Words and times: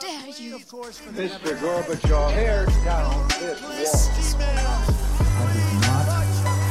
dare 0.00 0.28
you? 0.38 0.58
Mr. 0.58 1.52
Gorbachev, 1.60 2.32
tear 2.34 2.66
down 2.84 3.28
this 3.28 4.34
wall. 4.34 4.82
I 5.34 5.52
did 5.52 5.72
not 5.86 6.06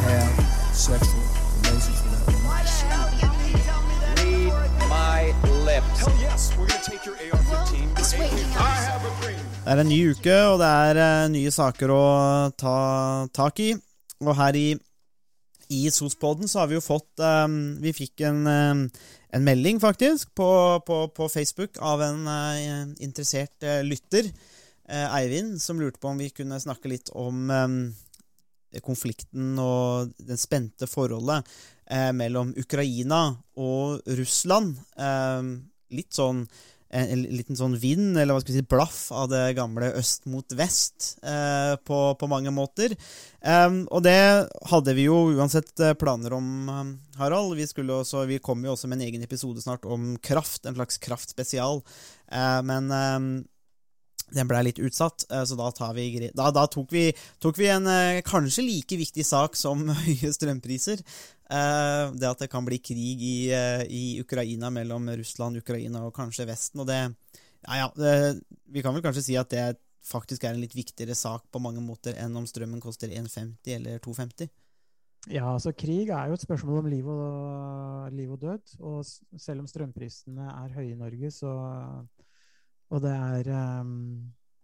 have 0.06 0.76
sexual 0.76 1.24
relations 1.64 2.00
with 2.04 2.14
that 2.14 2.26
woman. 2.28 2.52
Read 4.18 4.90
my 4.90 5.34
lips. 5.66 6.00
Hell 6.00 6.18
yes, 6.20 6.52
we're 6.58 6.68
gonna 6.68 6.84
take 6.84 7.06
your 7.06 7.16
AR-15. 7.16 8.00
It's 8.00 8.14
your 8.14 8.22
waiting 8.22 8.52
I 8.58 8.76
have 8.90 9.06
a 9.06 9.22
dream. 9.22 9.40
Det 9.64 9.72
er 9.72 9.80
en 9.80 9.88
ny 9.88 10.00
uke, 10.10 10.38
og 10.52 10.60
det 10.60 10.68
er 10.68 10.98
eh, 10.98 11.28
nye 11.32 11.52
saker 11.54 11.92
å 11.94 12.06
ta 12.58 12.78
tak 13.34 13.60
i. 13.62 13.76
Og 14.22 14.36
her 14.38 14.58
i, 14.58 14.68
i 15.70 15.82
SOS-podden 15.90 16.50
så 16.50 16.64
har 16.64 16.72
vi 16.72 16.78
jo 16.78 16.82
fått 16.82 17.22
um, 17.22 17.78
Vi 17.82 17.94
fikk 17.94 18.24
en, 18.26 18.42
eh, 18.50 19.06
en 19.32 19.44
melding, 19.44 19.80
faktisk, 19.80 20.36
på, 20.36 20.82
på, 20.86 21.08
på 21.08 21.30
Facebook 21.30 21.78
av 21.80 22.02
en 22.04 22.28
uh, 22.28 22.94
interessert 23.00 23.64
uh, 23.64 23.80
lytter, 23.84 24.28
uh, 24.92 25.08
Eivind, 25.16 25.62
som 25.62 25.80
lurte 25.80 26.02
på 26.02 26.12
om 26.12 26.20
vi 26.20 26.30
kunne 26.36 26.60
snakke 26.60 26.92
litt 26.92 27.12
om 27.16 27.50
um, 27.50 27.78
konflikten 28.84 29.60
og 29.60 30.12
det 30.20 30.40
spente 30.40 30.88
forholdet 30.88 31.44
mellom 32.16 32.54
Ukraina 32.56 33.34
og 33.60 34.06
Russland. 34.16 34.78
Litt 35.92 36.16
sånn 36.16 36.46
en, 36.92 37.08
en 37.16 37.24
liten 37.32 37.58
sånn 37.58 37.78
vind, 37.80 38.18
eller 38.18 38.36
hva 38.36 38.44
skal 38.44 38.54
vi 38.54 38.60
si, 38.60 38.68
blaff 38.68 39.00
av 39.16 39.30
det 39.32 39.44
gamle 39.58 39.94
øst 40.00 40.28
mot 40.30 40.56
vest 40.58 41.16
eh, 41.24 41.76
på, 41.88 42.00
på 42.20 42.30
mange 42.32 42.52
måter. 42.54 42.96
Um, 43.42 43.84
og 43.90 44.04
det 44.06 44.20
hadde 44.70 44.94
vi 44.98 45.08
jo 45.08 45.32
uansett 45.34 45.72
eh, 45.82 45.96
planer 45.98 46.36
om, 46.38 46.50
eh, 46.70 46.92
Harald. 47.22 47.56
Vi, 47.58 47.66
også, 47.88 48.26
vi 48.30 48.42
kom 48.44 48.66
jo 48.66 48.76
også 48.76 48.92
med 48.92 49.00
en 49.00 49.08
egen 49.08 49.24
episode 49.26 49.64
snart 49.64 49.88
om 49.88 50.14
kraft, 50.22 50.66
en 50.66 50.78
slags 50.78 51.00
kraftspesial. 51.02 51.82
Eh, 52.32 52.60
men 52.68 52.92
em, 52.96 53.32
den 54.32 54.48
blei 54.50 54.64
litt 54.68 54.80
utsatt, 54.82 55.26
eh, 55.30 55.44
så 55.48 55.58
da, 55.60 55.92
vi, 55.96 56.30
da, 56.36 56.50
da 56.56 56.66
tok, 56.72 56.92
vi, 56.94 57.10
tok 57.42 57.60
vi 57.60 57.70
en 57.72 57.88
eh, 57.92 58.22
kanskje 58.26 58.66
like 58.66 59.00
viktig 59.00 59.26
sak 59.28 59.58
som 59.60 59.84
høye 60.06 60.32
strømpriser. 60.34 61.04
Eh, 61.52 62.06
Det 62.16 62.30
at 62.30 62.44
det 62.46 62.52
kan 62.52 62.66
bli 62.68 62.80
krig 62.80 63.22
i, 63.28 63.38
i 63.90 64.04
Ukraina 64.24 64.72
mellom 64.72 65.10
Russland, 65.20 65.60
Ukraina 65.60 66.06
og 66.08 66.16
kanskje 66.16 66.48
Vesten. 66.50 66.84
Og 66.84 66.90
det 66.90 67.04
Ja, 67.62 67.76
ja. 67.78 67.92
Det, 67.96 68.42
vi 68.74 68.82
kan 68.82 68.96
vel 68.96 69.04
kanskje 69.06 69.28
si 69.28 69.38
at 69.38 69.52
det 69.54 69.76
faktisk 70.02 70.44
er 70.44 70.56
en 70.56 70.64
litt 70.64 70.74
viktigere 70.74 71.14
sak 71.14 71.44
på 71.54 71.62
mange 71.62 71.84
måter 71.84 72.16
enn 72.18 72.34
om 72.40 72.48
strømmen 72.50 72.82
koster 72.82 73.12
1,50 73.14 73.76
eller 73.76 74.00
2,50. 74.02 74.50
Ja, 75.30 75.52
altså 75.54 75.70
krig 75.78 76.10
er 76.10 76.32
jo 76.32 76.34
et 76.34 76.42
spørsmål 76.42 76.80
om 76.82 76.90
liv 76.90 77.06
og, 77.06 78.08
liv 78.16 78.32
og 78.34 78.42
død. 78.42 78.74
Og 78.80 79.06
selv 79.38 79.62
om 79.62 79.70
strømprisene 79.70 80.48
er 80.50 80.74
høye 80.74 80.96
i 80.96 80.98
Norge, 80.98 81.30
så 81.36 81.52
Og 82.92 83.02
det 83.04 83.12
er 83.16 83.48
ehm, 83.56 83.94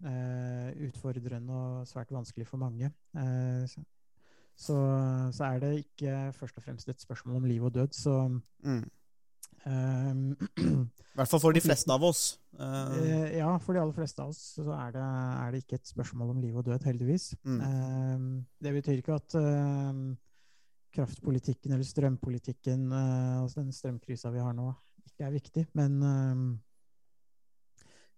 eh, 0.03 0.71
utfordrende 0.89 1.53
og 1.55 1.87
svært 1.87 2.11
vanskelig 2.11 2.47
for 2.49 2.59
mange. 2.61 2.91
Eh, 3.15 3.63
så, 4.57 4.75
så 5.31 5.47
er 5.53 5.59
det 5.63 5.71
ikke 5.85 6.33
først 6.35 6.57
og 6.59 6.63
fremst 6.65 6.89
et 6.89 7.01
spørsmål 7.01 7.39
om 7.39 7.47
liv 7.49 7.63
og 7.63 7.73
død. 7.73 7.93
Så 7.95 8.17
Mm. 8.63 8.83
um, 9.65 10.31
I 10.57 11.15
hvert 11.17 11.27
fall 11.31 11.39
for 11.39 11.51
de 11.55 11.61
fleste 11.61 11.91
av 11.93 12.03
oss. 12.03 12.37
Eh, 12.59 12.99
eh, 12.99 13.37
Ja, 13.37 13.57
for 13.57 13.73
de 13.73 13.79
aller 13.81 13.93
fleste 13.95 14.21
av 14.21 14.29
oss 14.29 14.55
så 14.57 14.67
er 14.75 14.91
det, 14.91 15.01
er 15.01 15.51
det 15.51 15.63
ikke 15.63 15.75
et 15.79 15.87
spørsmål 15.87 16.29
om 16.35 16.41
liv 16.41 16.55
og 16.57 16.65
død, 16.65 16.83
heldigvis. 16.83 17.35
Mm. 17.43 17.61
Um, 17.61 18.45
det 18.61 18.73
betyr 18.73 19.01
ikke 19.01 19.15
at 19.15 19.35
ehm, 19.39 20.17
kraftpolitikken 20.97 21.71
eller 21.71 21.85
strømpolitikken, 21.85 22.91
eh, 22.91 23.41
altså 23.41 23.61
den 23.61 23.71
strømkrisa 23.71 24.31
vi 24.33 24.39
har 24.39 24.53
nå, 24.53 24.71
ikke 25.05 25.25
er 25.27 25.31
viktig. 25.35 25.67
Men 25.77 26.01
eh, 26.03 26.57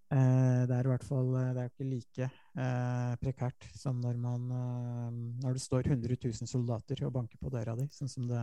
det 0.10 0.74
er 0.80 0.88
i 0.88 0.90
hvert 0.90 1.04
fall 1.06 1.28
eh, 1.38 1.50
det 1.54 1.62
er 1.64 1.70
ikke 1.70 1.86
like 1.90 2.26
eh, 2.30 3.12
prekært 3.22 3.68
som 3.78 4.00
når 4.02 4.16
man 4.18 4.48
eh, 4.50 5.12
når 5.44 5.54
det 5.58 5.62
står 5.62 5.86
100 5.92 6.18
000 6.24 6.50
soldater 6.50 7.04
og 7.06 7.14
banker 7.14 7.38
på 7.38 7.52
døra 7.54 7.76
di, 7.78 7.86
sånn 7.94 8.10
som 8.10 8.26
det, 8.30 8.42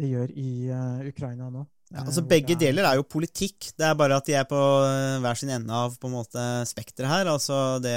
det 0.00 0.08
gjør 0.14 0.32
i 0.40 0.48
eh, 0.72 1.02
Ukraina 1.10 1.50
nå. 1.52 1.66
Ja, 1.90 2.04
altså 2.06 2.22
Eh, 2.22 2.28
Begge 2.30 2.54
er- 2.54 2.60
deler 2.62 2.86
er 2.86 2.96
jo 3.00 3.02
politikk. 3.02 3.72
Det 3.76 3.82
er 3.84 3.96
bare 3.98 4.16
at 4.16 4.24
de 4.30 4.36
er 4.38 4.44
på 4.48 4.56
eh, 4.86 5.18
hver 5.20 5.36
sin 5.36 5.50
ende 5.50 5.74
av 5.74 5.96
på 6.00 6.06
en 6.08 6.14
måte 6.14 6.44
spekteret 6.70 7.10
her. 7.10 7.26
Altså 7.32 7.80
det, 7.82 7.96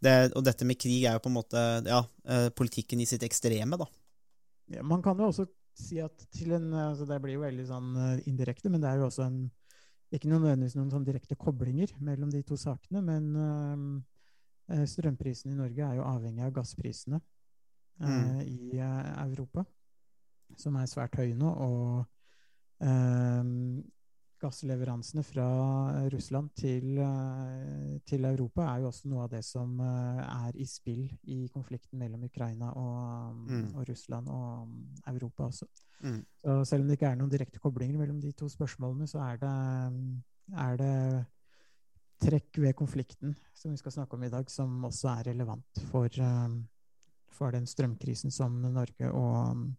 det, 0.00 0.14
og 0.38 0.44
dette 0.46 0.64
med 0.64 0.78
krig 0.78 1.02
er 1.04 1.18
jo 1.18 1.24
på 1.24 1.32
en 1.32 1.36
måte 1.40 1.64
ja, 1.84 1.98
eh, 2.30 2.48
politikken 2.54 3.02
i 3.02 3.08
sitt 3.10 3.26
ekstreme, 3.26 3.76
da. 3.80 3.88
Ja, 4.72 4.82
man 4.86 5.02
kan 5.04 5.18
jo 5.20 5.28
også 5.32 5.48
si 5.76 5.98
at 6.00 6.14
til 6.32 6.52
en 6.54 6.70
altså 6.72 7.04
Det 7.10 7.16
blir 7.20 7.34
jo 7.34 7.42
veldig 7.42 7.66
sånn 7.68 7.88
eh, 7.98 8.22
indirekte, 8.30 8.70
men 8.70 8.80
det 8.80 8.92
er 8.94 9.02
jo 9.02 9.08
også 9.10 9.26
en 9.26 9.40
ikke 10.14 10.30
nødvendigvis 10.30 10.76
noen 10.78 10.90
sånn 10.92 11.06
direkte 11.06 11.36
koblinger 11.38 11.92
mellom 12.04 12.30
de 12.32 12.42
to 12.46 12.56
sakene. 12.60 13.02
Men 13.04 13.30
eh, 13.36 14.76
eh, 14.76 14.84
strømprisene 14.88 15.54
i 15.54 15.58
Norge 15.58 15.86
er 15.86 15.98
jo 15.98 16.06
avhengig 16.08 16.44
av 16.46 16.52
gassprisene 16.60 17.20
eh, 17.20 17.30
Mm. 18.04 18.40
i 18.42 18.78
Europa, 18.78 19.64
som 20.58 20.76
er 20.76 20.86
svært 20.90 21.14
høye 21.20 21.36
nå. 21.38 21.50
Og 21.50 22.06
gassleveransene 24.44 25.24
fra 25.26 25.46
Russland 26.12 26.50
til, 26.58 26.98
eh, 27.00 27.98
til 28.06 28.24
Europa 28.28 28.66
er 28.68 28.82
jo 28.82 28.90
også 28.90 29.08
noe 29.10 29.24
av 29.24 29.32
det 29.32 29.42
som 29.46 29.78
eh, 29.80 30.20
er 30.24 30.58
i 30.60 30.66
spill 30.68 31.06
i 31.32 31.48
konflikten 31.52 31.98
mellom 31.98 32.26
Ukraina 32.28 32.70
og, 32.72 33.34
Mm. 33.44 33.74
og 33.74 33.88
Russland 33.88 34.28
og 34.28 34.62
um, 34.62 34.88
Europa 35.06 35.44
også. 35.44 35.66
Mm. 36.02 36.24
Så 36.44 36.64
selv 36.64 36.82
om 36.82 36.88
det 36.88 36.98
ikke 36.98 37.10
er 37.10 37.16
noen 37.16 37.30
direkte 37.30 37.58
koblinger 37.58 37.98
mellom 37.98 38.20
de 38.20 38.32
to 38.32 38.48
spørsmålene, 38.48 39.06
så 39.06 39.18
er 39.18 39.36
det, 39.36 39.52
er 40.56 40.76
det 40.76 41.26
trekk 42.24 42.58
ved 42.58 42.74
konflikten 42.74 43.36
som 43.54 43.70
vi 43.70 43.76
skal 43.76 43.92
snakke 43.92 44.14
om 44.14 44.22
i 44.22 44.30
dag, 44.32 44.50
som 44.50 44.84
også 44.84 45.08
er 45.08 45.30
relevant 45.32 45.82
for, 45.90 46.08
for 47.28 47.50
den 47.50 47.66
strømkrisen 47.66 48.30
som 48.30 48.60
Norge 48.62 49.10
og 49.12 49.50
um, 49.50 49.76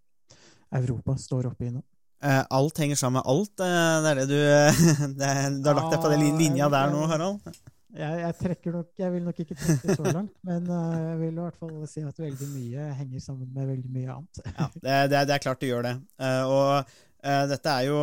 Europa 0.71 1.15
står 1.17 1.51
oppe 1.51 1.67
i 1.67 1.73
nå. 1.73 1.81
Eh, 2.25 2.41
alt 2.57 2.79
henger 2.81 2.97
sammen 2.97 3.19
med 3.21 3.29
alt. 3.29 3.61
eh, 3.61 3.95
det 4.01 4.11
er 4.11 4.19
det 4.21 4.27
du 4.31 4.37
det 5.19 5.29
er, 5.29 5.49
Du 5.61 5.69
har 5.69 5.77
lagt 5.77 5.93
deg 5.93 6.01
på 6.05 6.11
den 6.15 6.23
lin- 6.25 6.39
linja 6.41 6.69
der 6.73 6.89
nå, 6.93 7.03
Harald? 7.11 7.55
Jeg, 7.95 8.15
jeg 8.19 8.35
trekker 8.41 8.73
nok, 8.75 8.87
jeg 8.99 9.11
vil 9.13 9.23
nok 9.23 9.37
ikke 9.39 9.55
trekke 9.55 9.93
så 9.95 10.11
langt, 10.11 10.33
men 10.43 10.65
jeg 10.67 11.19
vil 11.21 11.29
i 11.37 11.43
hvert 11.45 11.59
fall 11.61 11.75
si 11.87 12.01
at 12.03 12.17
veldig 12.19 12.47
mye 12.51 12.87
henger 12.97 13.21
sammen 13.23 13.53
med 13.55 13.69
veldig 13.69 13.91
mye 13.93 14.09
annet. 14.17 14.41
Ja, 14.49 14.65
det, 14.73 14.95
det, 15.13 15.21
det 15.29 15.35
er 15.37 15.43
klart 15.45 15.61
du 15.63 15.67
gjør 15.69 15.85
det. 15.87 15.93
Eh, 16.19 16.43
og 16.43 16.97
eh, 17.23 17.45
dette 17.53 17.71
er 17.77 17.85
jo, 17.87 18.01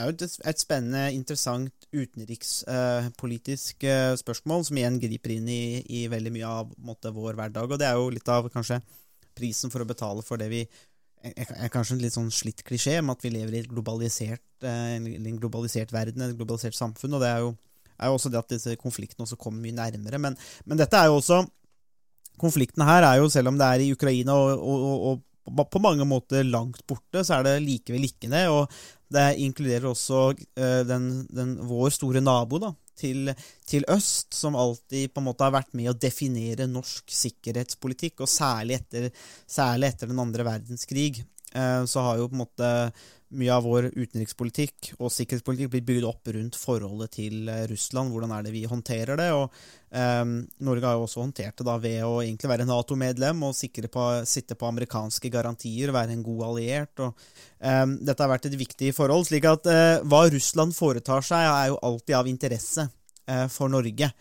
er 0.00 0.08
jo 0.08 0.14
et, 0.16 0.62
spennende, 0.62 1.02
interessant 1.12 1.90
utenrikspolitisk 1.92 3.84
eh, 3.84 4.14
spørsmål, 4.22 4.64
som 4.70 4.80
igjen 4.80 4.96
griper 5.02 5.34
inn 5.36 5.48
i, 5.52 5.60
i 6.00 6.06
veldig 6.12 6.32
mye 6.38 6.54
av 6.62 6.72
måte, 6.88 7.12
vår 7.12 7.36
hverdag. 7.36 7.68
Og 7.76 7.80
det 7.82 7.90
er 7.90 8.00
jo 8.00 8.08
litt 8.16 8.32
av 8.32 8.48
kanskje 8.54 8.80
prisen 9.36 9.72
for 9.72 9.84
å 9.84 9.88
betale 9.92 10.24
for 10.24 10.40
det 10.40 10.48
vi 10.52 10.62
er, 10.64 10.84
er 11.34 11.70
kanskje 11.72 11.96
en 11.96 12.02
litt 12.02 12.16
sånn 12.16 12.32
slitt 12.34 12.62
klisjé 12.66 12.98
om 13.00 13.12
at 13.12 13.22
vi 13.24 13.32
lever 13.34 13.58
i 13.58 13.66
globalisert, 13.68 14.44
eh, 14.62 14.96
en 14.96 15.38
globalisert 15.40 15.92
verden, 15.94 16.24
et 16.24 16.36
globalisert 16.38 16.76
samfunn. 16.76 17.16
Og 17.16 17.22
det 17.24 17.30
er 17.30 17.44
jo, 17.44 17.52
er 17.96 18.14
også 18.14 18.32
det 18.32 18.40
at 18.40 18.52
disse 18.54 18.76
konfliktene 18.80 19.26
også 19.26 19.38
kommer 19.40 19.64
mye 19.64 19.76
nærmere. 19.76 20.20
Men, 20.22 20.36
men 20.64 20.80
dette 20.80 20.98
er 20.98 21.10
jo 21.10 21.20
også 21.20 21.44
Konflikten 22.36 22.82
her 22.84 23.00
er 23.00 23.14
jo, 23.16 23.30
selv 23.32 23.48
om 23.48 23.56
det 23.56 23.64
er 23.64 23.80
i 23.80 23.92
Ukraina 23.94 24.34
og, 24.36 24.60
og, 24.60 25.22
og 25.48 25.70
på 25.72 25.80
mange 25.80 26.04
måter 26.04 26.44
langt 26.44 26.82
borte, 26.84 27.22
så 27.24 27.38
er 27.38 27.46
det 27.46 27.54
likevel 27.64 28.04
ikke 28.04 28.28
det. 28.28 28.42
Og 28.52 28.66
det 29.12 29.26
inkluderer 29.42 29.86
også 29.90 30.22
eh, 30.34 30.82
den, 30.88 31.26
den, 31.30 31.56
vår 31.68 31.92
store 31.94 32.22
nabo 32.24 32.58
da, 32.62 32.72
til, 32.98 33.30
til 33.68 33.86
øst, 33.92 34.34
som 34.34 34.56
alltid 34.58 35.12
på 35.12 35.22
en 35.22 35.28
måte 35.28 35.46
har 35.46 35.54
vært 35.54 35.74
med 35.78 35.92
å 35.92 35.98
definere 36.00 36.68
norsk 36.70 37.12
sikkerhetspolitikk, 37.14 38.24
og 38.24 38.32
særlig 38.32 38.80
etter, 38.80 39.10
særlig 39.46 39.92
etter 39.92 40.10
den 40.10 40.22
andre 40.22 40.46
verdenskrig. 40.48 41.22
eh, 41.52 41.82
Så 41.84 42.02
har 42.02 42.18
jo 42.18 42.30
på 42.30 42.38
en 42.38 42.44
måte 42.46 42.72
mye 43.34 43.54
av 43.54 43.64
vår 43.66 43.88
utenrikspolitikk 43.96 44.92
og 45.00 45.10
sikkerhetspolitikk 45.10 45.72
blir 45.72 45.84
bygd 45.88 46.06
opp 46.06 46.30
rundt 46.36 46.58
forholdet 46.58 47.16
til 47.18 47.48
eh, 47.50 47.64
Russland. 47.70 48.12
Hvordan 48.12 48.34
er 48.36 48.46
det 48.46 48.52
vi 48.54 48.62
håndterer 48.70 49.18
det? 49.18 49.30
og 49.34 49.50
eh, 49.90 50.22
Norge 50.66 50.86
har 50.86 50.94
jo 50.98 51.06
også 51.08 51.24
håndtert 51.24 51.58
det 51.58 51.66
da 51.66 51.74
ved 51.82 52.04
å 52.06 52.20
egentlig 52.22 52.52
være 52.52 52.68
Nato-medlem 52.68 53.42
og 53.48 53.56
på, 53.92 54.06
sitte 54.28 54.58
på 54.58 54.70
amerikanske 54.70 55.32
garantier, 55.32 55.94
være 55.94 56.14
en 56.14 56.22
god 56.26 56.46
alliert. 56.52 57.02
og 57.02 57.26
eh, 57.58 57.82
Dette 57.98 58.22
har 58.22 58.32
vært 58.36 58.46
et 58.50 58.60
viktig 58.60 58.94
forhold. 58.96 59.26
slik 59.26 59.50
at 59.50 59.66
eh, 59.72 59.98
hva 60.06 60.22
Russland 60.30 60.76
foretar 60.76 61.26
seg, 61.26 61.50
er 61.50 61.74
jo 61.74 61.82
alltid 61.82 62.18
av 62.20 62.30
interesse 62.30 62.88
eh, 63.26 63.46
for 63.50 63.72
Norge. 63.72 64.12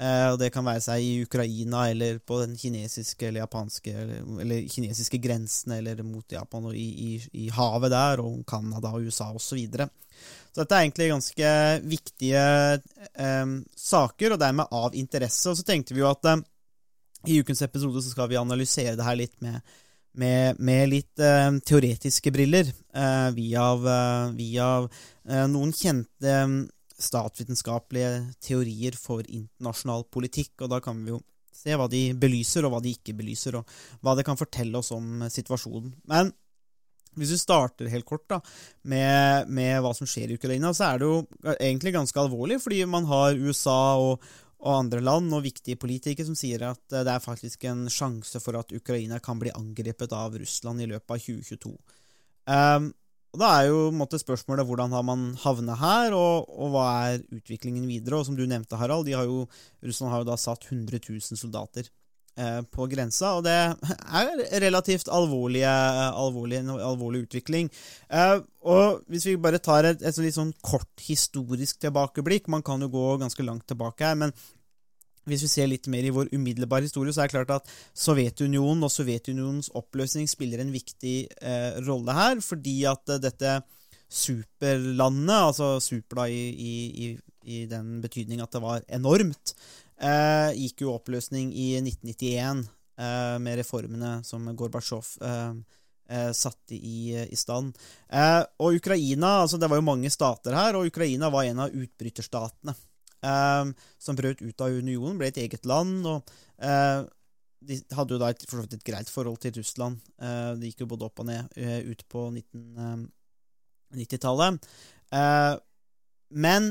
Eh, 0.00 0.26
og 0.32 0.38
Det 0.40 0.48
kan 0.54 0.64
være 0.64 0.80
seg 0.80 1.04
i 1.04 1.24
Ukraina 1.26 1.84
eller 1.90 2.20
på 2.24 2.38
den 2.40 2.54
kinesiske 2.56 3.26
eller 3.28 3.42
japanske 3.42 3.92
eller, 3.92 4.22
eller 4.40 4.68
kinesiske 4.72 5.20
grensene 5.20 5.76
eller 5.82 6.00
mot 6.06 6.24
Japan 6.32 6.70
og 6.70 6.76
i, 6.76 6.86
i, 7.10 7.10
i 7.44 7.48
havet 7.52 7.92
der, 7.92 8.22
og 8.24 8.40
Canada 8.48 8.94
og 8.94 9.04
USA 9.04 9.28
osv. 9.34 9.44
Så, 9.50 9.58
videre. 9.58 9.90
så 10.54 10.62
dette 10.62 10.78
er 10.78 10.86
egentlig 10.86 11.10
ganske 11.12 11.52
viktige 11.84 12.46
eh, 13.12 13.52
saker, 13.76 14.32
og 14.32 14.40
dermed 14.40 14.72
av 14.72 14.96
interesse. 14.96 15.44
Og 15.50 15.60
så 15.60 15.66
tenkte 15.68 15.96
vi 15.96 16.04
jo 16.04 16.08
at 16.08 16.32
eh, 16.32 16.42
i 17.28 17.40
ukens 17.42 17.60
episode 17.62 18.00
så 18.00 18.14
skal 18.14 18.30
vi 18.30 18.40
analysere 18.40 18.96
det 18.96 19.04
her 19.04 19.18
litt 19.20 19.36
med, 19.44 19.60
med, 20.16 20.60
med 20.64 20.88
litt 20.94 21.20
eh, 21.20 21.50
teoretiske 21.60 22.32
briller, 22.32 22.72
eh, 22.94 23.30
via, 23.36 23.66
via 24.32 24.68
eh, 25.28 25.46
noen 25.52 25.76
kjente 25.76 26.36
statsvitenskapelige 27.00 28.12
teorier 28.44 28.96
for 28.98 29.24
internasjonal 29.24 30.06
politikk, 30.12 30.54
og 30.60 30.72
da 30.74 30.80
kan 30.84 31.00
vi 31.04 31.14
jo 31.14 31.20
se 31.60 31.76
hva 31.76 31.88
de 31.90 32.10
belyser, 32.16 32.64
og 32.64 32.74
hva 32.74 32.82
de 32.84 32.94
ikke 32.94 33.16
belyser, 33.16 33.58
og 33.58 33.68
hva 34.04 34.14
det 34.16 34.26
kan 34.28 34.38
fortelle 34.38 34.80
oss 34.80 34.92
om 34.96 35.26
situasjonen. 35.28 35.92
Men 36.08 36.32
hvis 37.18 37.32
vi 37.34 37.40
starter 37.40 37.90
helt 37.90 38.06
kort 38.06 38.28
da, 38.30 38.38
med, 38.88 39.50
med, 39.50 39.80
hva 39.82 39.92
som 39.96 40.08
skjer 40.08 40.30
i 40.30 40.38
Ukraina, 40.38 40.70
så 40.76 40.92
er 40.92 41.00
det 41.00 41.08
jo 41.08 41.18
egentlig 41.56 41.96
ganske 41.96 42.22
alvorlig, 42.22 42.60
fordi 42.62 42.84
man 42.88 43.08
har 43.10 43.38
USA 43.40 43.80
og, 43.98 44.22
og 44.60 44.76
andre 44.76 45.02
land 45.02 45.32
og 45.34 45.44
viktige 45.44 45.80
politikere 45.80 46.28
som 46.28 46.38
sier 46.38 46.68
at 46.70 46.82
det 46.92 47.10
er 47.10 47.24
faktisk 47.24 47.66
en 47.68 47.88
sjanse 47.92 48.40
for 48.44 48.60
at 48.60 48.72
Ukraina 48.76 49.18
kan 49.24 49.40
bli 49.42 49.52
angrepet 49.56 50.14
av 50.16 50.38
Russland 50.38 50.84
i 50.84 50.90
løpet 50.90 51.16
av 51.16 51.24
2022. 51.26 51.74
Um, 52.50 52.90
og 53.30 53.38
Da 53.38 53.50
er 53.60 53.68
jo 53.70 53.90
måte, 53.94 54.18
spørsmålet 54.18 54.66
hvordan 54.66 54.90
har 54.96 55.06
man 55.06 55.30
havnet 55.44 55.78
her, 55.78 56.14
og, 56.16 56.50
og, 56.50 56.72
hva 56.74 56.86
er 57.12 57.22
utviklingen 57.30 57.86
videre? 57.86 58.18
Og 58.18 58.26
Som 58.26 58.36
du 58.38 58.42
nevnte, 58.46 58.78
Harald, 58.80 59.08
har 59.14 59.28
jo, 59.28 59.46
Russland 59.86 60.12
har 60.12 60.24
jo 60.24 60.30
da 60.32 60.38
satt 60.40 60.66
100 60.66 60.98
000 61.06 61.38
soldater 61.38 61.86
eh, 62.34 62.60
på 62.66 62.88
grensa, 62.90 63.36
og 63.38 63.46
det 63.46 63.54
er 63.54 64.64
relativt 64.66 65.12
alvorlig, 65.14 65.62
alvorlig, 65.62 66.64
alvorlig 66.74 67.24
utvikling. 67.28 67.70
Eh, 68.10 68.38
og 68.66 69.04
Hvis 69.06 69.28
vi 69.30 69.38
bare 69.38 69.62
tar 69.62 69.86
et, 69.92 70.02
et 70.02 70.22
litt 70.24 70.34
sånn 70.36 70.52
kort 70.60 70.90
historisk 71.06 71.78
tilbakeblikk 71.80 72.50
Man 72.52 72.66
kan 72.66 72.82
jo 72.82 72.90
gå 72.92 73.04
ganske 73.22 73.46
langt 73.46 73.64
tilbake 73.70 74.10
her, 74.10 74.18
men 74.18 74.34
hvis 75.30 75.44
vi 75.46 75.50
ser 75.50 75.68
litt 75.70 75.88
mer 75.90 76.06
i 76.06 76.12
vår 76.14 76.32
umiddelbare 76.34 76.88
historie, 76.88 77.14
så 77.14 77.22
er 77.24 77.30
det 77.30 77.36
klart 77.36 77.52
at 77.60 77.74
Sovjetunionen 77.96 78.86
og 78.86 78.92
Sovjetunionens 78.92 79.70
oppløsning 79.78 80.28
spiller 80.30 80.62
en 80.62 80.72
viktig 80.74 81.16
eh, 81.40 81.78
rolle 81.86 82.16
her, 82.16 82.42
fordi 82.44 82.80
at 82.90 83.14
eh, 83.14 83.22
dette 83.22 83.60
superlandet, 84.10 85.36
altså 85.36 85.76
super 85.82 86.24
da 86.24 86.26
i, 86.28 86.42
i, 86.50 87.10
i, 87.46 87.64
den 87.70 88.00
betydning 88.02 88.42
at 88.42 88.50
det 88.56 88.62
var 88.64 88.82
enormt, 88.90 89.54
eh, 90.02 90.50
gikk 90.58 90.84
jo 90.84 90.96
oppløsning 90.96 91.52
i 91.54 91.72
1991 91.78 92.64
eh, 92.98 93.36
med 93.42 93.60
reformene 93.62 94.16
som 94.26 94.50
Gorbatsjov 94.50 95.14
eh, 95.22 95.52
eh, 96.10 96.30
satte 96.34 96.74
i, 96.74 97.14
i 97.22 97.38
stand. 97.38 97.78
og 98.58 98.80
Ukraina, 98.82 99.36
altså 99.44 99.62
det 99.62 99.70
var 99.70 99.78
jo 99.78 99.88
mange 99.92 100.10
stater 100.10 100.58
her, 100.58 100.74
og 100.74 100.90
Ukraina 100.90 101.30
var 101.30 101.46
en 101.46 101.66
av 101.68 101.76
utbryterstatene 101.86 102.74
um, 103.22 103.74
som 104.00 104.16
brøt 104.18 104.42
ut 104.42 104.60
av 104.64 104.70
unionen, 104.80 105.18
ble 105.20 105.28
et 105.30 105.38
eget 105.44 105.64
land. 105.68 106.06
og 106.06 106.18
eh, 106.62 107.00
De 107.60 107.74
hadde 107.96 108.12
jo 108.14 108.20
da 108.22 108.28
et, 108.32 108.42
for 108.48 108.58
et 108.64 108.86
greit 108.86 109.10
forhold 109.12 109.38
til 109.42 109.54
Russland. 109.58 109.94
Eh, 110.20 110.52
det 110.60 110.66
gikk 110.70 110.80
jo 110.84 110.92
både 110.94 111.06
opp 111.08 111.18
og 111.22 111.26
ned 111.30 111.42
uh, 111.60 111.80
ut 111.90 112.02
på 112.08 112.20
1990-tallet. 112.34 114.54
men 116.30 116.62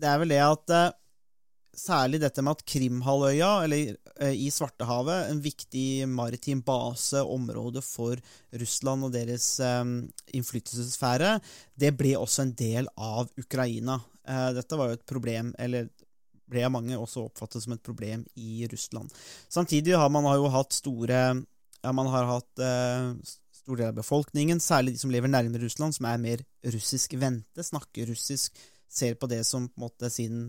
det 0.00 0.08
er 0.08 0.18
vel 0.18 0.28
det 0.34 0.42
at 0.42 0.70
særlig 1.80 2.20
dette 2.20 2.42
med 2.42 2.56
at 2.58 2.66
Krimhalvøya, 2.66 3.64
eller 3.64 3.78
i 4.34 4.50
Svartehavet, 4.52 5.30
en 5.30 5.40
viktig 5.40 6.08
maritim 6.10 6.62
base, 6.66 7.22
område 7.22 7.80
for 7.84 8.16
Russland 8.58 9.04
og 9.06 9.12
deres 9.14 9.60
um, 9.62 10.10
innflytelsessfære, 10.34 11.40
det 11.80 11.96
ble 11.96 12.16
også 12.18 12.42
en 12.42 12.54
del 12.58 12.90
av 12.98 13.30
Ukraina. 13.40 14.00
Uh, 14.30 14.50
dette 14.54 14.78
var 14.78 14.90
jo 14.90 14.98
et 14.98 15.08
problem, 15.10 15.50
eller 15.58 15.90
ble 16.50 16.64
av 16.66 16.72
mange 16.74 16.98
også 16.98 17.26
oppfattet 17.28 17.64
som 17.64 17.74
et 17.74 17.84
problem 17.84 18.24
i 18.38 18.66
Russland. 18.70 19.12
Samtidig 19.48 19.96
har 19.98 20.10
man 20.12 20.26
jo 20.34 20.50
hatt 20.52 20.74
store 20.76 21.20
ja, 21.80 21.92
Man 21.96 22.10
har 22.12 22.26
hatt 22.28 22.60
eh, 22.60 23.14
stor 23.56 23.78
del 23.78 23.86
av 23.88 23.94
befolkningen, 23.96 24.58
særlig 24.60 24.96
de 24.96 25.00
som 25.00 25.12
lever 25.14 25.30
nærmere 25.32 25.62
Russland, 25.64 25.96
som 25.96 26.08
er 26.10 26.18
mer 26.20 26.42
russisk 26.74 27.14
vente, 27.16 27.64
snakker 27.64 28.10
russisk, 28.10 28.58
ser 28.90 29.14
på 29.16 29.30
det 29.30 29.46
som 29.48 29.68
på 29.70 29.80
en 29.80 29.86
måte 29.86 30.10
sin 30.12 30.42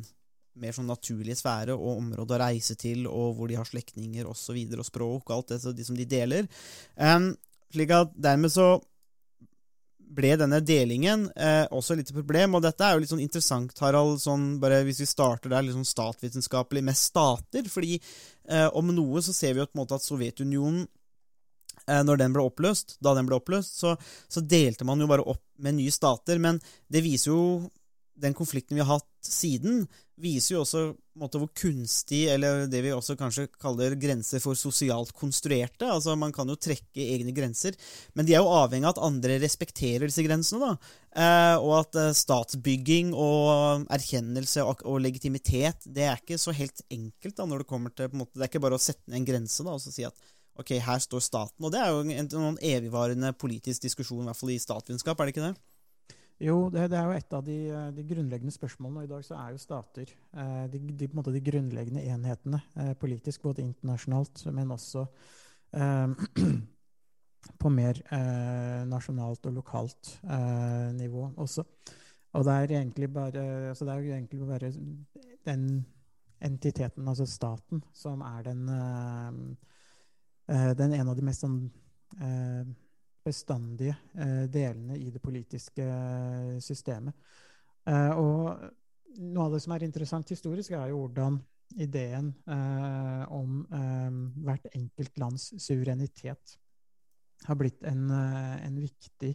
mer 0.60 0.76
sånn 0.76 0.90
naturlige 0.92 1.40
sfære 1.40 1.78
og 1.78 2.02
område 2.02 2.36
å 2.36 2.42
reise 2.42 2.76
til, 2.76 3.06
og 3.08 3.38
hvor 3.38 3.48
de 3.48 3.56
har 3.56 3.70
slektninger 3.70 4.28
osv., 4.28 4.58
og, 4.58 4.82
og 4.82 4.90
språk 4.90 5.30
og 5.30 5.36
alt 5.38 5.54
det 5.54 5.76
de 5.78 5.86
som 5.88 5.96
de 5.96 6.08
deler. 6.10 6.50
Um, 6.98 7.32
slik 7.72 7.94
at 7.96 8.12
dermed 8.20 8.52
så 8.52 8.74
ble 10.12 10.34
denne 10.40 10.60
delingen 10.66 11.28
eh, 11.36 11.66
også 11.72 11.96
litt 11.98 12.12
et 12.12 12.18
problem. 12.18 12.58
Og 12.58 12.66
dette 12.66 12.86
er 12.86 12.96
jo 12.96 13.04
litt 13.04 13.12
sånn 13.12 13.24
interessant, 13.24 13.74
Harald, 13.84 14.20
sånn 14.24 14.56
bare 14.62 14.82
hvis 14.88 15.02
vi 15.04 15.10
starter 15.10 15.52
der 15.52 15.66
litt 15.66 15.78
sånn 15.78 15.88
statvitenskapelig 15.88 16.84
med 16.88 17.00
stater. 17.00 17.70
fordi 17.72 17.98
eh, 17.98 18.68
om 18.68 18.92
noe 18.96 19.24
så 19.24 19.36
ser 19.36 19.56
vi 19.56 19.64
jo 19.64 19.70
på 19.70 19.78
en 19.78 19.84
måte 19.84 20.00
at 20.00 20.06
Sovjetunionen 20.06 20.84
eh, 21.88 22.02
når 22.08 22.24
den 22.24 22.36
ble 22.36 22.46
oppløst, 22.48 22.98
da 23.00 23.16
den 23.18 23.30
ble 23.30 23.40
oppløst, 23.40 23.80
så, 23.84 23.96
så, 24.28 24.44
delte 24.44 24.88
man 24.88 25.00
jo 25.02 25.10
bare 25.12 25.28
opp 25.28 25.44
med 25.64 25.80
nye 25.80 25.94
stater. 25.94 26.42
Men 26.44 26.60
det 26.92 27.06
viser 27.06 27.32
jo 27.32 27.44
den 28.22 28.36
konflikten 28.38 28.78
vi 28.78 28.84
har 28.84 29.00
hatt 29.00 29.08
siden, 29.26 29.86
viser 30.22 30.56
jo 30.56 30.62
også 30.64 30.82
måte, 31.18 31.40
hvor 31.42 31.50
kunstig, 31.58 32.22
eller 32.32 32.66
det 32.72 32.82
vi 32.86 32.92
også 32.94 33.16
kanskje 33.20 33.48
kaller 33.62 33.96
grenser 34.00 34.42
for 34.44 34.58
sosialt 34.58 35.14
konstruerte. 35.18 35.88
altså 35.88 36.16
Man 36.20 36.34
kan 36.36 36.50
jo 36.50 36.58
trekke 36.60 37.02
egne 37.16 37.34
grenser, 37.36 37.76
men 38.14 38.28
de 38.28 38.36
er 38.36 38.44
jo 38.44 38.54
avhengig 38.54 38.88
av 38.88 38.96
at 38.96 39.04
andre 39.08 39.40
respekterer 39.42 40.08
disse 40.08 40.26
grensene. 40.26 40.76
eh, 41.16 41.56
Og 41.58 41.74
at 41.80 41.96
eh, 41.96 42.14
statsbygging 42.14 43.14
og 43.14 43.88
erkjennelse 43.90 44.64
og, 44.64 44.86
og, 44.86 45.02
legitimitet 45.02 45.88
det 45.88 46.06
er 46.08 46.22
ikke 46.22 46.40
så 46.42 46.54
helt 46.56 46.84
enkelt 46.90 47.36
da, 47.38 47.46
når 47.46 47.64
det 47.64 47.72
kommer 47.72 47.90
til 47.90 48.10
på 48.10 48.16
en 48.16 48.24
måte, 48.26 48.38
Det 48.38 48.46
er 48.46 48.54
ikke 48.54 48.66
bare 48.68 48.80
å 48.80 48.86
sette 48.86 49.04
ned 49.08 49.22
en 49.22 49.30
grense 49.34 49.64
da, 49.66 49.74
og 49.74 49.82
si 49.82 50.06
at 50.06 50.16
ok, 50.60 50.78
her 50.84 51.00
står 51.00 51.24
staten. 51.24 51.66
Og 51.66 51.72
det 51.74 51.82
er 51.82 51.92
jo 51.92 52.02
en, 52.04 52.12
en, 52.12 52.48
en 52.52 52.62
evigvarende 52.62 53.34
politisk 53.34 53.82
diskusjon, 53.88 54.24
i 54.24 54.30
hvert 54.30 54.38
fall 54.38 54.54
i 54.54 54.62
statsvitenskap, 54.62 55.20
er 55.20 55.30
det 55.30 55.36
ikke 55.36 55.50
det? 55.50 55.56
Jo, 56.42 56.56
det, 56.74 56.88
det, 56.90 56.98
er 56.98 57.06
jo 57.06 57.18
et 57.20 57.34
av 57.38 57.44
de, 57.46 57.56
de, 57.94 58.04
grunnleggende 58.10 58.54
spørsmålene. 58.56 59.04
Og 59.04 59.06
i 59.06 59.12
dag 59.12 59.26
så 59.26 59.38
er 59.38 59.54
jo 59.54 59.62
stater 59.62 60.10
eh, 60.10 60.66
de, 60.74 60.80
de, 60.98 61.08
de, 61.08 61.42
grunnleggende 61.46 62.04
enhetene 62.10 62.62
eh, 62.82 62.94
politisk, 62.98 63.44
både 63.46 63.62
internasjonalt, 63.68 64.42
men 64.56 64.74
også 64.74 65.06
eh, 65.78 66.24
på 67.62 67.74
mer 67.74 68.02
eh, 68.18 68.82
nasjonalt 68.90 69.46
og 69.52 69.58
lokalt 69.60 70.16
eh, 70.26 70.90
nivå 70.98 71.28
også. 71.46 71.68
Og 72.32 72.46
det 72.48 72.58
er 72.58 72.78
egentlig 72.80 73.12
bare, 73.14 73.46
altså 73.70 73.86
det 73.86 73.94
er 73.94 74.02
jo 74.02 74.14
egentlig 74.16 74.48
bare 74.48 74.74
den 75.46 75.66
entiteten, 76.42 77.08
altså 77.08 77.28
staten, 77.30 77.84
som 77.94 78.22
er 78.26 78.46
den, 78.50 78.70
eh, 80.50 80.72
den 80.80 80.96
en 80.98 81.12
av 81.12 81.20
de 81.20 81.28
mest 81.28 81.46
sånn 81.46 81.68
bestandige 83.24 83.96
eh, 84.18 84.44
delene 84.52 84.98
i 84.98 85.10
det 85.14 85.22
politiske 85.22 85.86
eh, 85.86 86.58
systemet. 86.64 87.16
Eh, 87.90 88.18
og 88.18 88.68
noe 89.22 89.48
av 89.48 89.56
det 89.56 89.62
som 89.64 89.76
er 89.76 89.86
interessant 89.86 90.30
historisk, 90.32 90.74
er 90.74 90.92
jo 90.92 91.06
hvordan 91.06 91.42
ideen 91.80 92.34
om 93.32 93.62
hvert 94.44 94.66
enkelt 94.76 95.20
lands 95.22 95.46
suverenitet 95.64 96.58
har 97.46 97.56
blitt 97.56 97.86
en, 97.88 98.10
en 98.12 98.76
viktig 98.76 99.30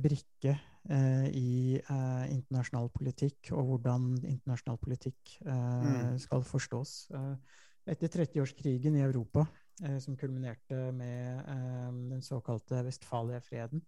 brikke 0.00 0.54
i 1.36 1.76
internasjonal 1.76 2.88
politikk, 2.96 3.50
og 3.52 3.74
hvordan 3.74 4.08
internasjonal 4.22 4.80
politikk 4.80 5.34
mm. 5.44 6.16
skal 6.24 6.48
forstås. 6.48 6.94
etter 7.84 8.16
30-årskrigen 8.16 8.96
i 8.96 9.04
Europa 9.04 9.44
som 10.00 10.16
kulminerte 10.16 10.90
med 10.92 11.38
eh, 11.48 11.92
den 12.10 12.22
såkalte 12.22 12.82
Vestfalia-freden, 12.86 13.82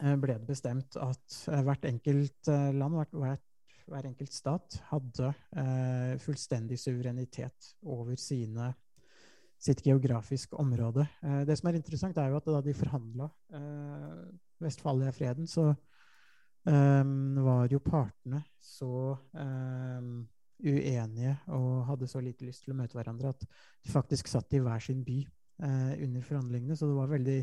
eh, 0.00 0.14
ble 0.20 0.38
det 0.38 0.48
bestemt 0.48 0.96
at 1.00 1.40
hvert 1.66 1.84
enkelt 1.88 2.48
land, 2.48 2.96
hvert, 3.12 3.44
hver 3.84 4.08
enkelt 4.08 4.32
stat, 4.32 4.78
hadde 4.88 5.34
fullstendig 6.24 6.78
suverenitet 6.80 7.74
over 7.82 8.16
sine 8.16 8.72
sitt 9.60 9.80
geografiske 9.84 10.56
område. 10.60 11.06
det 11.46 11.54
som 11.56 11.68
er 11.68 11.78
interessant, 11.78 12.16
er 12.18 12.32
jo 12.32 12.36
at 12.36 12.48
da 12.48 12.60
de 12.64 12.74
forhandla 12.76 13.28
eh, 13.56 14.22
Vestfalia-freden, 14.64 15.48
så 15.48 15.74
var 16.64 17.66
jo 17.68 17.76
partene 17.84 18.38
så 18.56 19.12
uenige 20.64 21.34
og 21.52 21.84
hadde 21.88 22.08
så 22.08 22.22
lite 22.24 22.46
lyst 22.46 22.64
til 22.64 22.74
å 22.74 22.78
møte 22.78 22.96
hverandre 22.96 23.34
at 23.34 23.44
de 23.44 23.92
faktisk 23.92 24.30
satt 24.30 24.54
i 24.56 24.62
hver 24.64 24.80
sin 24.80 25.02
by 25.04 25.18
eh, 25.62 25.92
under 26.06 26.24
forhandlingene. 26.24 26.76
Så 26.78 26.88
det 26.90 26.98
var 26.98 27.12
veldig 27.12 27.38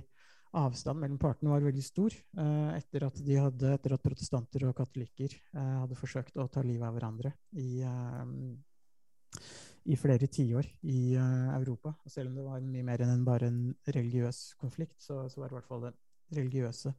avstand 0.59 0.99
mellom 0.99 1.19
partene 1.19 1.53
var 1.53 1.63
veldig 1.63 1.83
stor 1.83 2.11
eh, 2.13 2.71
etter, 2.75 3.05
at 3.07 3.19
de 3.23 3.39
hadde, 3.39 3.71
etter 3.77 3.95
at 3.95 4.03
protestanter 4.03 4.65
og 4.67 4.75
katolikker 4.75 5.31
eh, 5.31 5.73
hadde 5.79 5.97
forsøkt 5.99 6.39
å 6.41 6.49
ta 6.51 6.63
livet 6.65 6.87
av 6.87 6.97
hverandre 6.97 7.31
i, 7.55 7.81
eh, 7.87 9.39
i 9.91 9.97
flere 9.99 10.27
tiår 10.27 10.67
i 10.91 11.15
eh, 11.15 11.49
Europa. 11.55 11.95
Og 12.03 12.11
selv 12.11 12.31
om 12.31 12.39
det 12.39 12.47
var 12.47 12.67
mye 12.67 12.87
mer 12.91 13.05
enn 13.07 13.25
bare 13.27 13.51
en 13.51 13.61
religiøs 13.87 14.43
konflikt, 14.59 14.99
så, 15.03 15.23
så 15.31 15.43
var 15.43 15.53
i 15.53 15.59
hvert 15.59 15.69
fall 15.71 15.87
det 15.87 15.95
religiøse 16.35 16.93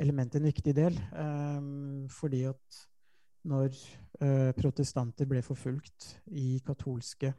elementet 0.00 0.40
en 0.40 0.48
viktig 0.48 0.76
del. 0.76 0.96
Eh, 0.96 1.72
fordi 2.16 2.46
at 2.48 2.84
når 3.46 3.68
eh, 4.24 4.52
protestanter 4.56 5.28
ble 5.28 5.44
forfulgt 5.44 6.14
i 6.32 6.56
katolske 6.66 7.36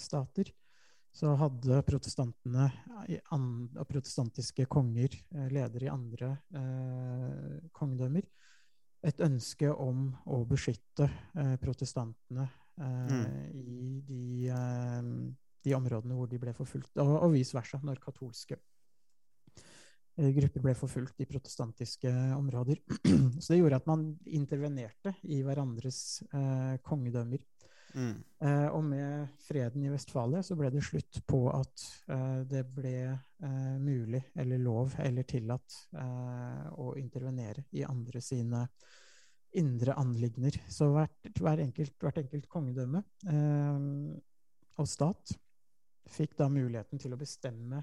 stater, 0.00 0.48
så 1.16 1.32
hadde 1.40 1.80
protestantene 1.86 2.66
og 3.08 3.86
protestantiske 3.88 4.66
konger, 4.68 5.14
eh, 5.32 5.48
ledere 5.54 5.88
i 5.88 5.92
andre 5.92 6.34
eh, 6.52 7.70
kongedømmer, 7.76 8.26
et 9.06 9.20
ønske 9.22 9.70
om 9.70 10.10
å 10.26 10.42
beskytte 10.48 11.08
eh, 11.08 11.56
protestantene 11.62 12.44
eh, 12.44 12.62
Mm. 12.76 13.26
i 13.56 14.00
de, 14.04 14.48
eh, 14.52 15.06
de 15.64 15.74
områdene 15.74 16.16
hvor 16.18 16.28
de 16.28 16.38
ble 16.42 16.52
forfulgt, 16.52 16.92
og, 17.00 17.14
og 17.24 17.32
vice 17.32 17.56
versa, 17.56 17.80
når 17.80 18.02
katolske 18.02 18.58
eh, 20.18 20.28
grupper 20.36 20.66
ble 20.66 20.74
forfulgt 20.76 21.22
i 21.24 21.28
protestantiske 21.30 22.12
områder. 22.36 22.82
Så 23.40 23.54
det 23.54 23.62
gjorde 23.62 23.80
at 23.80 23.88
man 23.88 24.10
intervenerte 24.26 25.14
i 25.24 25.40
hverandres 25.46 26.20
eh, 26.28 26.76
kongedømmer. 26.84 27.40
Mm. 27.96 28.16
Eh, 28.44 28.66
og 28.76 28.82
med 28.84 29.28
freden 29.40 29.86
i 29.86 29.90
Vestfalia 29.90 30.42
så 30.44 30.56
ble 30.58 30.68
det 30.74 30.82
slutt 30.84 31.22
på 31.28 31.46
at 31.48 31.84
eh, 32.12 32.42
det 32.48 32.62
ble 32.76 32.96
eh, 33.08 33.76
mulig 33.80 34.20
eller 34.36 34.60
lov 34.60 34.98
eller 35.00 35.24
tillatt 35.28 35.78
eh, 35.96 36.66
å 36.76 36.92
intervenere 37.00 37.64
i 37.72 37.86
andre 37.88 38.20
sine 38.20 38.66
indre 39.56 39.96
anliggender. 39.96 40.60
Så 40.68 40.90
hvert, 40.92 41.30
hver 41.40 41.64
enkelt, 41.64 41.96
hvert 42.02 42.20
enkelt 42.20 42.48
kongedømme 42.52 43.02
eh, 43.32 43.88
og 44.76 44.90
stat 44.92 45.32
fikk 46.12 46.36
da 46.38 46.50
muligheten 46.52 47.00
til 47.00 47.16
å 47.16 47.18
bestemme 47.20 47.80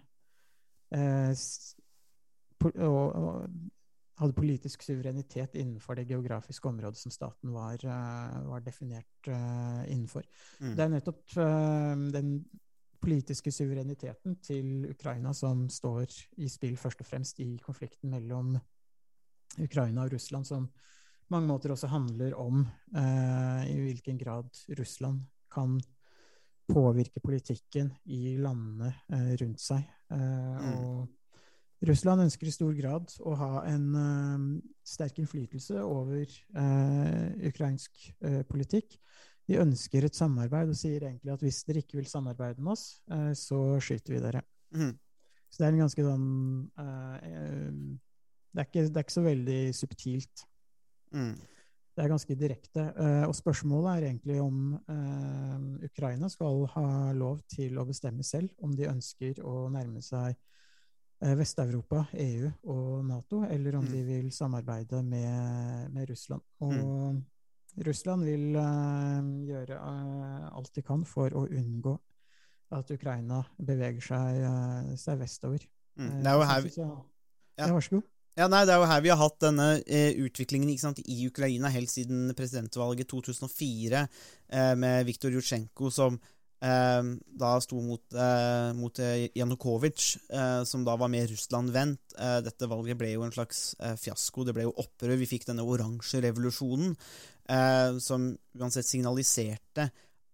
eh, 0.93 1.33
og, 2.63 3.07
og 3.17 3.47
hadde 4.19 4.35
politisk 4.37 4.83
suverenitet 4.85 5.55
innenfor 5.57 5.97
det 5.97 6.07
geografiske 6.09 6.69
området 6.69 6.99
som 6.99 7.13
staten 7.13 7.53
var, 7.53 7.81
eh, 7.81 8.35
var 8.47 8.61
definert 8.61 9.27
eh, 9.27 9.91
innenfor. 9.91 10.27
Mm. 10.59 10.75
Det 10.75 10.83
er 10.83 10.93
nettopp 10.93 11.37
eh, 11.41 12.03
den 12.13 12.35
politiske 13.03 13.51
suvereniteten 13.51 14.37
til 14.43 14.85
Ukraina 14.91 15.33
som 15.35 15.65
står 15.69 16.07
i 16.39 16.47
spill 16.51 16.77
først 16.79 17.01
og 17.03 17.09
fremst 17.09 17.41
i 17.43 17.49
konflikten 17.63 18.13
mellom 18.13 18.53
Ukraina 19.61 20.05
og 20.05 20.13
Russland, 20.13 20.47
som 20.47 20.67
på 20.67 21.35
mange 21.35 21.49
måter 21.49 21.73
også 21.73 21.89
handler 21.91 22.35
om 22.39 22.63
eh, 22.95 23.65
i 23.71 23.79
hvilken 23.81 24.17
grad 24.19 24.49
Russland 24.79 25.25
kan 25.53 25.79
påvirke 26.69 27.19
politikken 27.23 27.91
i 28.05 28.37
landene 28.39 28.93
eh, 29.09 29.33
rundt 29.41 29.61
seg. 29.61 29.83
Eh, 30.13 30.69
og 30.77 31.07
Russland 31.83 32.23
ønsker 32.23 32.47
i 32.47 32.53
stor 32.53 32.71
grad 32.77 33.11
å 33.27 33.33
ha 33.39 33.63
en 33.67 33.87
uh, 33.91 34.43
sterk 34.87 35.19
innflytelse 35.19 35.81
over 35.83 36.23
uh, 36.55 37.27
ukrainsk 37.49 38.05
uh, 38.23 38.41
politikk. 38.47 38.95
De 39.49 39.59
ønsker 39.59 40.07
et 40.07 40.15
samarbeid 40.15 40.71
og 40.71 40.79
sier 40.79 41.03
egentlig 41.03 41.33
at 41.33 41.43
hvis 41.43 41.63
dere 41.67 41.81
ikke 41.83 41.99
vil 41.99 42.07
samarbeide 42.07 42.63
med 42.63 42.77
oss, 42.77 42.85
så 43.35 43.57
skyter 43.83 44.13
vi 44.15 44.21
dere. 44.23 44.39
Mm. 44.71 44.93
Så 45.51 45.59
det 45.59 45.65
er 45.65 45.73
en 45.73 45.81
ganske 45.81 46.05
sånn 46.05 46.29
det, 46.71 48.61
er 48.63 48.69
ikke, 48.69 48.85
det 48.87 49.01
er 49.01 49.03
ikke 49.03 49.15
så 49.17 49.25
veldig 49.25 49.57
subtilt. 49.75 50.45
Mm. 51.11 51.33
Det 51.35 52.05
er 52.05 52.13
ganske 52.13 52.37
direkte. 52.39 52.87
og 53.27 53.35
spørsmålet 53.35 53.89
er 53.91 54.07
egentlig 54.07 54.39
om 54.39 54.71
Ukraina 55.91 56.31
skal 56.31 56.63
ha 56.77 56.87
lov 57.19 57.43
til 57.51 57.75
å 57.75 57.85
bestemme 57.91 58.23
selv 58.23 58.55
om 58.63 58.71
de 58.79 58.87
ønsker 58.87 59.43
å 59.43 59.67
nærme 59.75 59.99
seg 60.07 60.39
Vest-Europa, 61.39 62.05
EU 62.19 62.49
og 62.67 63.05
Nato, 63.07 63.43
eller 63.47 63.77
om 63.79 63.85
Mm. 63.85 63.91
de 63.91 64.03
vil 64.03 64.31
samarbeide 64.31 65.03
med, 65.03 65.91
med 65.93 66.09
Russland. 66.09 66.41
Og 66.59 67.21
Russland 67.87 68.23
vil 68.23 68.55
uh, 68.55 69.23
gjøre 69.47 69.77
uh, 69.79 70.57
alt 70.57 70.75
de 70.75 70.81
kan 70.81 71.05
for 71.05 71.29
å 71.33 71.47
unngå 71.47 71.95
at 72.73 72.91
Ukraina 72.91 73.43
beveger 73.57 74.01
seg, 74.01 74.43
uh, 74.43 74.95
seg 74.97 75.19
vestover. 75.19 75.63
Mm. 75.95 76.09
Eh, 76.09 76.21
Det 76.23 76.27
er 76.27 76.33
jo 76.33 76.43
her 76.49 76.61
vi 76.61 76.71
Ja. 76.77 76.91
Ja, 77.57 77.67
vær 77.73 77.79
så 77.85 77.89
god. 77.95 78.03
Ja, 78.35 78.47
nei, 78.49 78.65
Det 78.65 78.73
er 78.73 78.79
jo 78.81 78.85
her 78.89 79.01
vi 79.01 79.09
har 79.09 79.17
hatt 79.17 79.39
denne 79.39 79.83
eh, 79.85 80.13
utviklingen 80.25 80.77
sant, 80.81 80.99
i 81.05 81.27
Ukraina 81.27 81.69
helt 81.69 81.89
siden 81.89 82.33
presidentvalget 82.33 83.07
2004, 83.07 84.07
eh, 84.49 84.75
med 84.75 85.05
Viktor 85.05 85.29
Jutsjenko 85.29 85.91
som 85.91 86.15
eh, 86.15 86.19
da 86.63 87.49
sto 87.59 87.81
mot, 87.83 88.03
eh, 88.15 88.69
mot 88.77 88.99
eh, 89.03 89.25
Janukovitsj, 89.35 90.05
eh, 90.31 90.61
som 90.63 90.85
da 90.87 90.95
var 90.95 91.11
mer 91.11 91.27
Russland-vendt. 91.27 92.15
Dette 92.45 92.69
valget 92.71 92.99
ble 92.99 93.09
jo 93.15 93.25
en 93.25 93.33
slags 93.35 93.73
fiasko. 93.99 94.45
Det 94.47 94.55
ble 94.55 94.67
jo 94.67 94.75
opprør. 94.85 95.17
Vi 95.19 95.27
fikk 95.27 95.47
denne 95.49 95.65
oransje 95.65 96.21
revolusjonen, 96.23 96.95
som 97.99 98.29
uansett 98.55 98.87
signaliserte 98.87 99.89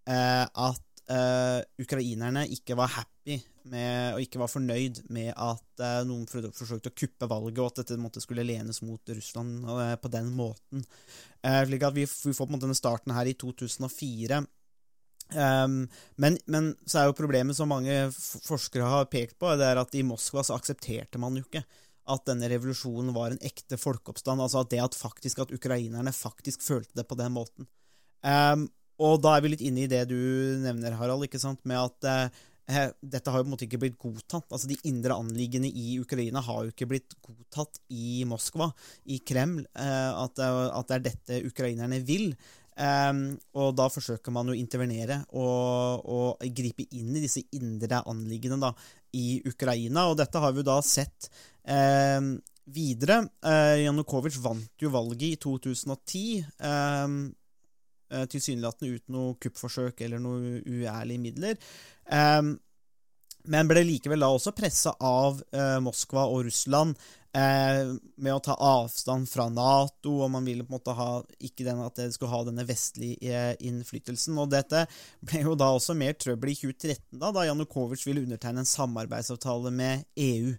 at 0.05 0.89
eh, 1.09 1.61
ukrainerne 1.81 2.45
ikke 2.53 2.77
var 2.77 2.91
happy 2.93 3.39
med, 3.69 4.15
og 4.15 4.23
ikke 4.23 4.41
var 4.41 4.51
fornøyd 4.51 5.01
med 5.13 5.31
at 5.33 5.83
eh, 5.83 6.01
noen 6.07 6.27
forsøkte 6.29 6.91
å 6.91 6.97
kuppe 7.03 7.29
valget, 7.29 7.61
og 7.61 7.71
at 7.71 7.81
dette 7.81 7.99
måtte 8.01 8.23
skulle 8.23 8.45
lenes 8.47 8.81
mot 8.85 9.13
Russland 9.15 9.65
eh, 9.75 9.95
på 10.01 10.11
den 10.13 10.31
måten. 10.35 10.85
Slik 11.39 11.85
at 11.87 11.95
vi, 11.95 12.03
vi 12.03 12.33
får 12.35 12.45
på 12.45 12.49
en 12.49 12.55
måte 12.57 12.67
denne 12.67 12.77
starten 12.77 13.13
her 13.15 13.29
i 13.29 13.35
2004. 13.39 14.41
Um, 15.35 15.83
men, 16.17 16.39
men 16.49 16.71
så 16.89 17.01
er 17.01 17.09
jo 17.09 17.17
problemet 17.19 17.57
som 17.57 17.69
mange 17.69 18.07
forskere 18.15 18.87
har 18.89 19.09
pekt 19.11 19.37
på, 19.37 19.51
det 19.59 19.67
er 19.67 19.81
at 19.81 19.93
i 19.93 20.01
Moskva 20.05 20.41
så 20.45 20.57
aksepterte 20.57 21.21
man 21.21 21.37
jo 21.37 21.45
ikke 21.45 21.61
at 22.09 22.25
denne 22.25 22.49
revolusjonen 22.49 23.13
var 23.13 23.35
en 23.35 23.43
ekte 23.45 23.77
folkeoppstand. 23.77 24.41
Altså 24.41 24.63
at 24.63 24.71
det 24.73 24.81
at 24.81 24.97
faktisk 24.97 25.43
at 25.43 25.53
ukrainerne 25.53 26.13
faktisk 26.15 26.63
følte 26.65 26.97
det 26.97 27.05
på 27.09 27.17
den 27.19 27.35
måten. 27.35 27.69
Um, 28.25 28.67
og 28.99 29.21
da 29.23 29.37
er 29.37 29.45
vi 29.45 29.53
litt 29.53 29.63
inne 29.63 29.85
i 29.85 29.91
det 29.91 30.07
du 30.09 30.17
nevner, 30.63 30.97
Harald, 30.99 31.23
ikke 31.27 31.39
sant, 31.39 31.61
med 31.69 31.79
at 31.79 32.09
uh, 32.09 32.89
dette 33.01 33.31
har 33.31 33.39
jo 33.39 33.45
på 33.45 33.47
en 33.47 33.53
måte 33.53 33.65
ikke 33.65 33.81
blitt 33.81 33.99
godtatt. 34.01 34.49
Altså 34.51 34.69
De 34.69 34.77
indre 34.89 35.17
anliggende 35.17 35.69
i 35.69 35.97
Ukraina 36.01 36.41
har 36.45 36.65
jo 36.65 36.73
ikke 36.73 36.89
blitt 36.91 37.15
godtatt 37.25 37.79
i 37.93 38.23
Moskva, 38.29 38.69
i 39.09 39.19
Kreml. 39.25 39.63
Eh, 39.73 40.27
det- 40.35 40.49
at 40.73 40.87
det 40.87 40.95
er 40.95 41.05
dette 41.07 41.39
ukrainerne 41.49 41.99
vil. 42.05 42.35
Um, 42.79 43.33
og 43.59 43.73
da 43.75 43.89
forsøker 43.91 44.31
man 44.31 44.51
å 44.51 44.55
intervenere 44.55 45.17
og, 45.35 46.05
og 46.07 46.45
gripe 46.55 46.85
inn 46.95 47.11
i 47.11 47.23
disse 47.25 47.43
indre 47.57 47.99
anliggende 48.07 48.71
i 49.19 49.41
Ukraina. 49.49 50.07
Og 50.07 50.15
dette 50.21 50.39
har 50.39 50.55
vi 50.55 50.63
da 50.63 50.77
sett 50.85 51.27
um, 51.65 52.37
videre. 52.71 53.19
Uh, 53.43 53.75
Janukovitsj 53.83 54.39
vant 54.45 54.85
jo 54.85 54.93
valget 54.93 55.27
i 55.27 55.41
2010. 55.43 56.47
Um, 56.63 57.19
eh, 58.13 58.25
Tilsynelatende 58.31 58.95
uten 58.95 59.15
noe 59.17 59.35
kuppforsøk 59.43 60.01
eller 60.05 60.23
noe 60.23 60.59
uærlige 60.63 61.23
midler. 61.25 61.59
Um, 62.07 62.55
men 63.49 63.69
ble 63.69 63.83
likevel 63.85 64.21
da 64.25 64.29
også 64.33 64.53
pressa 64.57 64.93
av 65.05 65.41
eh, 65.55 65.79
Moskva 65.83 66.27
og 66.29 66.45
Russland 66.47 66.97
eh, 67.35 67.91
med 68.21 68.33
å 68.33 68.41
ta 68.43 68.55
avstand 68.55 69.29
fra 69.29 69.47
Nato, 69.53 70.15
og 70.23 70.31
man 70.33 70.45
ville 70.47 70.65
på 70.65 70.73
en 70.73 70.77
måte 70.77 70.95
ha 70.97 71.09
ikke 71.37 71.65
den, 71.67 71.81
at 71.85 71.99
det 71.99 72.11
skulle 72.15 72.33
ha 72.33 72.43
denne 72.47 72.65
vestlige 72.69 73.43
eh, 73.51 73.67
innflytelsen. 73.69 74.37
Og 74.41 74.51
dette 74.53 74.85
ble 75.25 75.43
jo 75.47 75.57
da 75.59 75.71
også 75.75 75.97
mer 75.97 76.17
trøbbel 76.19 76.53
i 76.53 76.57
2013, 76.61 77.19
da, 77.19 77.33
da 77.35 77.45
Janukovitsj 77.49 78.09
ville 78.09 78.25
undertegne 78.27 78.65
en 78.65 78.73
samarbeidsavtale 78.73 79.73
med 79.75 80.05
EU. 80.29 80.55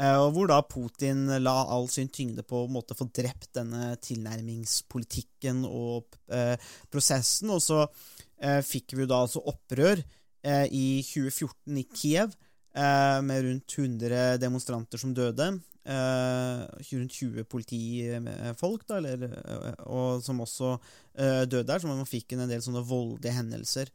Eh, 0.00 0.16
og 0.16 0.32
hvor 0.36 0.48
da 0.50 0.62
Putin 0.64 1.26
la 1.44 1.56
all 1.74 1.86
sin 1.92 2.10
tyngde 2.12 2.44
på 2.48 2.64
å 2.64 2.72
måtte 2.72 2.96
få 2.98 3.08
drept 3.12 3.52
denne 3.58 3.92
tilnærmingspolitikken 4.02 5.66
og 5.68 6.18
eh, 6.32 6.56
prosessen. 6.92 7.52
Og 7.52 7.62
så 7.62 7.84
eh, 7.84 8.60
fikk 8.66 8.96
vi 8.96 9.04
jo 9.04 9.12
da 9.12 9.22
altså 9.26 9.44
opprør 9.52 10.02
i 10.44 10.86
2014 11.06 11.78
i 11.78 11.84
Kiev, 11.94 12.34
eh, 12.74 13.18
med 13.22 13.44
rundt 13.44 13.78
100 13.78 14.38
demonstranter 14.42 14.98
som 14.98 15.14
døde. 15.14 15.48
Eh, 15.82 16.62
rundt 16.92 17.12
20 17.12 17.44
politifolk, 17.44 18.86
da, 18.86 19.00
eller, 19.00 19.24
eh, 19.24 19.84
og 19.86 20.22
som 20.22 20.40
også 20.44 20.76
eh, 21.18 21.42
døde 21.46 21.66
der, 21.66 21.82
så 21.82 21.90
man 21.90 22.06
fikk 22.06 22.36
en 22.36 22.46
del 22.48 22.62
sånne 22.62 22.84
voldelige 22.86 23.34
hendelser. 23.34 23.90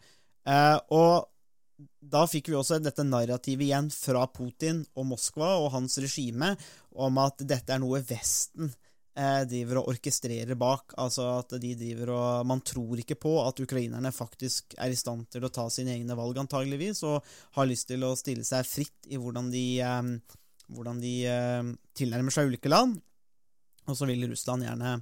Eh, 0.48 0.77
og 0.92 1.30
da 2.01 2.24
fikk 2.25 2.50
vi 2.50 2.58
også 2.58 2.80
dette 2.82 3.06
narrativet 3.06 3.68
igjen 3.68 3.89
fra 3.94 4.25
Putin 4.34 4.82
og 4.98 5.06
Moskva 5.12 5.54
og 5.62 5.72
hans 5.75 6.00
regime 6.01 6.56
om 6.98 7.20
at 7.22 7.44
dette 7.46 7.75
er 7.75 7.82
noe 7.84 8.01
Vesten 8.01 8.72
eh, 8.72 8.87
driver 9.50 9.79
og 9.81 9.88
orkestrerer 9.95 10.53
bak. 10.59 10.93
Altså 11.01 11.24
at 11.39 11.55
de 11.62 11.71
driver 11.79 12.12
og 12.13 12.45
Man 12.45 12.62
tror 12.62 13.00
ikke 13.01 13.17
på 13.17 13.31
at 13.41 13.57
ukrainerne 13.63 14.12
faktisk 14.13 14.75
er 14.77 14.93
i 14.93 15.00
stand 15.00 15.25
til 15.33 15.47
å 15.47 15.51
ta 15.53 15.65
sine 15.74 15.95
egne 15.95 16.17
valg, 16.17 16.38
antageligvis, 16.38 17.01
og 17.09 17.25
har 17.57 17.69
lyst 17.69 17.89
til 17.89 18.05
å 18.05 18.13
stille 18.19 18.45
seg 18.45 18.67
fritt 18.69 19.09
i 19.09 19.17
hvordan 19.17 19.50
de, 19.50 19.65
eh, 19.81 20.38
hvordan 20.69 21.01
de 21.01 21.15
eh, 21.31 21.71
tilnærmer 21.97 22.36
seg 22.36 22.51
ulike 22.51 22.69
land. 22.69 23.00
Og 23.88 23.95
så 23.95 24.07
vil 24.09 24.27
Russland 24.29 24.67
gjerne 24.67 24.97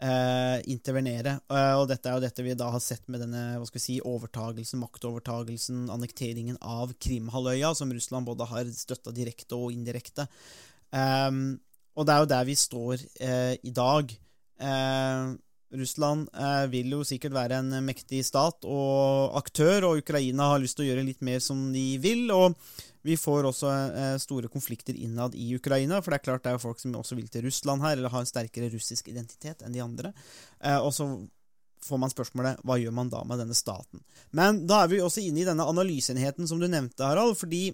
eh, 0.00 0.58
intervenere. 0.72 1.36
Eh, 1.50 1.74
og 1.78 1.86
dette 1.90 2.10
er 2.10 2.16
jo 2.16 2.24
dette 2.24 2.44
vi 2.46 2.56
da 2.58 2.70
har 2.72 2.82
sett 2.84 3.06
med 3.10 3.22
denne 3.24 3.42
hva 3.58 3.66
skal 3.68 3.80
vi 3.80 3.86
si, 3.86 3.96
overtagelsen, 4.06 4.82
maktovertagelsen, 4.82 5.88
annekteringen 5.92 6.60
av 6.62 6.94
Krimhalvøya, 7.02 7.74
som 7.76 7.92
Russland 7.94 8.28
både 8.28 8.48
har 8.50 8.70
støtta 8.74 9.14
direkte 9.16 9.58
og 9.58 9.74
indirekte. 9.74 10.28
Um, 10.90 11.60
og 12.00 12.08
det 12.08 12.16
er 12.16 12.24
jo 12.24 12.32
der 12.32 12.48
vi 12.48 12.56
står 12.56 13.06
eh, 13.20 13.54
i 13.60 13.72
dag. 13.76 14.12
Eh, 14.60 15.32
Russland 15.70 16.28
eh, 16.34 16.66
vil 16.72 16.94
jo 16.96 17.04
sikkert 17.06 17.34
være 17.36 17.60
en 17.60 17.74
mektig 17.86 18.22
stat 18.26 18.64
og 18.66 19.36
aktør, 19.38 19.90
og 19.90 20.00
Ukraina 20.02 20.48
har 20.50 20.62
lyst 20.62 20.78
til 20.78 20.86
å 20.86 20.90
gjøre 20.90 21.04
litt 21.06 21.20
mer 21.26 21.42
som 21.44 21.68
de 21.74 21.84
vil. 22.02 22.24
og 22.34 22.56
Vi 23.06 23.18
får 23.20 23.50
også 23.50 23.70
eh, 23.70 24.14
store 24.22 24.50
konflikter 24.50 24.96
innad 24.96 25.36
i 25.38 25.52
Ukraina, 25.54 26.00
for 26.00 26.10
det 26.10 26.20
er 26.20 26.26
klart 26.26 26.46
det 26.46 26.54
er 26.54 26.56
jo 26.58 26.64
folk 26.64 26.80
som 26.82 26.96
også 26.98 27.18
vil 27.18 27.28
til 27.30 27.46
Russland 27.46 27.84
her, 27.86 27.98
eller 27.98 28.14
har 28.14 28.24
en 28.24 28.32
sterkere 28.32 28.72
russisk 28.72 29.12
identitet 29.12 29.62
enn 29.62 29.76
de 29.76 29.84
andre. 29.84 30.14
Eh, 30.58 30.80
og 30.80 30.90
så 30.96 31.06
får 31.84 32.00
man 32.00 32.12
spørsmålet 32.12 32.64
hva 32.66 32.76
gjør 32.80 32.96
man 32.96 33.12
da 33.12 33.22
med 33.28 33.40
denne 33.44 33.56
staten? 33.56 34.02
Men 34.36 34.64
da 34.68 34.82
er 34.82 34.90
vi 34.90 35.04
også 35.04 35.22
inne 35.22 35.44
i 35.44 35.48
denne 35.48 35.68
analyseenheten 35.68 36.50
som 36.50 36.60
du 36.60 36.66
nevnte, 36.66 37.06
Harald. 37.06 37.38
fordi 37.38 37.68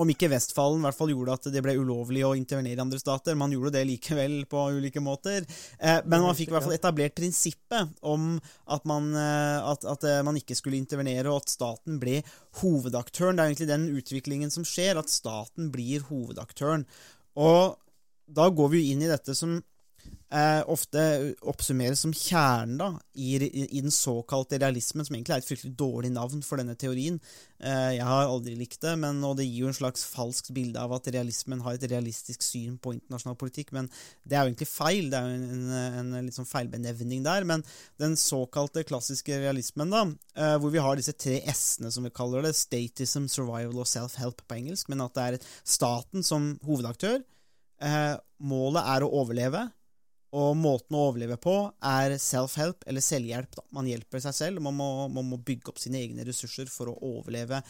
om 0.00 0.10
ikke 0.10 0.30
Vestfallen 0.32 0.84
hvert 0.84 0.96
fall 0.96 1.12
gjorde 1.12 1.36
at 1.36 1.48
det 1.54 1.62
ble 1.64 1.76
ulovlig 1.78 2.24
å 2.26 2.34
intervenere 2.38 2.78
i 2.78 2.84
andre 2.84 3.00
stater. 3.00 3.36
Man 3.38 3.52
gjorde 3.54 3.74
det 3.76 3.84
likevel 3.88 4.36
på 4.50 4.64
ulike 4.76 5.02
måter. 5.04 5.46
Eh, 5.78 6.00
men 6.04 6.24
man 6.24 6.36
fikk 6.36 6.52
i 6.52 6.56
hvert 6.56 6.66
fall 6.66 6.76
etablert 6.76 7.16
prinsippet 7.18 7.94
om 8.06 8.34
at 8.74 8.88
man, 8.88 9.10
eh, 9.18 9.70
at, 9.72 9.86
at 9.88 10.08
eh, 10.08 10.22
man, 10.26 10.38
ikke 10.40 10.56
skulle 10.58 10.80
intervenere, 10.80 11.30
og 11.30 11.42
at 11.42 11.54
staten 11.54 12.00
ble 12.02 12.20
hovedaktøren. 12.60 13.38
Det 13.38 13.44
er 13.44 13.52
egentlig 13.52 13.70
den 13.70 13.88
utviklingen 13.94 14.54
som 14.54 14.66
skjer, 14.68 14.98
at 15.00 15.12
staten 15.12 15.70
blir 15.74 16.06
hovedaktøren. 16.10 16.86
Og 17.40 17.78
da 18.24 18.48
går 18.50 18.72
vi 18.72 18.82
jo 18.82 18.94
inn 18.94 19.04
i 19.04 19.10
dette 19.10 19.36
som 19.36 19.58
eh, 20.34 20.60
ofte 20.70 21.00
oppsummeres 21.46 22.02
som 22.04 22.12
kjernen 22.14 22.76
da, 22.80 22.88
i, 23.14 23.36
i, 23.38 23.80
den 23.80 23.94
såkalte 23.94 24.58
realismen, 24.60 25.06
som 25.06 25.16
egentlig 25.16 25.36
er 25.36 25.42
et 25.42 25.48
fryktelig 25.48 25.74
dårlig 25.78 26.10
navn 26.14 26.42
for 26.44 26.60
denne 26.60 26.74
teorien. 26.78 27.20
Eh, 27.62 27.94
jeg 27.96 28.06
har 28.08 28.26
aldri 28.26 28.56
likt 28.58 28.80
det, 28.82 28.96
men, 29.00 29.20
og 29.26 29.36
det 29.38 29.46
gir 29.46 29.64
jo 29.64 29.70
en 29.70 29.78
slags 29.78 30.04
falskt 30.10 30.50
bilde 30.56 30.80
av 30.80 30.92
at 30.96 31.08
realismen 31.14 31.62
har 31.64 31.78
et 31.78 31.86
realistisk 31.90 32.42
syn 32.44 32.78
på 32.82 32.96
internasjonal 32.96 33.38
politikk, 33.40 33.70
men 33.76 33.90
det 34.24 34.36
er 34.36 34.42
jo 34.42 34.52
egentlig 34.52 34.70
feil. 34.70 35.10
Det 35.12 35.20
er 35.20 35.28
jo 35.28 35.36
en, 35.38 35.68
en, 35.78 36.10
en 36.18 36.26
litt 36.26 36.38
sånn 36.38 36.50
feilbenevning 36.50 37.22
der. 37.26 37.46
Men 37.48 37.64
den 38.02 38.18
såkalte 38.20 38.84
klassiske 38.88 39.38
realismen, 39.44 39.94
da, 39.94 40.04
eh, 40.34 40.56
hvor 40.58 40.74
vi 40.74 40.82
har 40.82 40.98
disse 40.98 41.14
tre 41.16 41.38
s-ene, 41.54 41.92
som 41.94 42.06
vi 42.06 42.14
kaller 42.14 42.44
det, 42.44 42.56
statism, 42.58 43.30
survival 43.30 43.84
og 43.84 43.90
self-help 43.90 44.42
på 44.48 44.58
engelsk, 44.58 44.90
men 44.90 45.06
at 45.06 45.14
det 45.14 45.28
er 45.28 45.40
staten 45.62 46.26
som 46.26 46.54
hovedaktør. 46.66 47.22
Eh, 47.84 48.12
målet 48.44 48.94
er 48.96 49.04
å 49.04 49.14
overleve. 49.22 49.64
Og 50.34 50.56
måten 50.58 50.96
å 50.98 51.04
overleve 51.10 51.36
på 51.38 51.54
er 51.86 52.16
self-help, 52.18 52.82
eller 52.90 53.04
selvhjelp. 53.04 53.52
Da. 53.54 53.62
Man 53.76 53.86
hjelper 53.86 54.22
seg 54.24 54.34
selv. 54.34 54.62
Man 54.64 54.74
må, 54.78 54.88
man 55.12 55.28
må, 55.30 55.38
bygge 55.38 55.70
opp 55.70 55.78
sine 55.82 56.00
egne 56.02 56.26
ressurser 56.26 56.70
for 56.72 56.90
å 56.90 56.96
overleve 57.14 57.60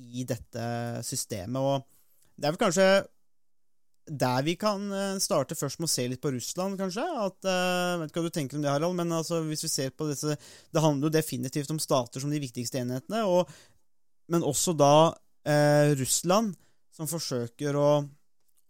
i 0.00 0.26
dette 0.28 0.66
systemet. 1.06 1.60
Og 1.60 2.36
det 2.36 2.48
er 2.48 2.54
vel 2.54 2.60
kanskje 2.60 2.90
der 4.10 4.42
vi 4.42 4.56
kan 4.58 4.86
eh, 4.92 5.18
starte 5.22 5.54
først 5.54 5.78
med 5.80 5.86
å 5.86 5.92
se 5.92 6.06
litt 6.10 6.22
på 6.22 6.32
Russland, 6.34 6.78
kanskje. 6.80 7.04
At, 7.04 7.36
uh, 7.46 8.00
vet 8.00 8.10
ikke 8.10 8.24
hva 8.24 8.30
du 8.30 8.36
tenker 8.36 8.58
om 8.58 8.64
det, 8.64 8.72
Harald, 8.72 8.96
men 8.98 9.12
altså, 9.14 9.42
hvis 9.46 9.64
vi 9.66 9.70
ser 9.70 9.92
på 9.94 10.08
disse 10.08 10.34
Det 10.34 10.82
handler 10.82 11.08
jo 11.08 11.14
definitivt 11.14 11.70
om 11.70 11.78
stater 11.82 12.22
som 12.22 12.32
de 12.32 12.40
viktigste 12.42 12.80
enhetene, 12.82 13.22
og, 13.28 13.50
men 14.32 14.46
også 14.46 14.74
da 14.78 14.94
uh, 15.12 15.92
Russland, 16.00 16.56
som 16.96 17.08
forsøker 17.10 17.78
å 17.78 17.90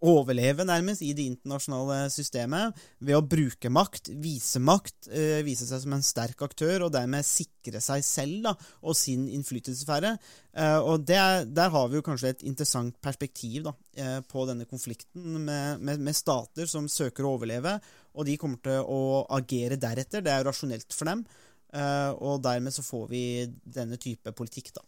overleve, 0.01 0.65
nærmest, 0.65 1.03
i 1.05 1.13
det 1.17 1.27
internasjonale 1.29 2.09
systemet 2.13 2.77
ved 3.05 3.19
å 3.19 3.25
bruke 3.25 3.71
makt, 3.73 4.11
vise 4.23 4.61
makt, 4.63 5.11
eh, 5.13 5.41
vise 5.45 5.69
seg 5.69 5.83
som 5.83 5.97
en 5.97 6.05
sterk 6.05 6.41
aktør, 6.47 6.87
og 6.87 6.93
dermed 6.95 7.27
sikre 7.27 7.83
seg 7.85 8.05
selv 8.07 8.43
da, 8.49 8.55
og 8.83 8.97
sin 8.97 9.29
innflytelsessfære. 9.29 10.17
Eh, 10.55 10.79
og 10.79 11.05
det, 11.05 11.53
Der 11.55 11.71
har 11.71 11.89
vi 11.89 11.97
jo 11.97 12.03
kanskje 12.03 12.31
et 12.31 12.43
interessant 12.43 12.97
perspektiv 13.01 13.65
da, 13.65 13.75
eh, 13.95 14.21
på 14.21 14.47
denne 14.47 14.65
konflikten 14.65 15.45
med, 15.45 15.81
med, 15.81 16.01
med, 16.01 16.17
stater 16.17 16.67
som 16.67 16.89
søker 16.89 17.25
å 17.25 17.37
overleve, 17.37 17.81
og 18.15 18.27
de 18.27 18.37
kommer 18.37 18.61
til 18.63 18.81
å 18.83 19.27
agere 19.31 19.77
deretter. 19.77 20.23
Det 20.23 20.33
er 20.33 20.45
rasjonelt 20.45 20.93
for 20.93 21.05
dem, 21.05 21.25
og 21.71 22.43
dermed 22.43 22.73
så 22.75 22.83
får 22.83 23.09
vi 23.09 23.47
denne 23.47 23.97
type 23.97 24.33
politikk. 24.35 24.73
da. 24.75 24.83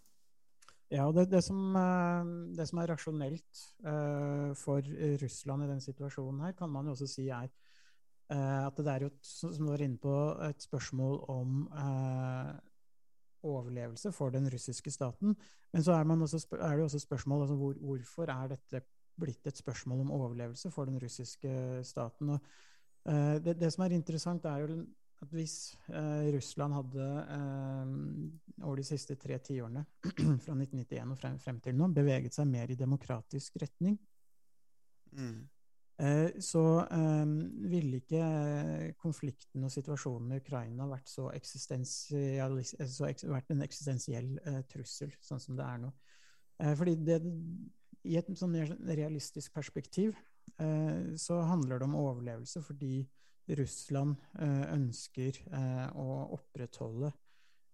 Ja, 0.92 1.06
det, 1.12 1.30
det, 1.32 1.40
som, 1.44 1.76
eh, 1.76 2.30
det, 2.56 2.66
som, 2.68 2.80
er 2.82 2.90
rasjonelt 2.92 3.60
uh, 3.86 4.52
for 4.58 4.84
Russland 5.22 5.64
i 5.64 5.68
den 5.70 5.80
situasjonen 5.80 6.42
her, 6.44 6.52
kan 6.58 6.68
man 6.68 6.84
jo 6.86 6.92
også 6.92 7.08
si 7.08 7.30
er 7.32 7.48
uh, 7.48 8.66
at 8.66 8.76
det 8.76 8.92
er 8.92 9.06
jo, 9.06 9.10
som 9.24 9.54
du 9.56 9.70
var 9.70 9.84
inne 9.86 9.96
på, 10.02 10.16
et 10.50 10.62
spørsmål 10.62 11.22
om 11.32 11.62
overlevelse 13.42 14.12
for 14.12 14.30
den 14.30 14.50
russiske 14.52 14.92
staten. 14.92 15.32
Men 15.72 15.82
så 15.82 15.96
er, 15.96 16.04
også, 16.04 16.46
er 16.60 16.76
det 16.76 16.84
også 16.84 16.98
spørsmål 16.98 17.46
altså 17.46 17.56
hvor, 17.56 17.78
hvorfor 17.80 18.28
er 18.28 18.52
dette 18.52 18.82
blitt 19.20 19.46
et 19.46 19.56
spørsmål 19.56 20.04
om 20.04 20.12
overlevelse 20.12 20.70
for 20.70 20.84
den 20.84 21.00
russiske 21.02 21.80
staten. 21.84 22.36
Og, 22.36 22.40
det, 23.44 23.56
det, 23.60 23.72
som 23.72 23.82
er 23.84 23.96
interessant, 23.96 24.44
er 24.44 24.62
jo 24.62 24.84
at 25.22 25.32
hvis 25.34 25.56
eh, 25.92 26.28
Russland 26.34 26.74
hadde 26.74 27.06
eh, 27.36 28.62
over 28.66 28.80
de 28.80 28.86
siste 28.86 29.16
tre 29.20 29.38
tiårene, 29.44 29.84
fra 30.44 30.56
1991 30.56 31.14
og 31.14 31.18
frem, 31.18 31.38
frem, 31.42 31.60
til 31.62 31.78
nå, 31.78 31.88
beveget 31.94 32.36
seg 32.36 32.48
mer 32.50 32.70
i 32.72 32.78
demokratisk 32.78 33.60
retning, 33.62 33.96
mm. 35.18 35.36
eh, 36.02 36.40
så 36.42 36.64
eh, 36.84 37.36
ville 37.72 38.02
ikke 38.02 38.24
konflikten 39.02 39.68
og 39.68 39.74
situasjonen 39.74 40.32
med 40.32 40.42
Ukraina 40.42 40.88
vært, 40.90 41.10
så 41.12 41.30
eh, 41.30 42.90
så 42.96 43.08
eks 43.10 43.28
vært 43.30 43.54
en 43.54 43.64
eksistensiell 43.68 44.34
eh, 44.42 44.60
trussel, 44.72 45.14
sånn 45.22 45.42
som 45.42 45.58
det 45.58 45.68
er 45.68 45.86
nå. 45.86 45.94
fordi 46.78 46.98
det, 47.00 47.22
i 48.06 48.18
et 48.18 48.28
sånn 48.38 48.54
realistisk 48.86 49.54
perspektiv 49.54 50.14
så 51.18 51.36
handler 51.48 51.80
det 51.80 51.86
om 51.86 51.94
overlevelse 51.96 52.60
fordi 52.62 53.00
Russland 53.48 54.16
eh, 54.38 54.64
ønsker 54.72 55.38
eh, 55.50 55.86
å 55.98 56.08
opprettholde 56.36 57.10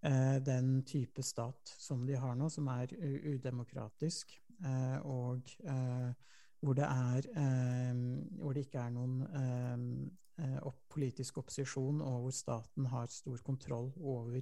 eh, 0.03 0.39
den 0.45 0.83
type 0.89 1.23
stat 1.23 1.75
som 1.79 2.07
de 2.09 2.17
har 2.19 2.37
nå, 2.39 2.49
som 2.53 2.69
er 2.73 2.95
udemokratisk, 3.35 4.39
og 5.07 5.53
hvor 6.59 6.75
det, 6.75 6.83
er, 6.83 7.27
hvor 8.41 8.57
det 8.57 8.65
ikke 8.65 8.81
er 8.83 8.91
noen 8.91 10.09
politisk 10.91 11.39
opposisjon, 11.39 12.01
og 12.03 12.25
hvor 12.25 12.35
staten 12.35 12.89
har 12.91 13.07
stor 13.07 13.39
kontroll 13.47 13.93
over 14.03 14.41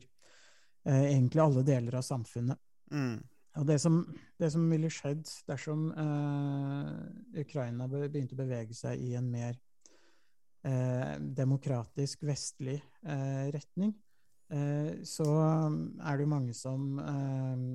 egentlig 0.88 1.42
alle 1.44 1.66
deler 1.68 1.98
av 2.00 2.06
samfunnet. 2.08 2.56
Mm. 2.96 3.20
Og 3.60 3.68
det 3.68 3.76
som, 3.84 3.98
det 4.40 4.48
som, 4.56 4.64
ville 4.72 4.88
skjedd 4.88 5.28
dersom 5.52 5.90
Ukraina 7.36 7.84
begynte 7.92 8.38
å 8.38 8.40
bevege 8.40 8.80
seg 8.80 9.04
i 9.04 9.12
en 9.20 9.28
mer 9.28 9.60
eh, 10.66 11.16
demokratisk, 11.18 12.24
vestlig 12.26 12.78
eh, 13.06 13.46
retning, 13.54 13.92
eh, 14.52 15.02
så 15.06 15.26
er 15.32 16.16
det 16.16 16.26
jo 16.26 16.32
mange 16.32 16.56
som 16.56 16.98
eh, 17.02 17.66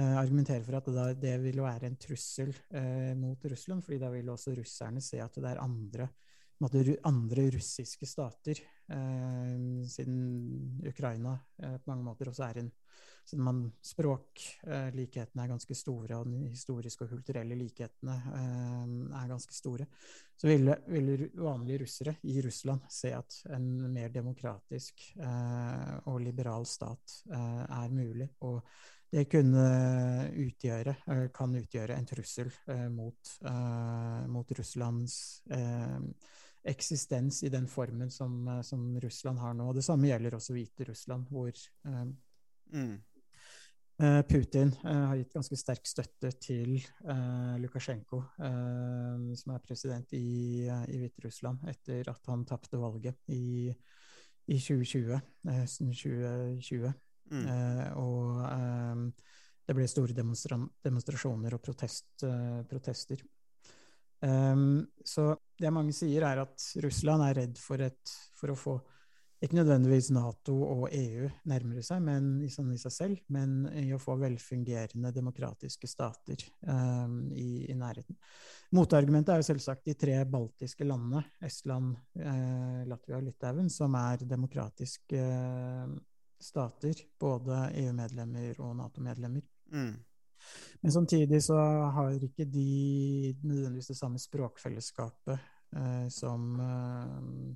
eh, 0.00 0.14
argumenterer 0.20 0.64
for 0.66 0.78
at 0.78 0.90
det, 0.90 0.96
da, 0.98 1.06
det 1.26 1.34
vil 1.44 1.62
være 1.64 1.90
en 1.90 1.98
trussel 2.00 2.54
mot 3.20 3.48
Russland, 3.50 3.84
fordi 3.86 4.00
da 4.02 4.12
vil 4.14 4.30
også 4.32 4.54
russerne 4.58 5.02
se 5.04 5.22
at 5.22 5.40
det 5.40 5.50
er 5.50 5.64
andre 5.64 6.08
måte, 6.62 6.84
andre 7.04 7.48
russiske 7.50 8.06
stater, 8.06 8.60
siden 9.90 10.18
Ukraina 10.86 11.32
på 11.58 11.90
mange 11.90 12.04
måter 12.06 12.28
også 12.30 12.44
er 12.46 12.60
en 12.60 12.68
Siden 13.24 13.44
man 13.44 13.60
språklikhetene 13.80 15.40
eh, 15.40 15.44
er 15.46 15.52
ganske 15.54 15.74
store, 15.76 16.18
og 16.18 16.28
de 16.28 16.50
historiske 16.52 17.06
og 17.06 17.12
kulturelle 17.14 17.56
likhetene 17.56 18.16
eh, 18.36 18.90
er 19.16 19.30
ganske 19.30 19.56
store, 19.56 19.86
så 20.36 20.50
ville, 20.50 20.74
ville, 20.92 21.30
vanlige 21.38 21.84
russere 21.84 22.16
i 22.28 22.36
Russland 22.44 22.84
se 22.92 23.14
at 23.16 23.38
en 23.56 23.68
mer 23.94 24.12
demokratisk 24.12 25.06
eh, 25.16 25.94
og 26.10 26.20
liberal 26.20 26.66
stat 26.68 27.22
er 27.30 27.88
mulig. 27.94 28.28
og 28.40 28.60
det 29.14 29.28
kunne 29.30 29.64
utgjøre, 30.42 30.94
kan 31.30 31.52
utgjøre 31.54 31.94
en 31.94 32.06
trussel 32.08 32.48
mot, 32.90 33.30
mot 34.26 34.48
Russlands 34.58 35.14
eksistens 36.66 37.38
i 37.46 37.52
den 37.52 37.68
formen 37.70 38.10
som, 38.10 38.48
som, 38.66 38.88
Russland 38.98 39.38
har 39.38 39.54
nå. 39.54 39.68
Det 39.72 39.84
samme 39.86 40.10
gjelder 40.10 40.34
også 40.34 40.56
Hviterussland, 40.56 41.28
hvor 41.30 41.52
mm. 42.74 42.96
Eh, 44.02 44.22
Putin 44.22 44.72
eh, 44.84 45.02
har 45.08 45.16
gitt 45.16 45.34
ganske 45.36 45.56
sterk 45.56 45.84
støtte 45.86 46.32
til 46.42 46.80
eh, 46.82 47.52
Lukasjenko, 47.62 48.18
som 49.38 49.52
er 49.54 49.62
president 49.62 50.16
i, 50.18 50.66
i 50.66 50.98
Hviterussland, 50.98 51.62
etter 51.70 52.10
at 52.10 52.30
han 52.30 52.42
tapte 52.48 52.80
valget 52.80 53.20
i, 53.30 53.70
i 54.50 54.58
2020. 54.58 55.20
2020. 55.44 56.92
Mm. 57.24 57.46
og 57.96 58.42
det 59.64 59.74
ble 59.74 59.86
store 59.88 60.12
demonstra 60.12 60.58
demonstrasjoner 60.84 61.54
og 61.56 61.62
protest, 61.64 62.20
protester. 62.68 63.22
Så 64.20 65.24
det 65.56 65.72
mange 65.72 65.94
sier, 65.96 66.26
er 66.28 66.42
at 66.42 66.66
Russland 66.84 67.24
er 67.24 67.38
redd 67.40 67.56
for, 67.56 67.80
et, 67.80 68.12
for 68.36 68.52
å 68.52 68.58
få 68.60 68.76
ikke 69.44 69.58
nødvendigvis 69.58 70.10
Nato 70.14 70.54
og 70.62 70.84
EU 70.94 71.28
nærmere 71.50 71.82
seg 71.84 72.02
men, 72.04 72.30
i, 72.44 72.48
sånn 72.52 72.72
i 72.74 72.78
seg 72.80 72.94
selv, 72.94 73.20
men 73.34 73.66
i 73.80 73.88
å 73.94 74.00
få 74.02 74.16
velfungerende 74.20 75.12
demokratiske 75.14 75.90
stater 75.90 76.44
um, 76.68 77.18
i, 77.32 77.66
i, 77.68 77.76
nærheten. 77.78 78.16
Motargumentet 78.74 79.34
er 79.34 79.42
jo 79.42 79.48
selvsagt 79.50 79.84
de 79.88 79.96
tre 79.98 80.16
baltiske 80.28 80.86
landene, 80.86 81.22
Estland, 81.44 81.92
eh, 82.18 82.80
Latvia 82.90 83.20
og 83.20 83.28
Litauen, 83.28 83.70
som 83.70 83.94
er 84.00 84.24
demokratiske 84.28 85.20
eh, 85.20 85.94
stater, 86.44 87.04
både 87.20 87.68
EU-medlemmer 87.84 88.58
og 88.64 88.74
Nato-medlemmer. 88.80 89.44
Mm. 89.72 89.94
Men 90.80 90.92
samtidig 90.92 91.42
så 91.44 91.56
har 91.96 92.24
ikke 92.24 92.44
de 92.44 93.34
nødvendigvis 93.42 93.92
det 93.92 93.96
samme 93.96 94.20
språkfellesskapet 94.20 95.38
eh, 95.76 96.08
som, 96.12 96.60
eh, 96.60 97.54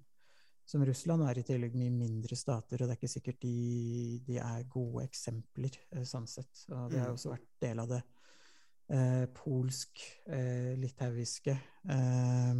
som 0.68 0.82
Russland 0.84 1.24
er 1.24 1.38
i 1.40 1.44
tillegg 1.48 1.72
mye 1.80 1.90
mindre 1.94 2.36
stater, 2.36 2.82
og 2.82 2.88
det 2.90 2.94
er 2.94 2.98
ikke 3.00 3.08
sikkert 3.14 3.38
de, 3.40 3.52
de 4.26 4.36
er 4.42 4.66
gode 4.68 5.06
eksempler 5.08 5.78
eh, 5.96 6.04
sånn 6.04 6.26
sett. 6.28 6.66
Og 6.68 6.90
det 6.92 7.00
har 7.00 7.08
Mm. 7.08 7.16
også 7.16 7.30
vært 7.32 7.46
del 7.64 7.80
av 7.80 7.88
det 7.94 8.02
eh, 8.90 9.24
polsk, 9.36 10.00
eh, 10.28 10.74
litauiske 10.80 11.54
eh, 11.88 12.54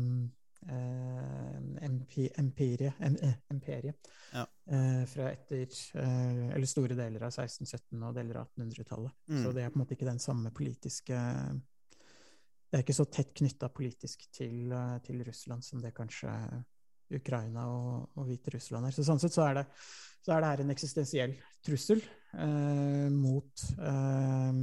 empi, 1.89 2.29
empirie, 2.37 2.95
em, 3.01 3.17
eh, 3.23 3.35
imperiet 3.51 4.09
Ja. 4.33 4.47
eh, 4.67 5.05
fra 5.07 5.31
etter 5.33 5.69
Eller 5.95 6.67
store 6.67 6.95
deler 6.97 7.23
av 7.23 7.31
1617 7.33 8.03
og 8.03 8.15
deler 8.15 8.37
av 8.41 8.49
1800-tallet. 8.57 9.13
Mm. 9.29 9.43
Så 9.45 9.53
det 9.55 9.63
er 9.65 9.71
på 9.71 9.77
en 9.79 9.85
måte 9.85 9.95
ikke 9.97 10.09
den 10.11 10.19
samme 10.19 10.51
politiske 10.51 11.15
Det 12.71 12.77
er 12.77 12.83
ikke 12.83 12.99
så 12.99 13.07
tett 13.11 13.31
knytta 13.35 13.69
politisk 13.73 14.27
til, 14.31 14.69
til 15.03 15.23
Russland 15.25 15.65
som 15.65 15.81
det 15.81 15.95
kanskje 15.97 16.29
Ukraina 17.15 17.67
og, 17.71 18.11
og 18.17 18.27
Hviterussland 18.29 18.85
her. 18.89 18.93
Så 18.93 19.05
sånn 19.07 19.21
sett 19.23 19.33
så 19.33 19.47
er 19.49 19.55
det, 19.61 19.67
så 20.25 20.35
er 20.35 20.41
det 20.45 20.51
her 20.53 20.63
en 20.65 20.71
eksistensiell 20.75 21.35
trussel 21.65 22.03
eh, 22.35 23.09
mot 23.15 23.65
eh, 23.79 24.63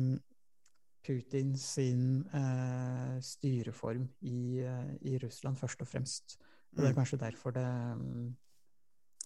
Putin 1.06 1.54
sin 1.58 2.26
eh, 2.34 3.18
styreform 3.22 4.08
i, 4.26 4.60
eh, 4.66 4.94
i 5.12 5.18
Russland, 5.22 5.58
først 5.62 5.82
og 5.86 5.88
fremst. 5.88 6.38
Og 6.76 6.82
det 6.82 6.88
er 6.90 6.94
Mm. 6.94 6.98
kanskje 7.00 7.18
derfor 7.22 7.52
det, 7.56 7.66
mm, 7.98 8.36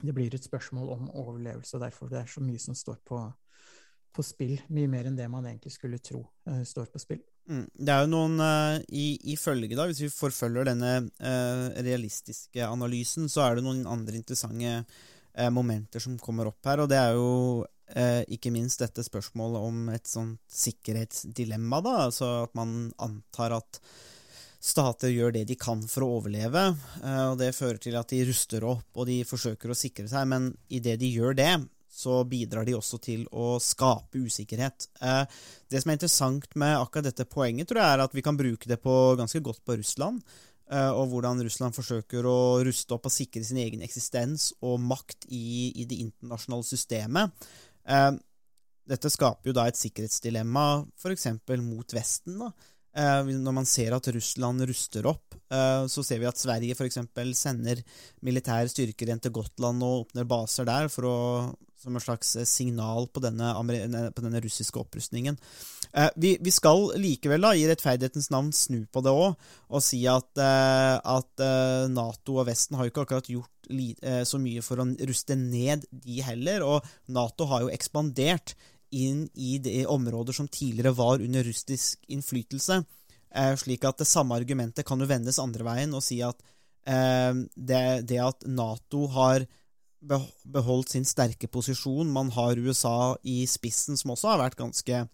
det 0.03 0.13
blir 0.15 0.33
et 0.35 0.43
spørsmål 0.43 0.89
om 0.89 1.09
overlevelse, 1.09 1.75
og 1.77 1.81
derfor 1.81 2.07
det 2.09 2.19
er 2.19 2.25
så 2.25 2.41
mye 2.41 2.59
som 2.59 2.75
står 2.75 2.97
på, 3.05 3.19
på 4.13 4.21
spill. 4.23 4.61
Mye 4.69 4.87
mer 4.87 5.07
enn 5.07 5.17
det 5.17 5.29
man 5.31 5.45
egentlig 5.45 5.71
skulle 5.71 5.97
tro 5.99 6.25
eh, 6.47 6.63
står 6.63 6.85
på 6.93 6.99
spill. 6.99 7.21
Mm. 7.49 7.65
Det 7.73 7.93
er 7.93 8.03
jo 8.05 8.11
noen 8.11 8.41
uh, 8.43 8.77
i, 8.93 9.35
følge, 9.39 9.73
da, 9.73 9.87
hvis 9.89 10.03
vi 10.03 10.11
forfølger 10.13 10.69
denne 10.69 10.91
uh, 11.17 11.65
realistiske 11.81 12.61
analysen, 12.61 13.25
så 13.31 13.47
er 13.47 13.57
det 13.57 13.65
noen 13.65 13.87
andre 13.89 14.19
interessante 14.19 14.75
uh, 14.77 15.49
momenter 15.53 16.03
som 16.03 16.19
kommer 16.21 16.51
opp 16.51 16.69
her. 16.69 16.83
Og 16.83 16.91
det 16.91 17.01
er 17.01 17.17
jo 17.17 17.65
ikke 18.29 18.51
minst 18.53 18.83
dette 18.83 19.01
spørsmålet 19.01 19.63
om 19.65 19.87
et 19.89 20.05
sånt 20.05 20.37
sikkerhetsdilemma. 20.53 21.79
da, 21.81 21.93
Altså 22.03 22.27
at 22.43 22.51
man 22.53 22.91
antar 23.01 23.55
at 23.55 23.79
stater 24.61 25.09
gjør 25.09 25.33
det 25.33 25.47
de 25.49 25.57
kan 25.57 25.81
for 25.89 26.05
å 26.05 26.11
overleve. 26.19 26.67
og 27.01 27.39
det 27.41 27.47
fører 27.57 27.81
til 27.81 27.97
at 27.97 28.13
de 28.13 28.19
ruster 28.29 28.67
opp 28.69 28.93
og 28.93 29.09
de 29.09 29.23
forsøker 29.25 29.73
å 29.73 29.79
sikre 29.79 30.05
seg, 30.05 30.29
men 30.29 30.51
idet 30.69 30.99
de 31.01 31.09
gjør 31.09 31.33
det, 31.41 31.49
så 31.99 32.21
bidrar 32.29 32.67
de 32.67 32.77
også 32.77 32.99
til 33.03 33.25
å 33.35 33.57
skape 33.63 34.21
usikkerhet. 34.23 34.87
Eh, 35.03 35.25
det 35.69 35.81
som 35.81 35.91
er 35.91 35.97
interessant 35.99 36.47
med 36.59 36.77
akkurat 36.77 37.09
dette 37.09 37.27
poenget, 37.27 37.67
tror 37.67 37.81
jeg 37.81 37.97
er 37.97 38.03
at 38.05 38.15
vi 38.15 38.23
kan 38.25 38.39
bruke 38.39 38.69
det 38.71 38.79
på 38.83 38.95
ganske 39.19 39.41
godt 39.43 39.59
på 39.67 39.75
Russland. 39.81 40.23
eh, 40.71 40.91
Og 40.95 41.09
hvordan 41.11 41.43
Russland 41.43 41.75
forsøker 41.75 42.23
å 42.29 42.63
ruste 42.63 42.95
opp 42.95 43.09
og 43.09 43.11
sikre 43.11 43.43
sin 43.43 43.57
egen 43.57 43.81
eksistens 43.83 44.53
og 44.61 44.79
makt 44.79 45.27
i, 45.27 45.73
i 45.81 45.85
det 45.89 45.99
internasjonale 46.05 46.63
systemet. 46.63 47.31
Eh, 47.85 48.11
Dette 48.89 49.09
skaper 49.13 49.51
jo 49.51 49.53
da 49.53 49.67
et 49.69 49.77
sikkerhetsdilemma 49.77 50.85
f.eks. 50.97 51.27
mot 51.61 51.93
Vesten. 51.93 52.39
da. 52.39 52.51
Eh, 52.97 53.23
Når 53.37 53.53
man 53.53 53.67
ser 53.69 53.93
at 53.95 54.07
Russland 54.13 54.65
ruster 54.65 55.05
opp, 55.09 55.35
eh, 55.51 55.85
så 55.87 56.03
ser 56.05 56.21
vi 56.21 56.29
at 56.29 56.39
Sverige 56.39 56.75
f.eks. 56.75 56.99
sender 57.37 57.83
militære 58.25 58.69
styrker 58.71 59.09
igjen 59.09 59.21
til 59.21 59.35
Gotland 59.35 59.83
og 59.85 60.05
åpner 60.05 60.25
baser 60.29 60.65
der 60.65 60.89
for 60.89 61.05
å, 61.05 61.17
som 61.79 61.95
en 61.95 62.03
slags 62.03 62.33
signal 62.49 63.07
på 63.13 63.21
denne, 63.23 63.53
på 64.11 64.25
denne 64.25 64.41
russiske 64.41 64.81
opprustningen. 64.81 65.37
Eh, 65.93 66.09
vi, 66.17 66.33
vi 66.41 66.53
skal 66.53 66.89
likevel, 66.99 67.45
da, 67.45 67.53
i 67.53 67.67
rettferdighetens 67.69 68.31
navn, 68.33 68.51
snu 68.55 68.81
på 68.91 69.05
det 69.05 69.13
òg, 69.13 69.37
og 69.69 69.85
si 69.85 70.01
at, 70.09 70.31
eh, 70.41 70.97
at 70.97 71.45
eh, 71.45 71.85
Nato 71.93 72.41
og 72.41 72.49
Vesten 72.49 72.77
har 72.77 72.87
jo 72.87 72.93
ikke 72.93 73.05
akkurat 73.05 73.31
gjort 73.31 73.69
eh, 73.69 74.25
så 74.25 74.41
mye 74.41 74.65
for 74.65 74.81
å 74.81 74.89
ruste 75.05 75.37
ned 75.37 75.85
de 75.93 76.19
heller, 76.25 76.65
og 76.65 76.89
Nato 77.13 77.47
har 77.53 77.65
jo 77.67 77.73
ekspandert 77.73 78.57
inn 78.95 79.25
i 79.33 79.57
de 79.63 79.83
områder 79.89 80.35
som 80.35 80.47
tidligere 80.47 80.95
var 80.97 81.21
under 81.23 81.45
russisk 81.45 82.01
innflytelse. 82.07 82.81
Eh, 83.35 83.53
slik 83.61 83.85
at 83.85 84.01
det 84.01 84.09
samme 84.09 84.37
argumentet 84.37 84.87
kan 84.87 84.99
jo 84.99 85.09
vendes 85.09 85.39
andre 85.41 85.67
veien 85.67 85.93
og 85.93 86.03
si 86.05 86.19
at 86.25 86.39
eh, 86.89 87.45
det, 87.55 87.83
det 88.09 88.21
at 88.23 88.47
Nato 88.49 89.05
har 89.13 89.45
beholdt 89.99 90.93
sin 90.95 91.05
sterke 91.05 91.49
posisjon, 91.51 92.07
man 92.09 92.31
har 92.31 92.57
USA 92.57 93.17
i 93.27 93.43
spissen, 93.49 93.97
som 93.99 94.15
også 94.15 94.33
har 94.33 94.45
vært 94.47 94.59
ganske 94.59 95.07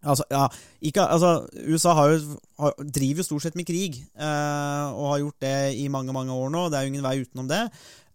Altså, 0.00 0.24
ja, 0.32 0.46
ikke, 0.80 1.02
altså, 1.12 1.46
USA 1.68 1.92
jo, 2.08 2.36
har, 2.56 2.76
driver 2.80 3.20
jo 3.20 3.26
stort 3.26 3.44
sett 3.44 3.56
med 3.58 3.66
krig, 3.68 3.98
eh, 4.16 4.86
og 4.96 5.10
har 5.10 5.18
gjort 5.20 5.44
det 5.44 5.56
i 5.76 5.88
mange 5.92 6.14
mange 6.16 6.32
år 6.32 6.48
nå. 6.54 6.62
Det 6.72 6.78
er 6.78 6.86
jo 6.86 6.92
ingen 6.94 7.04
vei 7.04 7.18
utenom 7.20 7.50
det. 7.50 7.58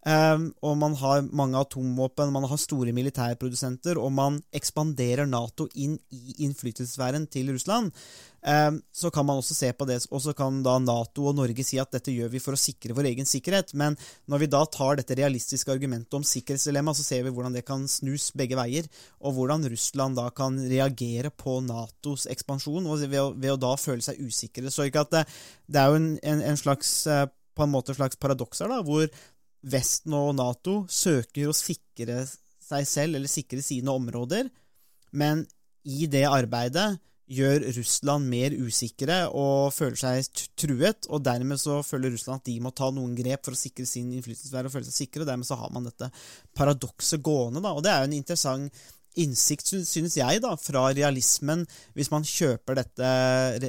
Eh, 0.05 0.37
og 0.61 0.77
man 0.77 0.93
har 0.99 1.25
mange 1.33 1.57
atomvåpen, 1.57 2.33
man 2.33 2.45
har 2.45 2.61
store 2.61 2.93
militærprodusenter, 2.93 3.97
og 3.97 4.13
man 4.13 4.37
ekspanderer 4.53 5.25
Nato 5.29 5.65
inn 5.73 5.97
i 6.13 6.37
innflytelsessfæren 6.45 7.25
til 7.33 7.49
Russland. 7.55 7.89
Eh, 8.45 8.71
så 8.93 9.09
kan 9.09 9.25
man 9.25 9.41
også 9.41 9.57
se 9.57 9.71
på 9.73 9.87
det, 9.89 9.97
og 10.11 10.21
så 10.21 10.35
kan 10.37 10.61
da 10.65 10.77
Nato 10.77 11.25
og 11.25 11.37
Norge 11.39 11.65
si 11.65 11.79
at 11.81 11.89
dette 11.95 12.13
gjør 12.13 12.29
vi 12.35 12.41
for 12.43 12.53
å 12.53 12.61
sikre 12.61 12.93
vår 12.93 13.09
egen 13.15 13.25
sikkerhet. 13.25 13.73
Men 13.73 13.97
når 14.29 14.43
vi 14.43 14.51
da 14.53 14.61
tar 14.69 14.99
dette 14.99 15.17
realistiske 15.17 15.73
argumentet 15.73 16.13
om 16.13 16.25
sikkerhetsdilemma, 16.25 16.93
så 16.93 17.05
ser 17.07 17.25
vi 17.25 17.33
hvordan 17.33 17.57
det 17.57 17.65
kan 17.65 17.87
snus 17.89 18.29
begge 18.37 18.59
veier, 18.59 18.85
og 19.25 19.39
hvordan 19.39 19.65
Russland 19.73 20.21
da 20.21 20.27
kan 20.29 20.59
reagere 20.69 21.33
på 21.33 21.57
Natos 21.65 22.27
ekspansjon 22.29 22.85
ved 23.07 23.17
å, 23.23 23.31
ved 23.33 23.55
å 23.55 23.57
da 23.57 23.73
føle 23.81 24.05
seg 24.05 24.21
usikre. 24.21 24.69
Så 24.69 24.85
det, 24.85 25.25
det 25.65 25.81
er 25.81 25.89
jo 25.89 25.97
en, 25.97 26.11
en, 26.21 26.45
en 26.53 26.61
slags 26.61 26.93
eh, 27.09 27.25
på 27.55 27.63
en 27.63 27.71
måte 27.71 27.95
slags 27.95 28.19
paradokser, 28.19 28.69
da, 28.69 28.81
hvor 28.83 29.07
Vesten 29.65 30.13
og 30.13 30.35
Nato 30.37 30.83
søker 30.91 31.49
å 31.49 31.57
sikre 31.57 32.21
seg 32.65 32.87
selv, 32.89 33.17
eller 33.17 33.29
sikre 33.29 33.63
sine 33.65 33.93
områder, 33.93 34.49
men 35.15 35.43
i 35.85 36.07
det 36.09 36.25
arbeidet 36.27 36.95
gjør 37.25 37.63
Russland 37.73 38.29
mer 38.29 38.53
usikre 38.53 39.23
og 39.33 39.73
føler 39.73 39.97
seg 39.97 40.43
truet, 40.59 41.07
og 41.09 41.23
dermed 41.25 41.57
så 41.61 41.79
føler 41.85 42.13
Russland 42.13 42.43
at 42.43 42.49
de 42.51 42.59
må 42.61 42.69
ta 42.75 42.91
noen 42.93 43.15
grep 43.17 43.47
for 43.47 43.57
å 43.57 43.59
sikre 43.59 43.87
sin 43.89 44.11
innflytelsesvære 44.13 44.69
og 44.69 44.75
føle 44.75 44.89
seg 44.89 44.99
sikre, 45.05 45.23
og 45.23 45.31
dermed 45.31 45.49
så 45.49 45.57
har 45.57 45.73
man 45.73 45.87
dette 45.89 46.11
paradokset 46.57 47.23
gående, 47.25 47.63
da, 47.65 47.73
og 47.73 47.81
det 47.85 47.93
er 47.93 48.03
jo 48.03 48.11
en 48.11 48.19
interessant 48.19 48.85
innsikt, 49.21 49.71
synes 49.87 50.17
jeg, 50.19 50.41
da, 50.43 50.53
fra 50.59 50.87
realismen. 50.95 51.63
Hvis 51.97 52.11
man 52.13 52.27
kjøper 52.27 52.79
dette, 52.81 53.11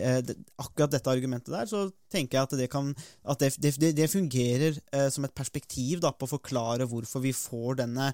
eh, 0.01 0.33
akkurat 0.63 0.95
dette 0.95 1.13
argumentet 1.13 1.55
der, 1.55 1.69
så 1.71 1.87
tenker 2.13 2.39
jeg 2.39 2.49
at 2.49 2.57
det, 2.61 2.71
kan, 2.73 2.91
at 3.25 3.45
det, 3.45 3.53
det, 3.63 3.93
det 3.99 4.11
fungerer 4.13 4.81
eh, 4.93 5.09
som 5.13 5.27
et 5.29 5.37
perspektiv 5.37 6.03
da, 6.05 6.13
på 6.13 6.29
å 6.29 6.35
forklare 6.37 6.89
hvorfor 6.91 7.25
vi 7.25 7.35
får 7.37 7.83
denne 7.83 8.11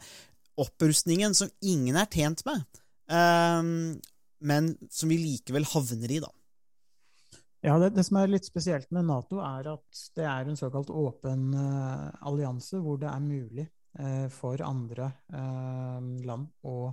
opprustningen 0.60 1.34
som 1.36 1.50
ingen 1.64 1.96
er 1.96 2.08
tjent 2.12 2.44
med, 2.44 2.80
ehm, 3.12 3.98
men 4.44 4.72
som 4.92 5.12
vi 5.12 5.20
likevel 5.20 5.66
havner 5.72 6.12
i, 6.12 6.20
da. 6.22 6.32
Ja, 7.62 7.76
det, 7.78 7.92
det 7.94 8.02
som 8.08 8.18
er 8.18 8.32
litt 8.32 8.48
spesielt 8.48 8.90
med 8.94 9.06
Nato, 9.06 9.38
er 9.44 9.68
at 9.76 10.02
det 10.18 10.26
er 10.26 10.48
en 10.48 10.58
såkalt 10.58 10.90
åpen 10.90 11.52
uh, 11.54 12.10
allianse, 12.26 12.80
hvor 12.82 12.98
det 12.98 13.06
er 13.06 13.22
mulig 13.22 13.68
uh, 14.00 14.26
for 14.34 14.58
andre 14.66 15.12
uh, 15.30 16.02
land 16.26 16.50
å 16.66 16.90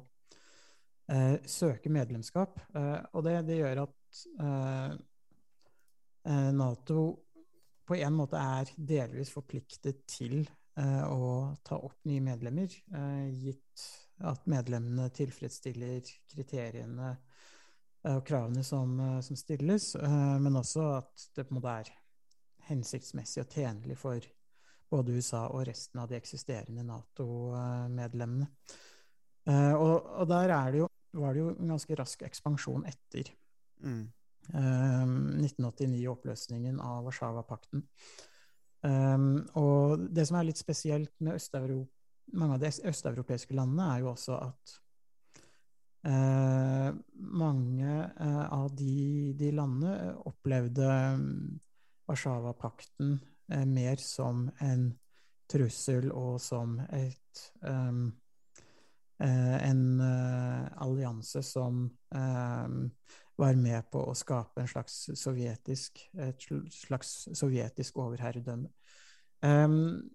eh, 1.09 1.35
søke 1.45 1.91
medlemskap. 1.91 2.59
Eh, 2.75 2.99
og 3.13 3.25
det, 3.25 3.35
det 3.49 3.59
gjør 3.59 3.83
at 3.85 4.21
eh, 4.45 4.93
eh, 6.29 6.49
Nato 6.55 7.03
på 7.89 7.97
en 7.97 8.17
måte 8.17 8.37
er 8.37 8.69
delvis 8.75 9.31
forpliktet 9.33 10.03
til 10.09 10.43
eh, 10.43 11.03
å 11.05 11.55
ta 11.65 11.79
opp 11.79 12.05
nye 12.09 12.21
medlemmer, 12.21 12.69
gitt 13.33 13.87
at 14.19 14.45
medlemmene 14.51 15.07
tilfredsstiller 15.15 16.03
kriteriene 16.29 17.13
og 18.09 18.21
kravene 18.27 18.61
som, 18.63 18.93
som 19.23 19.35
stilles, 19.35 19.93
men 20.39 20.55
også 20.55 20.83
at 20.97 21.23
det 21.35 21.43
på 21.47 21.51
en 21.51 21.57
måte 21.57 21.73
er 21.81 21.89
hensiktsmessig 22.69 23.41
og 23.43 23.55
tjenlig 23.55 23.97
for 23.99 24.27
både 24.91 25.17
USA 25.17 25.45
og 25.49 25.65
resten 25.67 26.03
av 26.03 26.11
de 26.11 26.19
eksisterende 26.19 26.85
Nato-medlemmene. 26.87 28.47
Og, 29.49 29.95
og 30.19 30.29
der 30.31 30.55
er 30.55 30.71
det 30.71 30.83
jo, 30.83 30.89
var 31.17 31.33
det 31.33 31.43
jo 31.43 31.51
en 31.55 31.73
ganske 31.73 31.97
rask 31.99 32.23
ekspansjon 32.27 32.85
etter 32.89 33.31
Mm. 33.79 34.11
Um, 34.49 35.13
1989-oppløsningen 35.39 36.81
av 36.81 37.05
Warszawapakten. 37.05 37.85
Um, 38.81 39.45
og 39.59 40.05
det 40.09 40.25
som 40.27 40.39
er 40.39 40.47
litt 40.49 40.59
spesielt 40.59 41.13
med 41.23 41.37
mange 42.33 42.55
av 42.57 42.61
de 42.63 42.71
østeuropeiske 42.91 43.55
landene, 43.57 43.87
er 43.93 44.03
jo 44.03 44.11
også 44.13 44.37
at 44.39 44.75
uh, 46.07 46.89
mange 47.15 47.95
uh, 48.19 48.45
av 48.55 48.69
de, 48.75 49.33
de 49.39 49.51
landene 49.55 50.13
opplevde 50.29 50.87
um, 51.15 51.59
Warszawapakten 52.09 53.19
eh, 53.53 53.65
mer 53.69 54.01
som 54.01 54.47
en 54.65 54.87
trussel 55.49 56.09
og 56.09 56.39
som 56.41 56.79
et 56.89 57.43
um, 57.61 58.07
en 59.19 59.99
eh, 59.99 60.67
allianse 60.83 61.41
som 61.43 61.89
um, 62.15 62.77
var 63.39 63.57
med 63.59 63.89
på 63.91 64.03
å 64.03 64.15
skape 64.17 64.63
en 64.63 64.69
slags 64.69 65.01
sovjetisk, 65.19 66.05
et 66.19 66.47
slags 66.73 67.27
sovjetisk 67.35 67.99
overherredømme. 68.03 68.71
Um, 69.43 70.09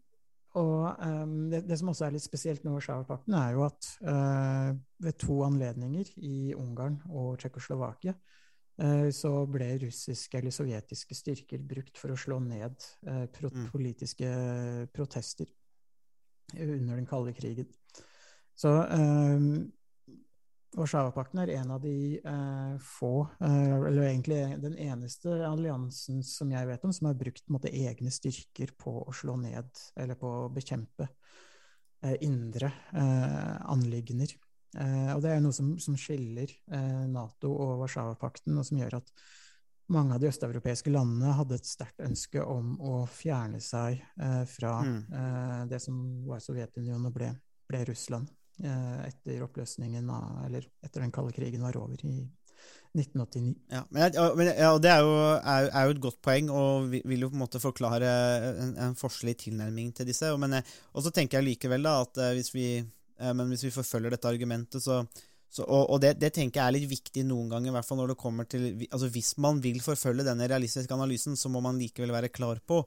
og 0.61 1.01
um, 1.03 1.51
det, 1.51 1.65
det, 1.67 1.79
som 1.81 1.91
også 1.91 2.07
er 2.07 2.15
litt 2.15 2.25
spesielt 2.25 2.65
med 2.65 2.77
Warszawapakten, 2.77 3.35
er 3.35 3.57
jo 3.57 3.65
at 3.67 3.89
uh, 4.07 4.71
ved 5.03 5.19
to 5.19 5.41
anledninger 5.47 6.13
i 6.23 6.55
Ungarn 6.55 7.01
og 7.11 7.41
Tsjekkoslovakia 7.43 8.15
uh, 8.15 9.09
så 9.13 9.33
ble 9.51 9.73
russiske 9.83 10.39
eller 10.39 10.55
sovjetiske 10.55 11.17
styrker 11.19 11.65
brukt 11.75 11.99
for 11.99 12.15
å 12.15 12.21
slå 12.21 12.39
ned 12.45 12.77
uh, 13.09 13.25
pro 13.35 13.51
mm. 13.51 13.67
politiske 13.73 14.31
protester 14.95 15.51
under 16.55 16.95
den 16.95 17.09
kalde 17.09 17.33
krigen. 17.35 17.67
Så 18.55 18.71
eh, 18.85 19.49
Warszawapakten 20.75 21.39
er 21.45 21.53
en 21.55 21.71
av 21.71 21.83
de 21.83 22.19
eh, 22.19 22.79
få, 22.83 23.29
eh, 23.41 23.75
eller 23.75 24.09
egentlig 24.09 24.41
den 24.63 24.75
eneste 24.79 25.37
alliansen 25.47 26.23
som 26.27 26.51
jeg 26.51 26.67
vet 26.67 26.85
om, 26.85 26.93
som 26.93 27.09
har 27.11 27.19
brukt 27.19 27.47
måte, 27.53 27.71
egne 27.71 28.11
styrker 28.15 28.75
på 28.79 28.97
å 29.05 29.15
slå 29.15 29.37
ned 29.41 29.71
eller 30.01 30.19
på 30.19 30.33
å 30.41 30.51
bekjempe 30.55 31.07
eh, 32.03 32.17
indre 32.27 32.73
eh, 32.91 33.55
anliggender. 33.71 34.35
Eh, 34.75 35.11
og 35.15 35.23
det 35.23 35.37
er 35.37 35.43
noe 35.45 35.55
som, 35.55 35.75
som 35.79 35.99
skiller 35.99 36.51
eh, 36.51 37.07
Nato 37.11 37.53
og 37.55 37.79
Warszawapakten, 37.85 38.59
og 38.59 38.67
som 38.67 38.83
gjør 38.83 38.99
at 38.99 39.15
mange 39.95 40.17
av 40.17 40.23
de 40.23 40.31
østeuropeiske 40.33 40.91
landene 40.91 41.37
hadde 41.39 41.61
et 41.61 41.69
sterkt 41.69 42.03
ønske 42.03 42.43
om 42.43 42.75
å 42.81 43.03
fjerne 43.05 43.59
seg 43.61 43.99
fra 44.49 44.79
mm. 44.81 45.67
det 45.69 45.77
som 45.85 45.99
var 46.25 46.41
Sovjetunionen 46.41 47.11
og 47.11 47.13
ble, 47.13 47.29
ble 47.69 47.83
Russland. 47.91 48.33
Eh, 48.63 48.99
etter 49.09 49.43
oppløsningen 49.43 50.07
av, 50.15 50.45
eller 50.47 50.67
etter 50.87 51.03
den 51.03 51.13
kalde 51.15 51.35
krigen 51.35 51.65
var 51.67 51.75
over 51.81 51.99
i 52.07 52.21
1989. 52.95 53.49
Ja, 53.73 53.81
men, 53.91 54.15
ja, 54.15 54.69
og 54.71 54.83
Det 54.83 54.93
er 54.93 55.03
jo, 55.03 55.15
er, 55.41 55.67
er 55.73 55.89
jo, 55.89 55.95
et 55.97 56.03
godt 56.05 56.21
poeng, 56.23 56.53
og 56.55 56.95
vil 56.95 57.27
jo 57.27 57.33
på 57.33 57.35
en 57.35 57.43
måte 57.43 57.63
forklare 57.63 58.13
en, 58.53 58.77
en 58.79 58.97
forskjellig 58.99 59.35
tilnærming 59.49 59.91
til 59.99 60.07
disse. 60.07 60.31
Men, 60.39 60.61
og 60.95 61.03
så 61.03 61.11
tenker 61.11 61.41
jeg 61.41 61.49
likevel 61.51 61.83
da 61.83 61.99
at 62.05 62.23
eh, 62.23 62.35
hvis 62.39 62.55
vi, 62.55 62.69
eh, 62.79 63.45
hvis 63.51 63.67
vi 63.67 63.75
forfølger 63.75 64.15
dette 64.15 64.31
argumentet, 64.31 64.87
så, 64.87 65.03
så 65.51 65.67
og, 65.67 65.91
og 65.97 66.03
det, 66.07 66.15
det, 66.23 66.31
tenker 66.39 66.63
jeg 66.63 66.71
er 66.71 66.79
litt 66.79 66.89
viktig 66.95 67.27
noen 67.27 67.51
ganger, 67.51 67.75
i 67.75 67.77
hvert 67.81 67.91
fall 67.91 68.05
når 68.05 68.15
det 68.15 68.21
kommer 68.23 68.47
til 68.47 68.71
altså 68.87 69.11
Hvis 69.19 69.35
man 69.43 69.59
vil 69.67 69.83
forfølge 69.83 70.31
denne 70.31 70.47
realistiske 70.47 70.95
analysen, 70.95 71.35
så 71.35 71.51
må 71.51 71.59
man 71.65 71.83
likevel 71.83 72.15
være 72.15 72.31
klar 72.31 72.63
på 72.63 72.85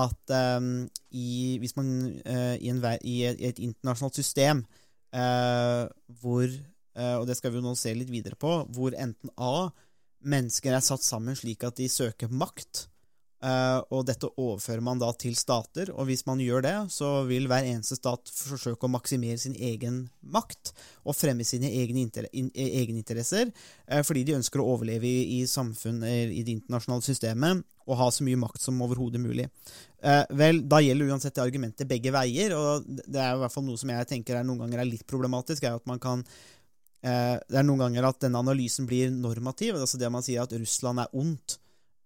at 0.00 0.36
um, 0.56 0.86
i, 1.12 1.58
hvis 1.60 1.76
man 1.76 1.96
uh, 2.24 2.54
i, 2.56 2.72
en, 2.72 2.86
i, 3.04 3.24
et, 3.28 3.36
i 3.36 3.50
et 3.52 3.66
internasjonalt 3.68 4.16
system 4.24 4.64
eh, 4.64 4.79
hvor 5.12 6.46
eh, 6.46 7.16
Og 7.18 7.26
det 7.28 7.38
skal 7.38 7.54
vi 7.54 7.62
nå 7.64 7.74
se 7.78 7.94
litt 7.96 8.12
videre 8.12 8.38
på. 8.38 8.62
Hvor 8.74 8.96
enten 8.96 9.32
A. 9.36 9.70
Mennesker 10.20 10.76
er 10.76 10.84
satt 10.84 11.04
sammen 11.06 11.36
slik 11.38 11.64
at 11.64 11.80
de 11.80 11.88
søker 11.88 12.28
makt. 12.28 12.86
Uh, 13.40 13.80
og 13.96 14.02
dette 14.04 14.28
overfører 14.36 14.82
man 14.84 14.98
da 15.00 15.06
til 15.16 15.32
stater, 15.32 15.88
og 15.94 16.10
hvis 16.10 16.26
man 16.28 16.42
gjør 16.44 16.60
det, 16.66 16.74
så 16.92 17.22
vil 17.24 17.46
hver 17.48 17.64
eneste 17.64 17.96
stat 17.96 18.28
forsøke 18.28 18.84
å 18.84 18.90
maksimere 18.92 19.40
sin 19.40 19.54
egen 19.56 20.02
makt 20.20 20.74
og 21.08 21.16
fremme 21.16 21.46
sine 21.48 21.70
egne, 21.72 22.02
inter 22.04 22.28
in 22.36 22.50
egeninteresser, 22.52 23.48
fordi 24.04 24.26
de 24.28 24.36
ønsker 24.36 24.60
å 24.60 24.66
overleve 24.74 25.08
i, 25.08 25.38
i 25.38 25.48
samfunn, 25.48 26.04
i 26.04 26.44
det 26.44 26.58
internasjonale 26.58 27.06
systemet, 27.08 27.64
og 27.90 27.98
ha 27.98 28.08
så 28.14 28.26
mye 28.26 28.38
makt 28.40 28.62
som 28.62 28.78
overhodet 28.86 29.20
mulig. 29.22 29.48
Eh, 30.02 30.22
vel, 30.38 30.62
da 30.70 30.80
gjelder 30.80 31.10
uansett 31.12 31.34
det 31.36 31.44
argumentet 31.44 31.90
begge 31.90 32.14
veier, 32.14 32.54
og 32.56 32.86
det 32.86 33.20
er 33.20 33.34
i 33.34 33.42
hvert 33.42 33.54
fall 33.54 33.66
noe 33.66 33.80
som 33.80 33.92
jeg 33.92 34.08
tenker 34.14 34.38
er 34.38 34.46
noen 34.46 34.62
ganger 34.64 34.84
er 34.84 34.90
litt 34.90 35.06
problematisk, 35.10 35.66
er 35.66 35.80
at 35.80 35.90
man 35.90 36.02
kan 36.02 36.24
det 37.00 37.56
er 37.56 37.64
noen 37.64 37.80
ganger 37.80 38.04
at 38.04 38.18
denne 38.20 38.42
analysen 38.42 38.84
blir 38.84 39.08
normativ, 39.08 39.72
altså 39.72 39.96
det 39.96 40.10
man 40.12 40.20
sier 40.20 40.42
at 40.42 40.52
Russland 40.52 41.00
er 41.00 41.14
ondt, 41.16 41.54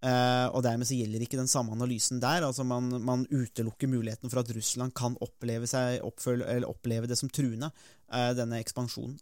Uh, 0.05 0.51
og 0.53 0.61
dermed 0.61 0.85
så 0.85 0.97
gjelder 0.99 1.23
ikke 1.23 1.39
den 1.39 1.49
samme 1.49 1.73
analysen 1.73 2.19
der. 2.21 2.43
altså 2.45 2.63
Man, 2.63 2.91
man 3.01 3.25
utelukker 3.31 3.89
muligheten 3.89 4.29
for 4.29 4.43
at 4.43 4.51
Russland 4.53 4.93
kan 4.93 5.15
oppleve, 5.23 5.65
seg, 5.67 5.97
oppfølge, 6.05 6.59
oppleve 6.67 7.09
det 7.09 7.17
som 7.17 7.31
truende, 7.31 7.71
uh, 8.13 8.31
denne 8.37 8.59
ekspansjonen. 8.61 9.17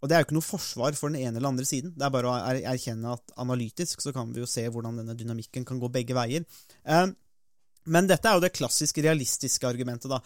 Og 0.00 0.08
Det 0.08 0.16
er 0.16 0.22
jo 0.22 0.28
ikke 0.28 0.36
noe 0.38 0.46
forsvar 0.46 0.96
for 0.96 1.12
den 1.12 1.20
ene 1.20 1.36
eller 1.36 1.52
andre 1.52 1.66
siden. 1.68 1.92
Det 1.96 2.06
er 2.06 2.12
bare 2.14 2.30
å 2.30 2.36
er, 2.36 2.62
erkjenne 2.72 3.16
at 3.16 3.34
analytisk 3.40 4.00
så 4.00 4.14
kan 4.16 4.30
vi 4.32 4.40
jo 4.40 4.48
se 4.48 4.64
hvordan 4.64 5.02
denne 5.02 5.16
dynamikken 5.16 5.66
kan 5.68 5.80
gå 5.80 5.90
begge 5.92 6.16
veier. 6.16 6.46
men 7.84 8.06
dette 8.08 8.28
er 8.28 8.36
jo 8.36 8.44
det 8.44 8.54
klassiske 8.56 9.02
realistiske 9.04 9.66
argumentet. 9.66 10.10
da. 10.10 10.20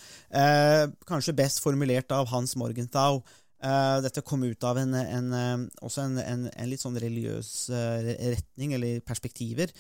kanskje 1.06 1.34
best 1.34 1.62
formulert 1.62 2.12
av 2.12 2.28
Hans 2.30 2.56
Morgenthau. 2.56 3.22
Uh, 3.64 4.02
dette 4.04 4.20
kom 4.20 4.42
ut 4.44 4.64
av 4.68 4.76
en, 4.76 4.92
en, 4.92 5.68
også 5.80 6.02
en, 6.02 6.18
en, 6.20 6.48
litt 6.68 6.82
sånn 6.82 6.98
religiøs 7.00 7.70
uh, 7.72 8.10
retning, 8.34 8.74
eller 8.76 9.00
perspektiver, 9.00 9.72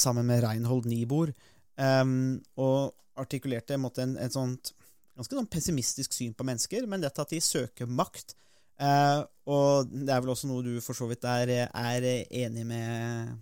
sammen 0.00 0.24
med 0.30 0.40
Reinhold 0.46 0.88
Niebuhr, 0.88 1.34
um, 1.76 2.38
og 2.56 2.94
artikulerte 3.20 3.76
en, 3.76 4.16
et 4.16 4.32
sånt 4.32 4.72
ganske 5.18 5.34
sånn 5.34 5.50
pessimistisk 5.50 6.14
syn 6.14 6.34
på 6.38 6.46
mennesker, 6.46 6.86
men 6.88 7.02
dette 7.02 7.22
at 7.22 7.34
de 7.34 7.40
søker 7.42 7.90
makt. 7.90 8.36
Og 8.78 9.88
det 9.90 10.12
er 10.12 10.20
vel 10.22 10.30
også 10.30 10.46
noe 10.50 10.62
du 10.62 10.76
for 10.84 10.94
så 10.94 11.08
vidt 11.10 11.24
er, 11.26 11.50
er 11.66 12.06
enig 12.06 12.66
med 12.68 13.32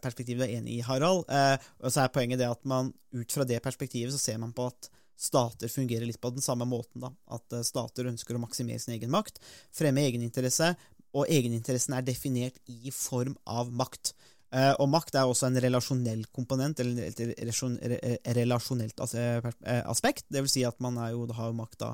perspektivet 0.00 0.40
du 0.40 0.44
er 0.46 0.60
enig 0.60 0.76
i, 0.78 0.84
Harald. 0.86 1.24
og 1.26 1.90
så 1.90 2.04
er 2.04 2.12
poenget 2.14 2.38
det 2.40 2.46
at 2.48 2.62
man 2.68 2.92
ut 3.12 3.34
fra 3.34 3.44
det 3.48 3.58
perspektivet 3.64 4.14
så 4.14 4.20
ser 4.22 4.38
man 4.40 4.54
på 4.56 4.68
at 4.70 4.90
stater 5.18 5.70
fungerer 5.70 6.06
litt 6.06 6.20
på 6.22 6.30
den 6.30 6.44
samme 6.44 6.66
måten. 6.68 7.02
da, 7.02 7.12
At 7.34 7.52
eh, 7.52 7.66
stater 7.66 8.08
ønsker 8.10 8.38
å 8.38 8.42
maksimere 8.42 8.80
sin 8.82 8.94
egen 8.96 9.12
makt, 9.12 9.42
fremme 9.74 10.04
egeninteresse, 10.06 10.72
og 11.16 11.28
egeninteressen 11.32 11.96
er 11.96 12.06
definert 12.06 12.58
i 12.70 12.92
form 12.94 13.34
av 13.48 13.72
makt. 13.74 14.14
Uh, 14.48 14.72
og 14.80 14.86
makt 14.88 15.16
er 15.20 15.28
også 15.28 15.44
en 15.48 15.58
relasjonell 15.60 16.22
komponent, 16.32 16.80
eller 16.80 17.10
et 17.10 18.28
relasjonelt 18.36 19.00
aspekt. 19.04 20.24
Det 20.32 20.40
vil 20.40 20.52
si 20.52 20.62
at 20.64 20.78
man 20.84 20.96
jo, 21.12 21.26
har 21.36 21.52
makt 21.56 21.84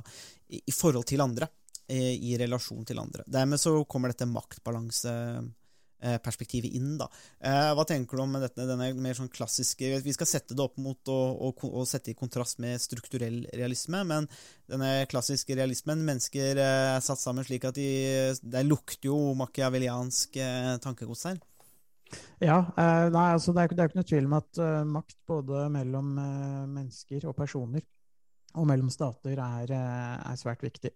i, 0.55 0.61
forhold 0.71 1.07
til 1.11 1.25
andre, 1.25 1.49
i, 1.89 2.33
i 2.33 2.39
relasjon 2.41 2.87
til 2.89 3.03
andre. 3.03 3.27
Dermed 3.27 3.61
så 3.61 3.77
kommer 3.89 4.13
dette 4.13 4.29
maktbalanse 4.31 5.15
Eh, 6.05 6.19
perspektivet 6.21 6.75
inn. 6.77 6.99
da. 6.99 7.07
Eh, 7.41 7.71
hva 7.73 7.85
tenker 7.89 8.19
du 8.19 8.23
om 8.23 8.35
dette, 8.37 8.67
denne 8.69 8.91
mer 9.01 9.17
sånn 9.17 9.31
klassiske 9.33 10.03
Vi 10.05 10.13
skal 10.13 10.29
sette 10.29 10.53
det 10.53 10.61
opp 10.61 10.77
mot 10.77 11.01
å 11.09 11.85
sette 11.89 12.13
i 12.13 12.19
kontrast 12.19 12.59
med 12.61 12.83
strukturell 12.83 13.47
realisme, 13.55 14.03
men 14.05 14.29
denne 14.69 15.07
klassiske 15.09 15.57
realismen 15.57 16.05
Mennesker 16.05 16.61
eh, 16.61 16.91
er 16.99 17.01
satt 17.01 17.23
sammen 17.23 17.47
slik 17.47 17.65
at 17.65 17.79
de 17.79 18.35
Det 18.43 18.65
lukter 18.67 19.09
jo 19.09 19.33
machiavelliansk 19.39 20.37
tankegods 20.85 21.25
her. 21.31 21.41
Ja. 22.39 22.61
nei, 22.77 23.29
altså 23.33 23.55
det 23.55 23.63
er, 23.63 23.73
det 23.73 23.83
er 23.83 23.89
ikke 23.89 24.03
noe 24.03 24.11
tvil 24.11 24.29
om 24.29 24.37
at 24.37 24.61
makt 24.87 25.17
både 25.27 25.69
mellom 25.73 26.11
mennesker 26.75 27.25
og 27.31 27.37
personer 27.39 27.83
og 28.55 28.69
mellom 28.69 28.91
stater 28.93 29.41
er, 29.41 29.73
er 29.73 30.37
svært 30.39 30.63
viktig. 30.63 30.93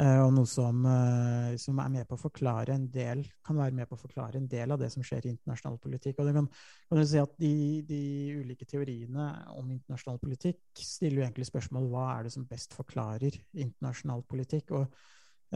Eh, 0.00 0.18
og 0.22 0.30
noe 0.32 0.48
som, 0.48 0.80
eh, 0.88 1.56
som, 1.60 1.78
er 1.82 1.90
med 1.92 2.08
på 2.08 2.16
å 2.16 2.22
forklare 2.22 2.72
en 2.72 2.86
del, 2.92 3.20
kan 3.44 3.58
være 3.58 3.76
med 3.76 3.88
på 3.90 3.98
å 3.98 4.00
forklare 4.00 4.40
en 4.40 4.48
del 4.48 4.72
av 4.72 4.80
det 4.80 4.88
som 4.94 5.04
skjer 5.04 5.26
i 5.26 5.32
internasjonal 5.34 5.76
politikk. 5.82 6.20
Og 6.20 6.30
det 6.30 6.34
kan, 6.38 6.48
kan 6.88 7.00
du 7.00 7.04
si 7.10 7.20
at 7.20 7.34
de, 7.42 7.52
de, 7.88 8.00
ulike 8.40 8.68
teoriene 8.70 9.28
om 9.58 9.68
internasjonal 9.74 10.20
politikk 10.22 10.62
stiller 10.80 11.20
jo 11.20 11.26
egentlig 11.26 11.50
spørsmål 11.50 11.90
hva 11.92 12.06
er 12.14 12.26
det 12.26 12.34
som 12.36 12.48
best 12.48 12.76
forklarer 12.78 13.36
internasjonal 13.52 14.24
politikk. 14.30 14.72
Og 14.78 14.86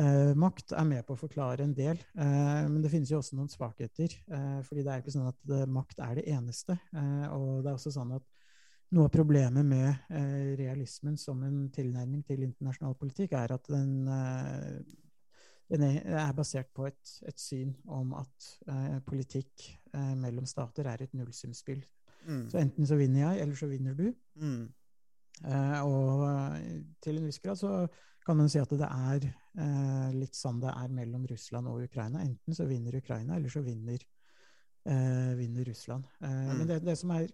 eh, 0.02 0.34
makt 0.36 0.76
er 0.76 0.90
med 0.92 1.08
på 1.08 1.16
å 1.16 1.22
forklare 1.24 1.64
en 1.64 1.76
del, 1.78 2.04
eh, 2.12 2.62
men 2.68 2.82
det 2.84 2.92
finnes 2.92 3.14
jo 3.14 3.22
også 3.22 3.38
noen 3.40 3.52
svakheter. 3.52 4.18
Eh, 4.28 4.60
fordi 4.68 4.84
det 4.84 4.92
er 4.92 5.04
ikke 5.04 5.16
sånn 5.16 5.32
at 5.32 5.40
det, 5.48 5.64
makt 5.72 6.04
er 6.04 6.20
det 6.20 6.28
eneste. 6.36 6.76
Eh, 6.92 7.26
og 7.32 7.62
det 7.62 7.72
er 7.72 7.78
også 7.78 7.96
sånn 7.96 8.12
at 8.18 8.28
noe 8.94 9.08
av 9.08 9.14
problemet 9.14 9.66
med 9.66 9.88
eh, 10.14 10.52
realismen 10.58 11.16
som 11.18 11.42
en 11.46 11.66
tilnærming 11.74 12.22
til 12.26 12.44
internasjonal 12.46 12.94
politikk, 12.98 13.34
er 13.38 13.54
at 13.56 13.66
den, 13.70 14.06
eh, 14.10 14.78
den 15.72 15.84
er 15.88 16.32
basert 16.36 16.70
på 16.76 16.86
et, 16.88 17.16
et 17.26 17.40
syn 17.40 17.74
om 17.90 18.14
at 18.20 18.48
eh, 18.70 18.96
politikk 19.06 19.66
eh, 19.94 20.14
mellom 20.20 20.46
stater 20.48 20.88
er 20.90 21.04
et 21.04 21.14
nullsumspill. 21.16 21.82
Mm. 22.24 22.46
Så 22.52 22.60
enten 22.62 22.88
så 22.88 22.98
vinner 23.00 23.26
jeg, 23.26 23.44
eller 23.44 23.58
så 23.58 23.68
vinner 23.68 23.98
du. 23.98 24.08
Mm. 24.40 24.64
Eh, 25.44 25.78
og 25.82 26.26
eh, 26.30 26.82
til 27.02 27.18
en 27.18 27.28
viss 27.28 27.42
grad 27.42 27.60
så 27.60 27.86
kan 28.24 28.38
man 28.38 28.48
si 28.48 28.56
at 28.56 28.70
det 28.72 28.88
er 28.88 29.26
litt 30.16 30.32
sånn 30.32 30.56
det 30.62 30.70
er 30.72 30.92
mellom 30.96 31.26
Russland 31.28 31.68
og 31.68 31.82
Ukraina. 31.84 32.22
Enten 32.24 32.56
så 32.56 32.64
vinner 32.64 32.96
Ukraina, 32.96 33.36
eller 33.36 33.52
så 33.52 33.60
vinner, 33.62 34.00
vinner 35.36 35.68
Russland. 35.68 36.08
Mm. 36.24 36.54
Men 36.56 36.70
det, 36.70 36.78
det 36.86 36.94
som 36.96 37.12
er 37.12 37.28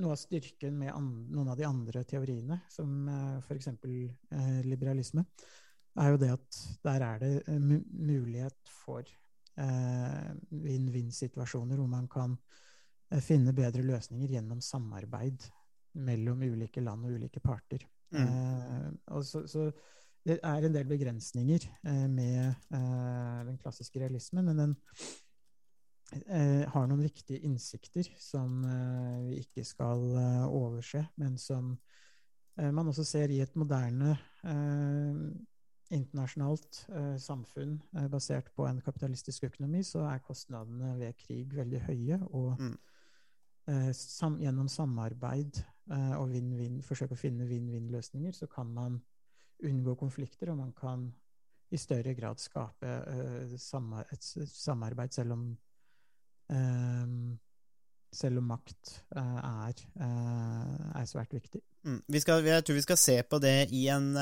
noe 0.00 0.14
av 0.14 0.18
styrken 0.18 0.78
med 0.78 0.94
noen 1.30 1.48
av 1.52 1.56
de 1.58 1.64
andre 1.68 2.04
teoriene, 2.08 2.56
som 2.72 3.08
uh, 3.08 3.36
eh, 3.36 3.42
f.eks. 3.44 3.68
Uh, 3.84 4.10
eh, 4.34 4.62
liberalisme, 4.66 5.22
er 6.02 6.08
jo 6.10 6.16
det 6.18 6.30
at 6.34 6.48
der 6.82 7.00
er 7.06 7.16
det 7.22 7.34
uh, 7.48 7.60
mulighet 7.60 8.60
for 8.84 9.02
vinn-vinn-situasjoner 9.54 11.78
hvor 11.78 11.86
man 11.86 12.08
kan 12.10 12.34
finne 13.22 13.54
bedre 13.54 13.86
løsninger 13.86 14.26
gjennom 14.32 14.58
samarbeid 14.58 15.46
mellom 16.02 16.42
ulike 16.42 16.82
land 16.82 17.06
og 17.06 17.14
ulike 17.20 17.38
parter. 17.38 17.78
Mm. 18.10 18.98
og 19.14 19.22
så, 19.22 19.46
så, 19.46 19.70
det 20.26 20.42
er 20.42 20.66
en 20.66 20.74
del 20.74 20.90
begrensninger 20.90 21.70
med 22.10 22.50
den 23.46 23.54
klassiske 23.62 24.02
realismen, 24.02 24.50
men 24.50 24.58
den 24.58 24.74
eh, 24.74 25.23
har 26.70 26.86
noen 26.88 27.02
viktige 27.04 27.42
innsikter 27.46 28.08
som 28.20 28.62
eh, 28.68 29.18
vi 29.28 29.40
ikke 29.42 29.64
skal 29.66 30.04
eh, 30.20 30.44
overse, 30.46 31.04
men 31.20 31.38
som 31.40 31.72
eh, 32.58 32.70
man 32.70 32.88
også 32.90 33.04
ser 33.04 33.32
i 33.34 33.40
et 33.44 33.54
moderne 33.58 34.16
eh, 34.44 35.18
internasjonalt 35.94 36.80
eh, 36.90 37.16
samfunn 37.20 37.76
basert 38.10 38.50
på 38.56 38.66
en 38.66 38.80
kapitalistisk 38.82 39.44
økonomi, 39.50 39.82
så 39.86 40.06
er 40.10 40.22
kostnadene 40.24 40.94
ved 40.98 41.18
krig 41.20 41.54
veldig 41.54 41.84
høye. 41.88 42.20
Og 42.32 42.60
Mm. 42.60 42.76
sam, 43.96 44.34
gjennom 44.36 44.68
samarbeid 44.68 45.62
og 46.18 46.28
vin 46.28 46.50
-vin, 46.52 46.82
forsøke 46.82 47.14
å 47.14 47.16
finne 47.16 47.46
vinn-vinn-løsninger, 47.48 48.32
så 48.32 48.46
kan 48.46 48.66
man 48.66 48.98
unngå 49.64 49.94
konflikter, 49.94 50.50
og 50.50 50.56
man 50.58 50.72
kan 50.72 51.14
i 51.70 51.76
større 51.76 52.14
grad 52.14 52.38
skape 52.38 52.86
et 54.12 54.22
samarbeid, 54.48 55.12
selv 55.12 55.32
om 55.32 55.58
selv 58.14 58.40
om 58.40 58.50
makt 58.54 58.98
eh, 59.16 59.38
er, 59.68 59.84
eh, 60.06 60.90
er 61.00 61.08
svært 61.08 61.34
viktig. 61.34 61.60
Mm. 61.84 62.00
Vi 62.08 62.20
skal, 62.22 62.44
jeg 62.46 62.64
tror 62.64 62.78
vi 62.78 62.84
skal 62.86 63.00
se 63.00 63.16
på 63.28 63.40
det 63.42 63.56
i 63.76 63.86
en 63.92 64.12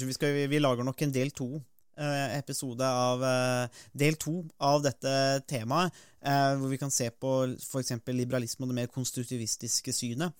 vi, 0.00 0.12
skal, 0.16 0.46
vi, 0.48 0.60
lager 0.62 0.86
nok 0.86 1.02
en 1.02 1.16
del 1.16 1.34
to 1.36 1.56
episode 1.96 2.84
av 2.84 3.22
del 3.96 4.18
to 4.20 4.42
av 4.60 4.82
dette 4.84 5.12
temaet, 5.48 5.94
hvor 6.20 6.68
vi 6.68 6.76
kan 6.76 6.92
se 6.92 7.06
på 7.08 7.30
f.eks. 7.56 7.94
liberalisme 8.12 8.66
og 8.66 8.68
det 8.68 8.76
mer 8.76 8.90
konstruktivistiske 8.92 9.94
synet. 9.96 10.34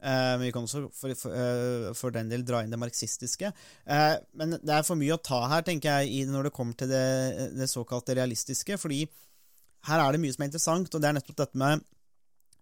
men 0.00 0.46
vi 0.46 0.52
kan 0.56 0.64
også 0.64 0.86
for, 0.88 1.12
for, 1.12 1.92
for, 2.00 2.16
den 2.16 2.32
del 2.32 2.46
dra 2.48 2.62
inn 2.64 2.72
det 2.72 2.80
marxistiske. 2.80 3.52
men 4.32 4.56
det 4.56 4.72
er 4.72 4.88
for 4.88 4.96
mye 4.96 5.12
å 5.12 5.20
ta 5.20 5.42
her, 5.52 5.60
tenker 5.68 6.00
jeg, 6.00 6.24
når 6.32 6.48
det 6.48 6.56
kommer 6.56 6.80
til 6.80 6.88
det, 6.88 7.04
det 7.60 7.68
såkalte 7.68 8.16
realistiske. 8.16 8.80
fordi 8.80 9.04
her 9.88 10.02
er 10.02 10.14
det 10.14 10.22
mye 10.22 10.34
som 10.34 10.44
er 10.44 10.50
interessant, 10.50 10.94
og 10.94 11.02
det 11.02 11.10
er 11.10 11.18
nettopp 11.18 11.40
dette 11.42 11.58
med 11.58 11.82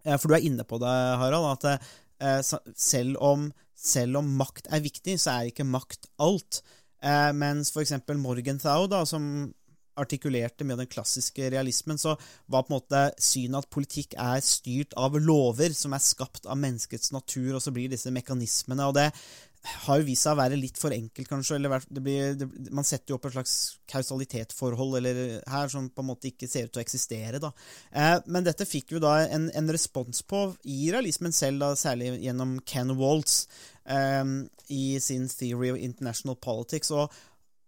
eh, 0.05 0.17
For 0.17 0.27
du 0.29 0.37
er 0.37 0.47
inne 0.47 0.65
på 0.67 0.79
det, 0.81 0.93
Harald, 1.21 1.49
at 1.53 1.67
eh, 1.71 2.51
selv 2.75 3.21
om, 3.21 3.49
selv 3.77 4.21
om 4.21 4.35
makt 4.41 4.71
er 4.73 4.83
viktig, 4.83 5.17
så 5.21 5.37
er 5.37 5.51
ikke 5.51 5.67
makt 5.67 6.09
alt. 6.21 6.61
Eh, 7.01 7.31
mens 7.37 7.73
f.eks. 7.73 7.97
Morgenthau, 8.17 8.87
da, 8.91 9.03
som 9.09 9.49
artikulerte 10.01 10.65
med 10.65 10.79
den 10.79 10.89
klassiske 10.89 11.49
realismen, 11.51 11.97
så 11.99 12.15
var 12.45 12.63
på 12.63 12.71
en 12.71 12.77
måte 12.77 13.01
synet 13.21 13.65
at 13.65 13.73
politikk 13.73 14.15
er 14.19 14.43
styrt 14.45 14.95
av 14.97 15.17
lover 15.19 15.75
som 15.77 15.93
er 15.93 16.03
skapt 16.03 16.47
av 16.47 16.59
menneskets 16.61 17.11
natur, 17.15 17.57
og 17.57 17.63
så 17.63 17.73
blir 17.75 17.91
disse 17.91 18.13
mekanismene. 18.13 18.87
og 18.87 18.95
det 18.97 19.11
har 19.61 19.99
jo 19.99 20.05
vist 20.07 20.25
seg 20.25 20.33
å 20.33 20.39
være 20.39 20.57
litt 20.57 20.79
for 20.79 20.93
enkelt, 20.95 21.27
kanskje. 21.29 21.57
eller 21.59 21.83
det 21.85 22.01
blir, 22.01 22.33
det, 22.37 22.47
Man 22.73 22.87
setter 22.87 23.13
jo 23.13 23.19
opp 23.19 23.27
et 23.29 23.35
slags 23.35 23.55
kausalitetsforhold 23.91 24.97
eller 24.97 25.19
her 25.51 25.69
som 25.69 25.89
på 25.89 26.01
en 26.01 26.09
måte 26.09 26.31
ikke 26.31 26.49
ser 26.49 26.65
ut 26.65 26.73
til 26.73 26.81
å 26.81 26.85
eksistere. 26.85 27.39
da. 27.39 27.51
Eh, 27.91 28.17
men 28.25 28.47
dette 28.47 28.65
fikk 28.65 28.95
jo 28.95 29.03
da 29.03 29.19
en, 29.27 29.49
en, 29.53 29.71
respons 29.71 30.23
på 30.25 30.43
i 30.65 30.91
realismen 30.93 31.35
selv, 31.35 31.61
da, 31.61 31.75
særlig 31.77 32.15
gjennom 32.25 32.57
Ken 32.65 32.95
Waltz 32.97 33.45
eh, 33.85 34.25
i 34.73 34.85
sin 34.99 35.29
Theory 35.29 35.73
of 35.75 35.77
International 35.77 36.39
Politics. 36.41 36.91
og 36.91 37.13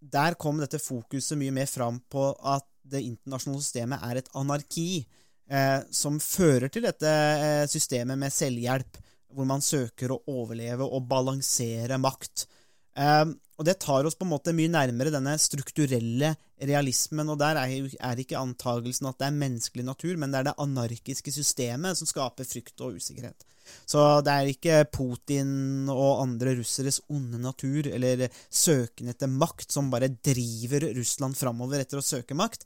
Der 0.01 0.33
kom 0.33 0.61
dette 0.61 0.81
fokuset 0.81 1.37
mye 1.37 1.53
mer 1.53 1.69
fram 1.69 2.01
på 2.09 2.31
at 2.41 2.65
det 2.83 3.05
internasjonale 3.05 3.63
systemet 3.63 4.09
er 4.09 4.19
et 4.19 4.33
anarki. 4.35 5.05
Eh, 5.53 5.79
som 5.91 6.21
fører 6.23 6.71
til 6.71 6.85
dette 6.87 7.09
eh, 7.09 7.65
systemet 7.69 8.17
med 8.17 8.31
selvhjelp 8.31 8.97
hvor 9.33 9.47
man 9.49 9.63
søker 9.63 10.13
å 10.13 10.21
overleve 10.31 10.85
og 10.85 11.07
balansere 11.09 11.99
makt. 12.01 12.45
Um, 12.93 13.33
og 13.57 13.65
Det 13.65 13.79
tar 13.81 14.05
oss 14.05 14.17
på 14.17 14.25
en 14.25 14.33
måte 14.33 14.53
mye 14.53 14.69
nærmere 14.69 15.13
denne 15.13 15.33
strukturelle 15.41 16.33
realismen. 16.61 17.29
og 17.29 17.39
Der 17.41 17.57
er, 17.61 17.89
er 17.99 18.21
ikke 18.21 18.41
antagelsen 18.41 19.09
at 19.09 19.19
det 19.21 19.29
er 19.29 19.41
menneskelig 19.41 19.85
natur, 19.85 20.17
men 20.17 20.33
det 20.33 20.41
er 20.41 20.49
det 20.49 20.59
anarkiske 20.61 21.33
systemet 21.33 21.97
som 21.97 22.09
skaper 22.09 22.47
frykt 22.49 22.81
og 22.85 22.99
usikkerhet. 22.99 23.45
Så 23.87 24.01
det 24.25 24.33
er 24.33 24.49
ikke 24.51 24.79
Putin 24.91 25.89
og 25.91 26.23
andre 26.25 26.57
russeres 26.57 26.99
onde 27.13 27.39
natur 27.39 27.87
eller 27.87 28.25
søken 28.51 29.11
etter 29.13 29.31
makt 29.31 29.71
som 29.71 29.91
bare 29.93 30.11
driver 30.11 30.89
Russland 30.97 31.37
framover 31.39 31.83
etter 31.83 32.01
å 32.01 32.05
søke 32.05 32.35
makt, 32.35 32.65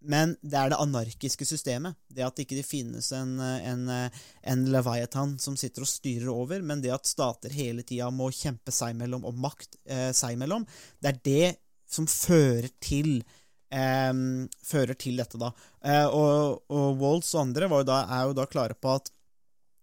men 0.00 0.32
det 0.40 0.56
er 0.56 0.70
det 0.72 0.78
anarkiske 0.80 1.46
systemet. 1.48 1.98
Det 2.08 2.24
at 2.24 2.36
det 2.36 2.46
ikke 2.46 2.64
finnes 2.64 3.10
en, 3.16 3.34
en, 3.40 3.82
en 3.90 4.62
Leviathan 4.72 5.36
som 5.42 5.58
sitter 5.60 5.84
og 5.84 5.90
styrer 5.90 6.30
over, 6.32 6.64
men 6.64 6.80
det 6.80 6.94
at 6.94 7.08
stater 7.08 7.52
hele 7.52 7.84
tida 7.86 8.08
må 8.14 8.30
kjempe 8.34 8.72
seg 8.74 8.96
mellom, 8.98 9.26
og 9.28 9.36
makt 9.40 9.76
eh, 9.84 10.10
seg 10.16 10.40
mellom, 10.40 10.64
det 11.00 11.12
er 11.12 11.20
det 11.26 11.52
som 11.90 12.06
fører 12.08 12.70
til 12.82 13.20
eh, 13.74 14.12
fører 14.72 14.98
til 14.98 15.20
dette, 15.20 15.40
da. 15.40 15.52
Eh, 15.84 16.06
og, 16.06 16.62
og 16.72 17.00
Waltz 17.00 17.34
og 17.34 17.46
andre 17.46 17.70
da, 17.86 18.02
er 18.06 18.28
jo 18.28 18.36
da 18.40 18.46
klare 18.50 18.78
på 18.78 18.96
at 18.98 19.12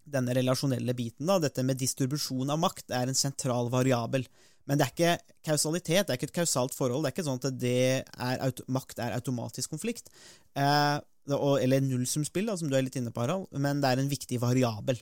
denne 0.08 0.36
relasjonelle 0.38 0.95
biten, 0.95 1.27
da, 1.27 1.39
dette 1.43 1.65
med 1.67 1.80
distribusjon 1.80 2.53
av 2.53 2.62
makt, 2.62 2.91
er 2.95 3.10
en 3.10 3.17
sentral 3.17 3.71
variabel. 3.73 4.23
Men 4.67 4.80
det 4.80 4.86
er 4.86 4.93
ikke 4.93 5.36
kausalitet, 5.47 6.08
det 6.08 6.13
er 6.13 6.19
ikke 6.19 6.30
et 6.32 6.39
kausalt 6.41 6.75
forhold. 6.75 7.06
Det 7.06 7.12
er 7.12 7.15
ikke 7.15 7.27
sånn 7.27 7.39
at 7.39 7.67
er, 7.67 8.63
makt 8.71 8.99
er 9.03 9.15
automatisk 9.15 9.71
konflikt. 9.71 10.12
Eh, 10.60 10.97
eller 11.27 11.84
nullsumspill, 11.84 12.51
som 12.60 12.71
du 12.71 12.75
er 12.75 12.84
litt 12.84 12.97
inne 12.99 13.13
på, 13.15 13.23
Harald. 13.23 13.47
Men 13.56 13.80
det 13.84 13.93
er 13.93 14.03
en 14.03 14.12
viktig 14.12 14.41
variabel. 14.43 14.99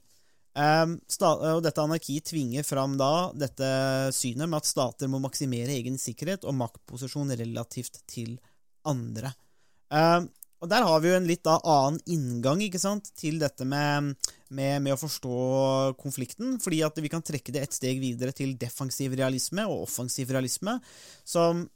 Eh, 0.56 0.86
og 1.25 1.63
dette 1.65 1.84
anarkiet 1.84 2.30
tvinger 2.30 2.67
fram 2.67 2.95
da 2.99 3.32
dette 3.36 3.67
synet 4.15 4.47
med 4.47 4.62
at 4.62 4.69
stater 4.69 5.12
må 5.12 5.19
maksimere 5.23 5.75
egen 5.75 5.97
sikkerhet 6.01 6.45
og 6.45 6.58
maktposisjon 6.62 7.34
relativt 7.34 8.04
til 8.12 8.38
andre. 8.86 9.34
Og 10.65 10.71
Der 10.71 10.82
har 10.82 11.01
vi 11.01 11.12
jo 11.12 11.17
en 11.19 11.28
litt 11.30 11.43
da 11.45 11.60
annen 11.62 11.99
inngang 12.10 12.63
ikke 12.65 12.82
sant, 12.82 13.12
til 13.13 13.38
dette 13.38 13.67
med, 13.69 14.15
med, 14.49 14.82
med, 14.82 14.95
å 14.95 14.97
forstå 14.97 15.36
konflikten. 16.01 16.58
fordi 16.62 16.82
at 16.88 16.97
vi 16.97 17.12
kan 17.13 17.21
trekke 17.21 17.54
det 17.54 17.62
et 17.62 17.78
steg 17.78 18.01
videre 18.01 18.34
til 18.34 18.58
defensiv 18.58 19.13
realisme 19.13 19.67
og 19.69 19.86
offensiv 19.86 20.34
realisme, 20.34 20.80
som 21.21 21.67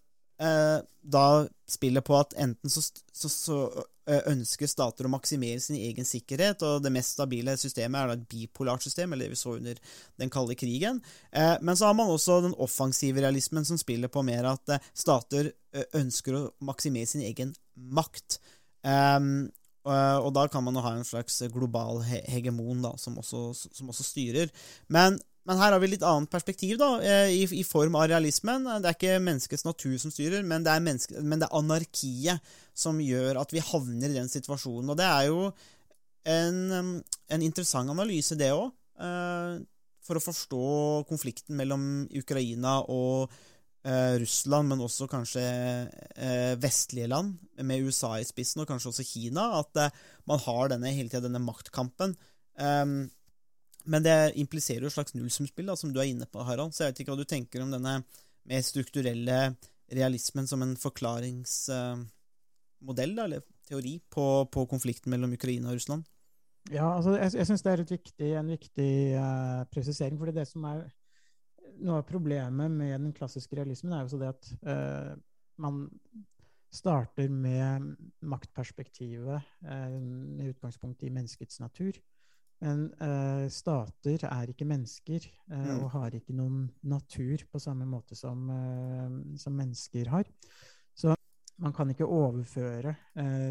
eh, 0.42 0.82
da 1.06 1.28
spiller 1.70 2.02
på 2.02 2.18
at 2.18 2.34
enten 2.42 2.74
så, 2.74 2.82
så, 3.14 3.30
så, 3.30 3.62
ønsker 4.10 4.66
stater 4.66 5.06
å 5.06 5.10
maksimere 5.14 5.62
sin 5.62 5.76
egen 5.78 6.08
sikkerhet, 6.08 6.64
og 6.66 6.82
det 6.82 6.90
mest 6.90 7.14
stabile 7.14 7.54
systemet 7.62 8.00
er 8.00 8.08
da 8.10 8.16
et 8.18 8.24
bipolart 8.32 8.82
system, 8.82 9.14
eller 9.14 9.28
det 9.30 9.36
vi 9.36 9.38
så 9.38 9.54
under 9.60 9.78
den 10.18 10.32
kalde 10.34 10.58
krigen. 10.58 10.98
Eh, 11.30 11.60
men 11.62 11.78
så 11.78 11.92
har 11.92 11.98
man 12.00 12.10
også 12.10 12.40
den 12.48 12.58
offensive 12.58 13.22
realismen, 13.22 13.70
som 13.70 13.78
spiller 13.78 14.10
på 14.10 14.26
mer 14.26 14.50
at 14.50 14.74
eh, 14.74 14.94
stater 14.98 15.54
ønsker 15.94 16.34
å 16.34 16.48
maksimere 16.66 17.06
sin 17.06 17.22
egen 17.22 17.54
makt. 17.78 18.40
Um, 18.84 19.50
og, 19.90 20.30
da 20.36 20.46
kan 20.52 20.64
man 20.66 20.76
jo 20.78 20.84
ha 20.84 20.94
en 20.98 21.08
slags 21.08 21.40
global 21.54 22.04
hegemon 22.04 22.84
da, 22.84 22.94
som 23.02 23.18
også, 23.20 23.54
som 23.56 23.90
også 23.90 24.06
styrer. 24.06 24.52
Men, 24.92 25.18
men, 25.48 25.58
her 25.58 25.74
har 25.74 25.82
vi 25.82 25.90
litt 25.94 26.06
annet 26.06 26.30
perspektiv, 26.32 26.76
da, 26.82 26.92
eh, 27.02 27.32
i, 27.40 27.42
i, 27.62 27.64
form 27.66 27.98
av 27.98 28.10
realismen. 28.12 28.68
Det 28.68 28.92
er 28.92 28.98
ikke 28.98 29.24
menneskets 29.24 29.66
natur 29.66 29.96
som 30.02 30.14
styrer, 30.14 30.46
men 30.46 30.68
det, 30.68 30.76
er 30.76 31.24
men 31.24 31.40
det 31.40 31.48
er 31.48 31.58
anarkiet 31.58 32.54
som 32.78 33.02
gjør 33.02 33.42
at 33.42 33.56
vi 33.56 33.66
havner 33.72 34.12
i 34.12 34.20
den 34.20 34.32
situasjonen. 34.32 34.94
Og 34.94 35.00
det 35.00 35.08
er 35.10 35.30
jo 35.32 35.50
en, 36.30 37.00
en 37.32 37.46
interessant 37.46 37.90
analyse, 37.96 38.38
det 38.38 38.52
òg, 38.54 38.70
eh, 39.02 39.60
for 40.06 40.20
å 40.20 40.26
forstå 40.26 40.66
konflikten 41.10 41.58
mellom 41.58 41.84
Ukraina 42.18 42.80
og 42.90 43.32
Russland, 43.86 44.68
men 44.68 44.82
også 44.84 45.08
kanskje 45.08 45.42
eh, 45.42 46.56
vestlige 46.60 47.08
land, 47.08 47.38
med 47.64 47.86
USA 47.88 48.20
i 48.20 48.28
spissen, 48.28 48.62
og 48.64 48.68
kanskje 48.68 48.90
også 48.92 49.06
Kina, 49.08 49.60
at 49.62 49.80
eh, 49.80 49.96
man 50.28 50.40
har 50.44 50.70
denne, 50.74 50.92
hele 50.96 51.10
tida 51.10 51.24
denne 51.28 51.40
maktkampen. 51.44 52.16
Um, 52.60 53.10
men 53.90 54.04
det 54.04 54.34
impliserer 54.42 54.84
jo 54.84 54.90
et 54.92 54.98
slags 54.98 55.16
nullsumspill, 55.16 55.72
som 55.80 55.94
du 55.94 56.00
er 56.02 56.10
inne 56.12 56.28
på, 56.28 56.44
Harald. 56.44 56.74
Så 56.76 56.84
jeg 56.84 56.92
vet 56.92 57.00
ikke 57.04 57.14
hva 57.16 57.22
du 57.22 57.30
tenker 57.30 57.64
om 57.64 57.72
denne 57.72 57.94
mer 58.50 58.62
strukturelle 58.66 59.56
realismen 59.96 60.48
som 60.50 60.62
en 60.66 60.76
forklaringsmodell, 60.78 62.10
eller 63.16 63.42
teori, 63.70 63.96
på, 64.12 64.46
på, 64.52 64.66
konflikten 64.70 65.10
mellom 65.14 65.34
Ukraina 65.38 65.70
og 65.72 65.76
Russland? 65.80 66.04
Ja, 66.70 66.98
altså 66.98 67.16
jeg, 67.16 67.32
jeg 67.40 67.48
syns 67.48 67.64
det 67.66 67.72
er 67.72 67.84
viktig, 67.96 68.30
en 68.38 68.52
viktig 68.52 68.92
uh, 69.16 69.64
presisering. 69.72 70.18
fordi 70.20 70.36
det 70.36 70.48
som 70.52 70.64
er 70.70 70.80
noe 71.86 72.00
av 72.02 72.08
problemet 72.08 72.72
med 72.72 72.96
den 72.96 73.16
klassiske 73.16 73.58
realismen 73.60 73.96
er 73.96 74.06
jo 74.06 74.14
så 74.14 74.22
det 74.22 74.32
at 74.34 74.52
uh, 74.68 75.12
man 75.62 75.84
starter 76.74 77.32
med 77.34 77.90
maktperspektivet 78.30 79.52
uh, 79.66 80.00
med 80.00 80.54
utgangspunkt 80.54 81.04
i 81.04 81.12
menneskets 81.14 81.62
natur. 81.64 81.98
Men 82.60 82.90
uh, 83.00 83.48
stater 83.52 84.26
er 84.28 84.52
ikke 84.52 84.68
mennesker 84.68 85.30
mm. 85.48 85.78
og 85.80 85.94
har 85.96 86.18
ikke 86.18 86.36
noen 86.36 86.68
natur 86.84 87.46
på 87.52 87.62
samme 87.64 87.88
måte 87.88 88.18
som, 88.20 88.50
som 89.40 89.56
mennesker 89.56 90.12
har. 90.12 90.28
Så 90.94 91.16
man 91.60 91.76
kan 91.76 91.90
ikke 91.92 92.08
overføre 92.08 92.96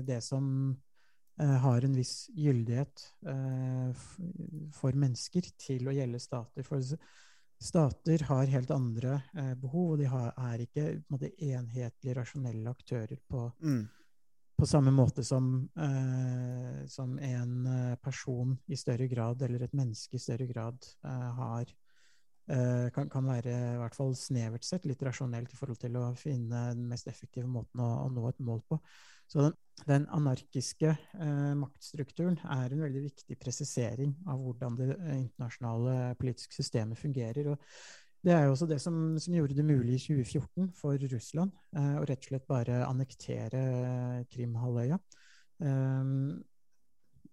det 0.05 0.21
som 0.25 0.77
har 1.39 1.85
en 1.85 1.95
viss 1.97 2.29
gyldighet 2.37 3.05
for 4.75 4.97
mennesker, 4.97 5.49
til 5.61 5.89
å 5.89 5.95
gjelde 5.95 6.21
stater. 6.21 6.67
For 6.67 6.83
Stater 7.59 8.23
har 8.29 8.51
helt 8.53 8.71
andre 8.71 9.21
eh, 9.35 9.55
behov, 9.59 9.95
og 9.95 9.99
de 9.99 10.07
har, 10.07 10.31
er 10.51 10.63
ikke 10.63 10.85
måte, 11.11 11.33
enhetlige, 11.43 12.15
rasjonelle 12.15 12.71
aktører 12.71 13.19
på, 13.27 13.49
mm. 13.59 13.81
på 14.61 14.69
samme 14.71 14.93
måte 14.95 15.25
som, 15.27 15.51
eh, 15.75 16.85
som 16.87 17.17
en 17.19 17.57
eh, 17.67 17.97
person 18.03 18.55
i 18.71 18.79
større 18.79 19.09
grad, 19.11 19.43
eller 19.43 19.67
et 19.67 19.75
menneske 19.75 20.21
i 20.21 20.23
større 20.23 20.47
grad, 20.47 20.87
eh, 21.03 21.29
har 21.41 21.67
eh, 21.67 22.87
kan, 22.95 23.11
kan, 23.11 23.27
være, 23.27 23.57
i 23.75 23.81
hvert 23.83 23.99
fall 23.99 24.15
snevert 24.15 24.67
sett, 24.67 24.87
litt 24.87 25.03
rasjonelt 25.03 25.51
i 25.51 25.59
forhold 25.59 25.83
til 25.83 25.99
å 25.99 26.13
finne 26.19 26.69
den 26.77 26.87
mest 26.93 27.11
effektive 27.11 27.51
måten 27.51 27.83
å, 27.83 27.91
å 28.05 28.13
nå 28.15 28.29
et 28.31 28.39
mål 28.39 28.63
på. 28.71 28.79
Så 29.27 29.49
den, 29.49 29.59
den 29.87 30.07
anarkiske 30.15 30.91
eh, 30.91 31.55
maktstrukturen 31.59 32.39
er 32.51 32.73
en 32.73 32.83
veldig 32.83 33.05
viktig 33.07 33.39
presisering 33.41 34.17
av 34.29 34.43
hvordan 34.43 34.77
det 34.79 34.91
internasjonale 34.97 36.15
politiske 36.19 36.59
systemet 36.59 36.99
fungerer. 36.99 37.53
og 37.53 37.59
det 38.25 38.33
er 38.35 38.45
jo 38.45 38.51
også 38.57 38.67
det 38.67 38.81
som, 38.83 39.19
som, 39.23 39.35
gjorde 39.35 39.55
det 39.55 39.65
mulig 39.65 39.95
i 39.95 40.03
2014 40.03 40.73
for 40.75 40.99
Russland 41.13 41.53
eh, 41.77 41.97
å 42.01 42.05
rett 42.05 42.25
og 42.25 42.31
slett 42.33 42.49
bare 42.51 42.83
annektere 42.89 43.63
Krimhalvøya. 44.33 44.99
Eh, 45.63 46.15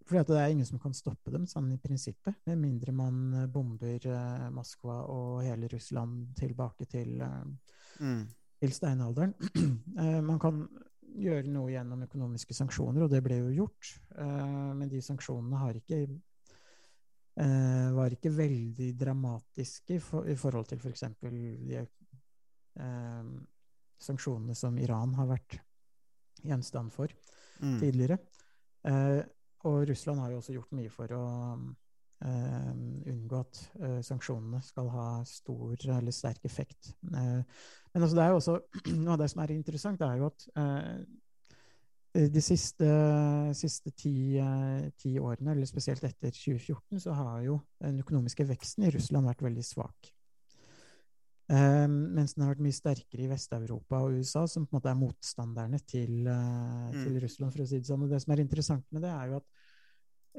fordi 0.06 0.22
at 0.22 0.30
det 0.30 0.38
er 0.38 0.52
ingen 0.54 0.68
som 0.68 0.80
kan 0.82 0.94
stoppe 0.94 1.34
dem, 1.34 1.48
sånn 1.50 1.72
i 1.74 1.80
prinsippet. 1.82 2.38
Med 2.46 2.60
mindre 2.62 2.94
man 2.94 3.48
bomber 3.52 4.04
eh, 4.06 4.48
Moskva 4.54 5.00
og 5.10 5.42
hele 5.46 5.70
Russland 5.72 6.28
tilbake 6.38 6.86
til, 6.90 7.16
eh, 7.26 8.04
mm. 8.06 8.22
til 8.62 8.76
steinalderen. 8.76 9.34
eh, 10.02 10.20
man 10.22 10.38
kan 10.42 10.68
gjøre 11.16 11.50
noe 11.52 11.72
gjennom 11.72 12.04
økonomiske 12.06 12.56
sanksjoner, 12.58 13.06
og 13.06 13.12
det 13.12 13.22
ble 13.26 13.40
jo 13.40 13.52
gjort. 13.64 13.92
Eh, 14.20 14.72
men 14.76 14.90
de 14.92 15.02
sanksjonene 15.04 15.62
har 15.62 15.80
ikke 15.80 16.02
eh, 16.06 17.90
var 17.96 18.16
ikke 18.16 18.34
veldig 18.36 18.92
dramatiske 19.00 20.00
i 20.00 20.38
forhold 20.40 20.72
til 20.72 20.82
f.eks. 20.82 21.06
For 21.20 21.36
de 21.36 21.80
eh, 21.82 23.32
sanksjonene 24.06 24.58
som 24.58 24.78
Iran 24.82 25.16
har 25.20 25.32
vært 25.32 25.60
gjenstand 26.46 26.94
for 26.94 27.12
mm. 27.62 27.80
tidligere. 27.80 28.20
Eh, 28.86 29.22
og 29.66 29.88
Russland 29.90 30.22
har 30.22 30.34
jo 30.34 30.42
også 30.42 30.56
gjort 30.56 30.76
mye 30.78 30.92
for 30.94 31.16
å 31.16 31.24
unngå 32.24 33.42
at 33.44 33.60
eh, 33.82 34.00
sanksjonene 34.06 34.62
skal 34.64 34.88
ha 34.94 35.08
stor 35.28 35.76
eller 35.98 36.16
sterk 36.16 36.46
effekt. 36.48 36.94
men 37.04 37.44
altså 38.02 38.16
det 38.16 38.24
er 38.24 38.32
jo 38.32 38.40
også, 38.40 38.60
noe 39.04 39.14
av 39.18 39.22
det 39.22 39.30
som 39.34 39.44
er 39.44 39.56
interessant, 39.58 40.02
er 40.02 40.22
jo 40.22 40.32
at 40.32 40.48
Eh, 42.16 42.30
de 42.32 42.42
siste, 42.42 42.88
siste 43.58 43.92
ti, 43.92 44.38
eh, 44.40 44.90
ti, 44.98 45.16
årene, 45.20 45.52
eller 45.52 45.68
spesielt 45.68 46.04
etter 46.04 46.32
2014, 46.32 47.00
så 47.04 47.16
har 47.16 47.42
jo 47.44 47.60
den 47.82 48.00
økonomiske 48.04 48.48
veksten 48.48 48.88
i 48.88 48.92
Russland 48.96 49.28
vært 49.28 49.44
veldig 49.44 49.66
svak. 49.66 50.12
Um, 51.46 52.16
mens 52.16 52.32
den 52.34 52.42
har 52.42 52.56
vært 52.56 52.64
mye 52.66 52.74
sterkere 52.74 53.22
i 53.22 53.28
Vest-Europa 53.30 54.00
og 54.02 54.16
USA, 54.18 54.48
som 54.50 54.64
på 54.66 54.74
en 54.74 54.78
måte 54.80 54.90
er 54.90 54.98
motstanderne 54.98 55.78
til, 55.86 56.24
uh, 56.26 56.88
mm. 56.90 57.04
til, 57.04 57.20
Russland. 57.22 57.54
for 57.54 57.62
å 57.62 57.68
si 57.70 57.78
Det 57.78 57.86
sånn. 57.92 58.02
Og 58.02 58.10
det 58.10 58.22
som 58.24 58.34
er 58.34 58.42
interessant 58.42 58.88
med 58.90 59.06
det, 59.06 59.12
er 59.12 59.30
jo 59.30 59.38
at 59.38 59.55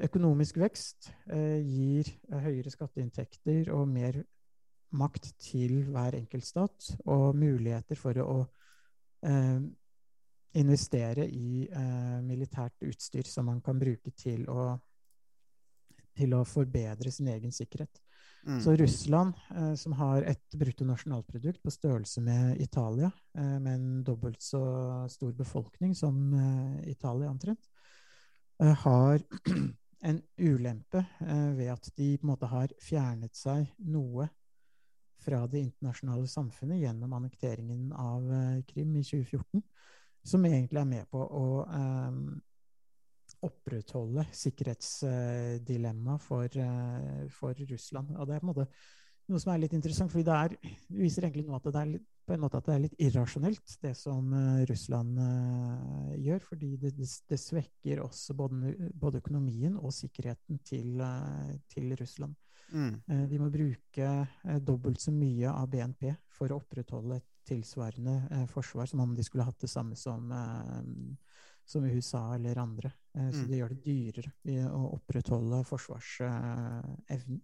økonomisk 0.03 0.59
vekst 0.61 1.11
uh, 1.31 1.57
gir 1.61 2.09
uh, 2.31 2.39
høyere 2.43 2.73
skatteinntekter 2.73 3.71
og 3.73 3.87
mer 3.89 4.21
makt 4.97 5.33
til 5.41 5.81
hver 5.91 6.15
enkeltstat, 6.15 6.93
og 7.09 7.35
muligheter 7.35 7.99
for 7.99 8.21
å 8.23 8.37
investere 10.57 11.27
i 11.27 11.67
eh, 11.67 12.17
militært 12.25 12.85
utstyr 12.87 13.27
som 13.29 13.49
man 13.51 13.61
kan 13.63 13.79
bruke 13.79 14.13
til 14.17 14.45
å, 14.49 14.71
til 16.17 16.35
å 16.37 16.43
forbedre 16.47 17.11
sin 17.13 17.29
egen 17.33 17.53
sikkerhet. 17.53 18.01
Mm. 18.47 18.59
Så 18.63 18.75
Russland, 18.79 19.35
eh, 19.55 19.73
som 19.75 19.95
har 19.99 20.23
et 20.29 20.57
bruttonasjonalprodukt 20.57 21.61
på 21.63 21.73
størrelse 21.73 22.23
med 22.23 22.61
Italia, 22.63 23.11
eh, 23.37 23.57
med 23.59 23.73
en 23.73 23.89
dobbelt 24.07 24.41
så 24.43 24.61
stor 25.11 25.33
befolkning 25.35 25.95
som 25.97 26.21
eh, 26.33 26.91
Italia 26.93 27.29
omtrent, 27.33 27.69
eh, 28.63 28.73
har 28.85 29.19
en 30.05 30.19
ulempe 30.37 31.01
eh, 31.25 31.51
ved 31.57 31.71
at 31.73 31.89
de 31.97 32.11
på 32.17 32.27
en 32.27 32.33
måte 32.33 32.49
har 32.51 32.73
fjernet 32.83 33.35
seg 33.35 33.71
noe 33.89 34.27
fra 35.23 35.41
det 35.49 35.63
internasjonale 35.63 36.27
samfunnet 36.29 36.83
gjennom 36.83 37.15
annekteringen 37.17 37.89
av 37.97 38.27
Krim 38.69 38.93
i 38.95 39.03
2014 39.03 39.63
som 40.27 40.45
egentlig 40.45 40.81
er 40.81 40.89
med 40.89 41.07
på 41.11 41.23
å 41.23 41.47
eh, 41.65 42.19
opprettholde 43.45 44.25
sikkerhetsdilemmaet 44.35 46.23
for, 46.23 46.47
uh, 46.57 47.25
for, 47.29 47.57
Russland. 47.69 48.15
Og 48.15 48.27
det 48.27 48.37
er 48.37 48.41
på 48.41 48.47
en 48.47 48.53
måte 48.53 48.67
noe 49.27 49.41
som 49.43 49.51
er 49.53 49.61
litt 49.61 49.75
interessant, 49.75 50.11
for 50.11 50.23
det, 50.23 50.59
det 50.87 51.01
viser 51.03 51.27
egentlig 51.27 51.45
noe 51.47 51.59
at 51.59 51.67
det 51.67 51.81
er 51.81 51.91
litt, 51.91 52.07
på 52.27 52.35
en 52.35 52.43
måte 52.43 52.59
at 52.59 52.67
det 52.67 52.73
er 52.75 52.83
litt 52.83 52.97
irrasjonelt, 53.07 53.77
det 53.83 53.93
som 53.97 54.33
uh, 54.35 54.65
Russland 54.69 55.21
uh, 55.21 56.11
gjør. 56.19 56.43
Fordi 56.49 56.73
det, 56.81 56.91
det, 56.97 57.07
det, 57.31 57.39
svekker 57.41 58.03
også 58.03 58.35
både, 58.37 58.75
både, 58.93 59.23
økonomien 59.23 59.79
og 59.79 59.95
sikkerheten 59.95 60.59
til, 60.67 60.99
til 61.71 61.95
Russland. 61.99 62.35
Mm. 62.67 62.97
de 63.31 63.37
må 63.39 63.45
bruke 63.47 64.07
dobbelt 64.59 64.99
så 64.99 65.13
mye 65.15 65.47
av 65.47 65.69
BNP 65.71 66.09
for 66.35 66.51
å 66.51 66.57
opprettholde 66.59 67.15
et 67.21 67.37
tilsvarende 67.47 68.27
eh, 68.31 68.45
forsvar, 68.45 68.85
som 68.85 68.99
om 68.99 69.15
de 69.15 69.23
skulle 69.23 69.45
hatt 69.47 69.59
det 69.61 69.71
samme 69.71 69.95
som, 69.95 70.31
eh, 70.31 70.81
som 71.65 71.85
USA 71.85 72.35
eller 72.35 72.57
andre. 72.57 72.91
Eh, 73.13 73.29
så 73.31 73.43
mm. 73.43 73.47
det 73.51 73.59
gjør 73.61 73.75
det 73.75 73.83
dyrere 73.85 74.71
å 74.71 74.81
opprettholde 74.97 75.61
forsvarsevnen. 75.67 77.41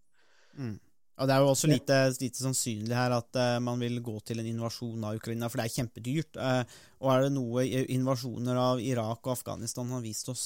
Mm. 0.57 0.75
Og 1.13 1.29
Det 1.29 1.33
er 1.35 1.43
jo 1.43 1.51
også 1.51 1.69
lite, 1.69 1.97
lite 2.17 2.41
sannsynlig 2.41 2.95
her 2.97 3.13
at 3.13 3.37
uh, 3.37 3.59
man 3.61 3.81
vil 3.81 3.99
gå 4.01 4.15
til 4.25 4.41
en 4.41 4.49
invasjon 4.49 5.03
av 5.05 5.19
Ukraina, 5.19 5.49
for 5.49 5.61
det 5.61 5.67
er 5.67 5.75
kjempedyrt. 5.75 6.39
Uh, 6.39 6.79
og 7.05 7.11
er 7.13 7.25
det 7.25 7.33
noe 7.35 7.65
invasjoner 7.93 8.57
av 8.57 8.81
Irak 8.81 9.21
og 9.21 9.35
Afghanistan 9.35 9.91
har 9.93 10.01
vist 10.01 10.31
oss 10.33 10.45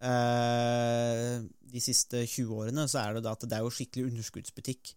uh, 0.00 1.36
de 1.44 1.84
siste 1.84 2.24
20 2.24 2.56
årene, 2.62 2.88
så 2.88 3.02
er 3.04 3.18
det 3.18 3.26
da 3.26 3.36
at 3.36 3.44
det 3.44 3.58
er 3.58 3.66
jo 3.66 3.74
skikkelig 3.74 4.08
underskuddsbutikk. 4.12 4.96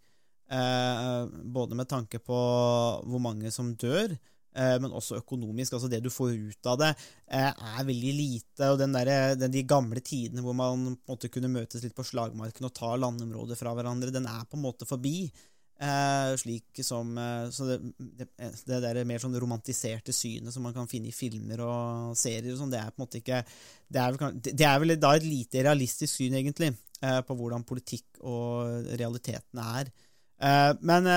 Både 0.53 1.73
med 1.73 1.87
tanke 1.89 2.19
på 2.21 2.37
hvor 3.09 3.21
mange 3.23 3.49
som 3.49 3.71
dør, 3.79 4.11
men 4.53 4.93
også 4.93 5.17
økonomisk. 5.21 5.73
altså 5.73 5.89
Det 5.89 6.01
du 6.03 6.09
får 6.13 6.35
ut 6.35 6.69
av 6.69 6.79
det, 6.81 6.91
eh, 7.27 7.49
er 7.49 7.87
veldig 7.87 8.13
lite. 8.17 8.69
og 8.69 8.77
den 8.79 8.93
der, 8.93 9.35
den, 9.35 9.51
De 9.51 9.63
gamle 9.63 9.99
tidene 9.99 10.41
hvor 10.41 10.53
man 10.53 10.85
på 10.85 11.13
en 11.13 11.15
måte 11.15 11.29
kunne 11.29 11.51
møtes 11.51 11.83
litt 11.83 11.95
på 11.95 12.05
slagmarken 12.05 12.65
og 12.65 12.73
ta 12.73 12.95
landområder 12.95 13.57
fra 13.57 13.73
hverandre, 13.73 14.11
den 14.13 14.27
er 14.29 14.45
på 14.45 14.57
en 14.57 14.65
måte 14.65 14.85
forbi. 14.85 15.31
Eh, 15.83 16.35
slik 16.37 16.79
som 16.85 17.17
så 17.51 17.65
det, 17.65 17.79
det, 17.97 18.27
det, 18.37 18.77
der 18.79 19.03
mer 19.09 19.19
sånn 19.19 19.35
romantiserte 19.35 20.13
synet 20.13 20.53
som 20.53 20.63
man 20.63 20.73
kan 20.73 20.87
finne 20.87 21.09
i 21.09 21.15
filmer 21.15 21.59
og 21.65 22.13
serier, 22.15 22.53
og 22.53 22.61
sånn, 22.61 22.71
det 22.71 22.79
er 22.79 22.93
på 22.93 23.01
en 23.01 23.03
måte 23.03 23.19
ikke 23.19 23.41
Det 23.89 23.99
er 23.99 24.13
vel, 24.13 24.37
det 24.45 24.67
er 24.69 24.79
vel 24.79 24.95
da 25.01 25.15
et 25.17 25.25
lite 25.25 25.65
realistisk 25.65 26.13
syn, 26.13 26.37
egentlig, 26.37 26.71
eh, 27.01 27.19
på 27.25 27.35
hvordan 27.35 27.65
politikk 27.65 28.21
og 28.21 28.93
realiteten 29.01 29.59
er. 29.59 29.91
Men 30.81 31.07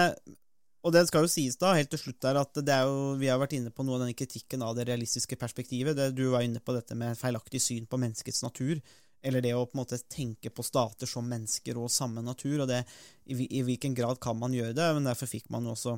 Og 0.86 0.92
det 0.94 1.02
skal 1.08 1.24
jo 1.24 1.30
sies 1.30 1.56
da, 1.58 1.72
helt 1.74 1.90
til 1.90 1.98
slutt 1.98 2.20
der, 2.22 2.38
at 2.38 2.60
jo, 2.62 3.16
vi 3.18 3.26
har 3.26 3.40
vært 3.42 3.56
inne 3.58 3.72
på 3.74 3.82
noe 3.82 3.96
av 3.98 4.04
denne 4.04 4.14
kritikken 4.14 4.62
av 4.62 4.76
det 4.78 4.86
realistiske 4.86 5.38
perspektivet. 5.40 5.96
Det, 5.98 6.12
du 6.14 6.28
var 6.30 6.46
inne 6.46 6.62
på 6.62 6.76
dette 6.76 6.94
med 6.94 7.18
feilaktig 7.18 7.58
syn 7.62 7.88
på 7.90 7.98
menneskets 7.98 8.44
natur. 8.46 8.78
Eller 9.26 9.42
det 9.42 9.56
å 9.56 9.64
på 9.66 9.74
en 9.74 9.80
måte 9.82 9.98
tenke 10.12 10.52
på 10.54 10.62
stater 10.62 11.10
som 11.10 11.26
mennesker 11.26 11.78
og 11.80 11.90
samme 11.90 12.22
natur. 12.22 12.60
og 12.62 12.68
det, 12.70 12.84
i, 13.26 13.34
i, 13.48 13.64
hvilken 13.66 13.96
grad 13.98 14.20
kan 14.22 14.38
man 14.38 14.54
gjøre 14.54 14.76
det? 14.78 14.90
men 14.94 15.08
Derfor 15.08 15.30
fikk 15.30 15.50
man 15.50 15.66
jo 15.66 15.74
også 15.74 15.96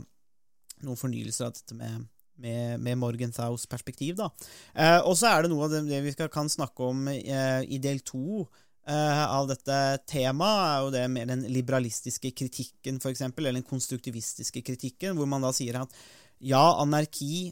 noen 0.86 1.00
fornyelser 1.00 1.50
av 1.50 1.58
dette 1.58 1.76
med, 1.76 2.06
med, 2.40 2.80
med 2.80 2.96
Morgenthaus 3.02 3.66
perspektiv. 3.68 4.16
da. 4.22 4.30
Eh, 4.72 5.02
og 5.02 5.18
så 5.20 5.34
er 5.34 5.44
det 5.44 5.52
noe 5.52 5.68
av 5.68 5.76
det, 5.76 6.00
vi 6.06 6.14
skal, 6.16 6.32
kan 6.32 6.48
snakke 6.48 6.88
om 6.88 7.04
eh, 7.12 7.60
i 7.68 7.82
del 7.82 8.00
to 8.00 8.46
av 8.94 9.48
dette 9.50 9.78
temaet, 10.08 10.64
er 10.68 10.84
jo 10.84 10.92
det 10.94 11.04
mer 11.12 11.28
den 11.28 11.44
liberalistiske 11.52 12.32
kritikken, 12.36 13.00
f.eks., 13.02 13.26
eller 13.28 13.58
den 13.58 13.66
konstruktivistiske 13.66 14.62
kritikken, 14.64 15.16
hvor 15.18 15.28
man 15.28 15.44
da 15.44 15.52
sier 15.52 15.80
at 15.82 15.92
ja, 16.40 16.62
anarki, 16.80 17.48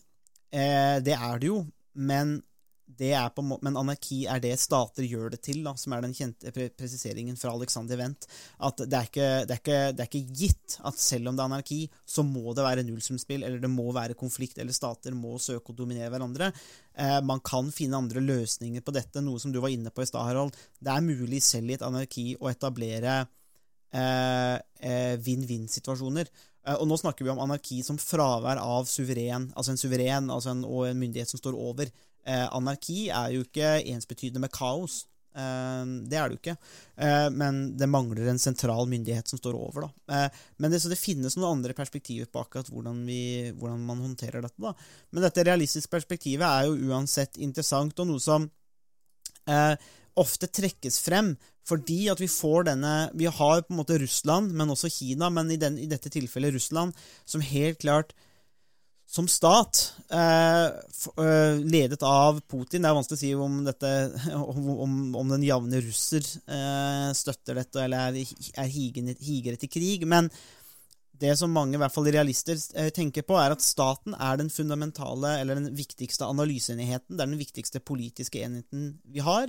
uh, 0.55 0.97
det 1.05 1.17
er 1.17 1.43
det 1.43 1.51
jo, 1.51 1.61
men 1.97 2.39
det 2.87 3.11
er 3.19 3.29
på, 3.35 3.43
men 3.43 3.77
anarki 3.77 4.23
er 4.31 4.41
det 4.43 4.55
stater 4.63 5.05
gjør 5.05 5.33
det 5.35 5.41
til, 5.45 5.63
da, 5.67 5.73
som 5.79 5.93
er 5.97 6.05
den 6.05 6.15
kjente 6.15 6.53
presiseringen 6.79 7.37
fra 7.39 7.51
Alexander 7.57 7.99
Wendt. 8.01 8.29
At 8.63 8.81
det 8.85 8.99
er, 8.99 9.09
ikke, 9.11 9.29
det, 9.43 9.57
er 9.57 9.61
ikke, 9.61 9.81
det 9.91 10.05
er, 10.05 10.11
ikke, 10.11 10.39
gitt 10.41 10.77
at 10.87 11.03
selv 11.03 11.31
om 11.31 11.37
det 11.37 11.45
er 11.45 11.51
anarki, 11.51 11.81
så 12.07 12.25
må 12.27 12.55
det 12.57 12.65
være 12.67 12.87
nullsumspill, 12.87 13.43
eller 13.43 13.63
det 13.63 13.73
må 13.73 13.91
være 13.97 14.19
konflikt, 14.19 14.61
eller 14.63 14.77
stater 14.77 15.17
må 15.19 15.35
søke 15.43 15.75
å 15.75 15.79
dominere 15.83 16.13
hverandre. 16.15 16.53
Eh, 16.95 17.19
man 17.27 17.43
kan 17.45 17.73
finne 17.75 17.99
andre 17.99 18.23
løsninger 18.25 18.87
på 18.87 18.95
dette, 18.95 19.25
noe 19.25 19.43
som 19.43 19.55
du 19.55 19.61
var 19.65 19.75
inne 19.75 19.93
på 19.93 20.07
i 20.07 20.09
stad, 20.09 20.25
Harald. 20.29 20.57
Det 20.79 20.95
er 20.95 21.09
mulig 21.11 21.43
selv 21.45 21.73
i 21.73 21.79
et 21.79 21.87
anarki 21.87 22.31
å 22.39 22.53
etablere 22.53 23.25
eh, 23.93 24.57
eh, 24.81 25.15
vinn-vinn-situasjoner. 25.27 26.31
Eh, 26.67 26.75
og 26.75 26.89
nå 26.91 26.99
snakker 26.99 27.27
vi 27.27 27.33
om 27.33 27.41
anarki 27.43 27.83
som 27.87 27.99
fravær 28.01 28.61
av 28.63 28.89
suveren, 28.91 29.51
altså 29.55 29.75
en 29.75 29.81
suveren 29.81 30.31
altså 30.33 30.53
en, 30.53 30.65
og 30.67 30.89
en 30.89 30.99
myndighet 30.99 31.31
som 31.31 31.41
står 31.41 31.59
over. 31.59 31.91
Eh, 32.27 32.47
anarki 32.57 33.07
er 33.09 33.37
jo 33.37 33.45
ikke 33.47 33.77
ensbetydende 33.93 34.43
med 34.43 34.53
kaos. 34.55 35.05
Eh, 35.37 35.83
det 36.11 36.19
er 36.19 36.29
det 36.29 36.37
jo 36.37 36.41
ikke. 36.41 36.57
Eh, 37.07 37.29
men 37.33 37.63
det 37.79 37.91
mangler 37.91 38.31
en 38.33 38.43
sentral 38.43 38.89
myndighet 38.91 39.31
som 39.31 39.41
står 39.41 39.59
over. 39.59 39.87
Da. 39.87 40.29
Men 40.59 40.73
det, 40.73 40.83
så 40.83 40.93
det 40.93 41.01
finnes 41.01 41.37
noen 41.39 41.59
andre 41.59 41.77
perspektiver 41.77 42.31
på 42.31 42.43
akkurat 42.43 42.71
hvordan, 42.73 43.05
vi, 43.09 43.53
hvordan 43.57 43.85
man 43.87 44.03
håndterer 44.05 44.45
dette. 44.45 44.61
Da. 44.63 44.75
Men 45.13 45.27
dette 45.29 45.47
realistiske 45.47 45.93
perspektivet 45.93 46.47
er 46.49 46.71
jo 46.71 46.91
uansett 46.91 47.39
interessant, 47.43 47.99
og 48.01 48.11
noe 48.11 48.23
som 48.23 48.49
eh, 49.47 49.75
ofte 50.17 50.51
trekkes 50.51 51.01
frem 51.05 51.35
fordi 51.67 52.05
at 52.13 52.21
vi 52.23 52.29
får 52.31 52.69
denne 52.69 52.93
Vi 53.19 53.27
har 53.27 53.65
på 53.67 53.75
en 53.75 53.81
måte 53.81 53.99
Russland, 53.99 54.53
men 54.55 54.71
også 54.71 54.91
Kina, 54.93 55.31
men 55.35 55.51
i, 55.51 55.59
den, 55.59 55.81
i 55.83 55.89
dette 55.91 56.13
tilfellet 56.15 56.55
Russland, 56.55 56.95
som 57.27 57.43
helt 57.43 57.81
klart 57.83 58.15
som 59.07 59.29
stat, 59.29 59.95
eh, 60.11 60.67
eh, 60.67 61.59
ledet 61.63 62.03
av 62.03 62.41
Putin 62.41 62.83
Det 62.83 62.91
er 62.91 62.97
vanskelig 62.97 63.17
å 63.17 63.21
si 63.21 63.33
om, 63.39 63.61
dette, 63.65 63.91
om, 64.35 65.15
om 65.15 65.31
den 65.31 65.47
jevne 65.47 65.81
russer 65.85 66.27
eh, 66.27 67.11
støtter 67.15 67.61
dette 67.63 67.85
eller 67.87 68.11
er, 68.11 68.37
er 68.59 68.71
higere 68.73 69.61
til 69.63 69.71
krig. 69.71 70.07
Men 70.11 70.31
det 71.17 71.33
som 71.39 71.55
mange 71.55 71.79
i 71.79 71.81
hvert 71.81 71.95
fall 71.95 72.11
realister 72.13 72.59
tenker 72.93 73.25
på, 73.25 73.39
er 73.41 73.55
at 73.55 73.65
staten 73.65 74.13
er 74.21 74.37
den 74.37 74.51
fundamentale 74.53 75.39
eller 75.41 75.57
den 75.57 75.71
viktigste 75.79 76.27
analyseenheten. 76.29 77.17
Det 77.17 77.23
er 77.23 77.31
den 77.31 77.41
viktigste 77.41 77.81
politiske 77.81 78.43
enheten 78.45 78.99
vi 79.15 79.25
har. 79.25 79.49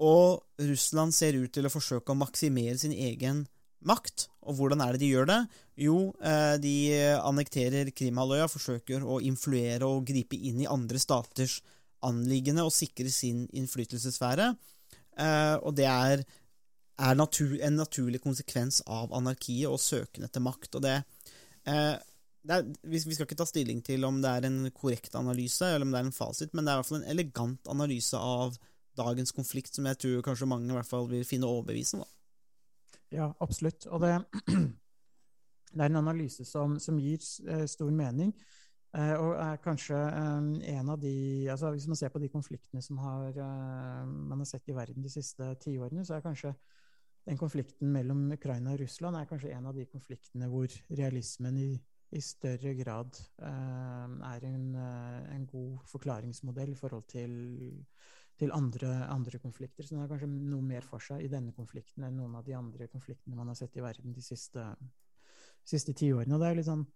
Og 0.00 0.46
Russland 0.62 1.12
ser 1.12 1.36
ut 1.36 1.52
til 1.52 1.66
å 1.66 1.74
forsøke 1.74 2.14
å 2.14 2.20
maksimere 2.22 2.78
sin 2.80 2.94
egen 2.94 3.44
makt. 3.86 4.28
Og 4.48 4.58
hvordan 4.58 4.82
er 4.82 4.94
det 4.94 5.02
de 5.04 5.12
gjør 5.12 5.28
det? 5.28 5.40
Jo, 5.78 5.98
eh, 6.24 6.56
de 6.62 6.76
annekterer 7.20 7.92
Krimhalvøya, 7.94 8.48
forsøker 8.50 9.04
å 9.04 9.20
influere 9.22 9.86
og 9.86 10.06
gripe 10.08 10.38
inn 10.38 10.64
i 10.64 10.70
andre 10.70 10.98
staters 11.02 11.60
anliggende 12.06 12.64
og 12.66 12.74
sikre 12.74 13.10
sin 13.12 13.46
innflytelsesfære. 13.56 14.52
Eh, 15.18 15.56
og 15.66 15.74
det 15.78 15.86
er, 15.90 16.22
er 16.98 17.18
natur, 17.18 17.56
en 17.64 17.80
naturlig 17.80 18.20
konsekvens 18.22 18.82
av 18.86 19.14
anarkiet 19.16 19.70
og 19.70 19.80
søken 19.82 20.26
etter 20.26 20.44
makt. 20.44 20.78
Og 20.78 20.84
det, 20.84 20.96
eh, 21.66 21.94
det 22.48 22.58
er, 22.58 22.68
vi 22.86 23.02
skal 23.02 23.26
ikke 23.26 23.40
ta 23.40 23.48
stilling 23.48 23.82
til 23.86 24.06
om 24.08 24.20
det 24.22 24.30
er 24.30 24.48
en 24.48 24.60
korrekt 24.74 25.16
analyse 25.18 25.66
eller 25.66 25.86
om 25.86 25.94
det 25.94 26.02
er 26.02 26.10
en 26.10 26.14
fasit, 26.14 26.54
men 26.54 26.64
det 26.64 26.72
er 26.72 26.78
i 26.78 26.82
hvert 26.82 26.92
fall 26.92 27.02
en 27.02 27.10
elegant 27.16 27.72
analyse 27.74 28.18
av 28.18 28.58
dagens 28.98 29.34
konflikt 29.34 29.74
som 29.74 29.86
jeg 29.86 29.98
tror 30.02 30.22
kanskje 30.26 30.48
mange 30.50 30.72
i 30.72 30.78
hvert 30.78 30.88
fall 30.88 31.06
vil 31.10 31.26
finne 31.26 31.50
overbevisende. 31.50 32.06
Ja, 33.14 33.32
absolutt. 33.40 33.86
Og 33.86 34.00
det, 34.00 34.12
det, 35.72 35.80
er 35.80 35.88
en 35.88 36.00
analyse 36.02 36.44
som, 36.44 36.78
som 36.82 36.98
gir 37.00 37.22
eh, 37.48 37.64
stor 37.70 37.90
mening. 37.94 38.34
Eh, 38.96 39.14
og 39.20 39.34
er 39.40 39.60
kanskje 39.64 39.96
eh, 39.96 40.50
en 40.74 40.92
av 40.92 41.00
de 41.00 41.48
altså 41.52 41.72
Hvis 41.74 41.88
man 41.88 41.96
ser 42.00 42.12
på 42.12 42.20
de 42.22 42.30
konfliktene 42.32 42.82
som 42.82 42.98
har, 43.04 43.36
man 44.04 44.38
har 44.38 44.48
sett 44.48 44.68
i 44.68 44.76
verden 44.76 45.04
de 45.04 45.12
siste 45.12 45.54
tiårene, 45.64 46.04
så 46.04 46.16
er 46.16 46.24
kanskje 46.24 46.54
den 47.28 47.36
konflikten 47.36 47.92
mellom 47.92 48.30
Ukraina 48.32 48.72
og 48.72 48.80
Russland 48.80 49.16
er 49.16 49.28
kanskje 49.28 49.52
en 49.52 49.66
av 49.68 49.76
de 49.76 49.84
konfliktene 49.84 50.48
hvor 50.48 50.72
realismen 50.88 51.58
i, 51.60 51.72
i 52.16 52.20
større 52.24 52.72
grad 52.78 53.18
er 53.44 54.46
en, 54.48 54.70
en 54.78 55.44
god 55.50 55.82
forklaringsmodell 55.90 56.72
i 56.72 56.78
forhold 56.78 57.04
til 57.12 57.34
til 58.38 58.52
andre, 58.54 58.92
andre, 59.10 59.40
konflikter. 59.42 59.84
Så 59.84 59.94
den 59.94 60.04
har 60.04 60.10
kanskje 60.10 60.28
noe 60.30 60.62
mer 60.62 60.86
for 60.86 61.02
seg 61.02 61.24
i 61.24 61.30
denne 61.32 61.54
konflikten 61.56 62.06
enn 62.06 62.16
noen 62.20 62.36
av 62.38 62.46
de 62.46 62.54
andre 62.58 62.86
konfliktene 62.90 63.36
man 63.38 63.50
har 63.50 63.58
sett 63.58 63.76
i 63.76 63.84
verden 63.84 64.14
de 64.14 64.22
siste, 64.24 64.64
siste 65.66 65.94
tiårene. 65.98 66.36
Og 66.36 66.42
det 66.42 66.50
er 66.50 66.58
litt 66.60 66.70
sånn 66.70 66.86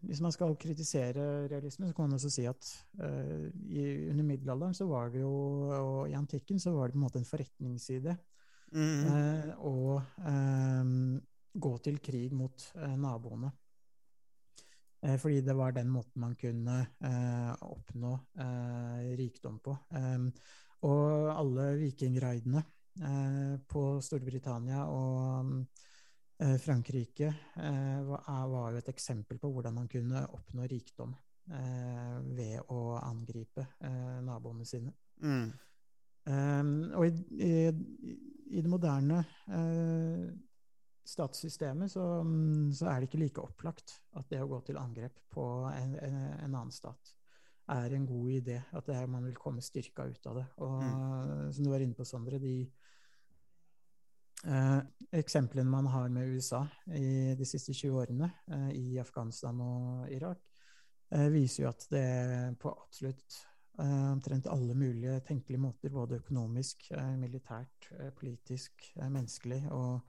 hvis 0.00 0.20
man 0.24 0.32
skal 0.32 0.54
kritisere 0.56 1.46
realisme, 1.50 1.88
så 1.88 1.96
kan 1.96 2.06
man 2.06 2.16
også 2.16 2.30
si 2.32 2.46
at 2.48 2.68
uh, 3.02 3.48
i, 3.68 3.82
under 4.08 4.24
middelalderen 4.24 4.76
så 4.76 4.86
var 4.88 5.10
det 5.12 5.20
jo, 5.20 5.32
og 5.76 6.08
i 6.08 6.16
antikken 6.16 6.60
så 6.62 6.72
var 6.72 6.88
det 6.88 6.96
på 6.96 7.00
en 7.00 7.04
måte 7.04 7.20
en 7.20 7.28
forretningsside 7.28 8.14
mm. 8.72 9.02
uh, 9.10 9.50
å 9.68 9.98
uh, 10.00 10.94
gå 11.52 11.72
til 11.84 12.00
krig 12.00 12.32
mot 12.36 12.64
naboene. 12.96 13.50
Eh, 15.02 15.16
fordi 15.16 15.40
det 15.40 15.54
var 15.56 15.72
den 15.72 15.88
måten 15.88 16.20
man 16.20 16.34
kunne 16.36 16.80
eh, 17.00 17.52
oppnå 17.64 18.12
eh, 18.36 19.16
rikdom 19.16 19.58
på. 19.64 19.76
og 20.80 21.30
alle 21.36 21.64
vikingraidene 21.76 22.62
på 23.68 23.82
Storbritannia 24.02 24.86
og 24.88 25.50
Frankrike 26.64 27.28
var 27.54 28.72
jo 28.72 28.80
et 28.80 28.88
eksempel 28.88 29.38
på 29.38 29.50
hvordan 29.52 29.74
man 29.76 29.90
kunne 29.92 30.22
oppnå 30.24 30.64
rikdom 30.68 31.12
ved 32.32 32.72
å 32.72 32.96
angripe 32.96 33.66
naboene 34.24 34.64
sine. 34.64 34.94
Mm. 35.20 35.52
og 36.96 37.06
i, 37.06 37.12
i, 37.44 37.52
i, 38.56 38.62
det 38.62 38.72
moderne 38.72 39.20
statssystemet, 41.10 41.90
så, 41.90 42.04
så, 42.76 42.86
er 42.90 43.00
det 43.00 43.10
ikke 43.10 43.22
like 43.24 43.42
opplagt 43.42 43.96
at 44.18 44.28
det 44.30 44.42
å 44.42 44.50
gå 44.50 44.60
til 44.66 44.78
angrep 44.78 45.18
på 45.32 45.46
en, 45.72 45.96
en, 45.98 46.20
en 46.36 46.54
annen 46.54 46.74
stat 46.74 47.14
er 47.70 47.94
en 47.94 48.06
god 48.06 48.30
idé. 48.34 48.58
At 48.76 48.88
er, 48.90 49.06
man 49.10 49.26
vil 49.26 49.38
komme 49.38 49.62
styrka 49.62 50.06
ut 50.10 50.30
av 50.30 50.40
det. 50.40 50.46
Og 50.64 50.78
mm. 50.82 51.52
som 51.54 51.66
du 51.66 51.70
var 51.70 51.84
inne 51.84 51.96
på, 51.96 52.06
Sondre, 52.08 52.40
de 52.42 52.54
eh, 54.46 54.80
eksemplene 55.20 55.70
man 55.70 55.90
har 55.92 56.08
med 56.12 56.34
USA 56.34 56.64
i 56.96 57.34
de 57.38 57.48
siste 57.48 57.74
20 57.76 58.00
årene, 58.02 58.30
eh, 58.50 58.70
i 58.78 58.98
Afghanistan 59.02 59.60
og 59.64 60.10
Irak, 60.12 60.42
eh, 61.12 61.28
viser 61.32 61.64
jo 61.64 61.70
at 61.70 61.86
det 61.92 62.06
på 62.60 62.74
absolutt 62.74 63.40
omtrent 63.78 64.46
alle 64.50 64.74
mulige 64.74 65.20
tenkelige 65.24 65.60
måter, 65.60 65.92
både 65.92 66.18
økonomisk, 66.20 66.90
eh, 66.90 67.16
militært, 67.16 67.88
eh, 67.98 68.10
politisk, 68.10 68.92
menneskelig 68.96 69.62
og 69.70 70.00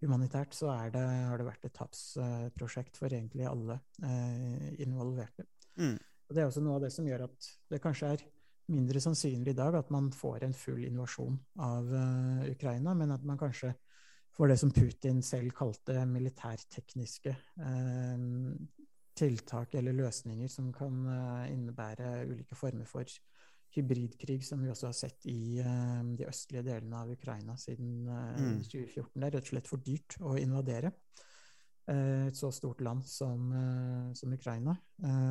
humanitært 0.00 0.54
så 0.54 0.70
det, 0.92 1.02
har 1.02 1.36
det 1.36 1.46
vært 1.46 1.64
et 1.64 1.74
tapsprosjekt 1.74 2.96
for 2.96 3.08
egentlig 3.08 3.46
alle 3.46 3.80
eh, 4.02 4.80
involverte. 4.80 5.44
Mm. 5.76 5.98
Og 6.28 6.34
Det 6.34 6.42
er 6.42 6.46
også 6.46 6.62
noe 6.62 6.76
av 6.76 6.82
det 6.86 6.92
som 6.92 7.06
gjør 7.06 7.24
at 7.24 7.50
det 7.70 7.82
kanskje 7.82 8.12
er 8.12 8.24
mindre 8.68 9.00
sannsynlig 9.00 9.54
i 9.54 9.56
dag 9.56 9.74
at 9.74 9.90
man 9.90 10.10
får 10.12 10.44
en 10.44 10.54
full 10.54 10.84
invasjon 10.84 11.38
av 11.58 11.86
Ukraina, 12.50 12.92
men 12.94 13.10
at 13.10 13.24
man 13.24 13.38
kanskje 13.40 13.72
får 14.36 14.48
det 14.48 14.58
som 14.60 14.70
Putin 14.70 15.22
selv 15.24 15.54
kalte 15.56 16.04
militærtekniske 16.06 17.32
uh, 17.32 18.18
tiltak 19.18 19.74
eller 19.78 19.96
løsninger 19.96 20.50
som 20.50 20.70
kan 20.74 21.00
uh, 21.08 21.50
innebære 21.50 22.24
ulike 22.28 22.56
former 22.58 22.86
for 22.88 23.08
hybridkrig 23.74 24.40
som 24.46 24.62
vi 24.62 24.70
også 24.72 24.88
har 24.88 24.96
sett 24.96 25.26
i 25.28 25.60
uh, 25.60 26.00
de 26.18 26.28
østlige 26.28 26.64
delene 26.70 27.02
av 27.02 27.10
Ukraina 27.12 27.56
siden 27.60 28.06
uh, 28.08 28.38
mm. 28.38 28.60
2014. 28.70 29.10
Det 29.14 29.26
er 29.26 29.34
rett 29.36 29.44
og 29.44 29.52
slett 29.52 29.70
for 29.70 29.84
dyrt 29.84 30.18
å 30.22 30.38
invadere 30.40 30.94
et 31.88 32.36
så 32.36 32.50
stort 32.52 32.82
land 32.84 33.00
som, 33.08 33.46
som 34.12 34.32
Ukraina. 34.34 34.74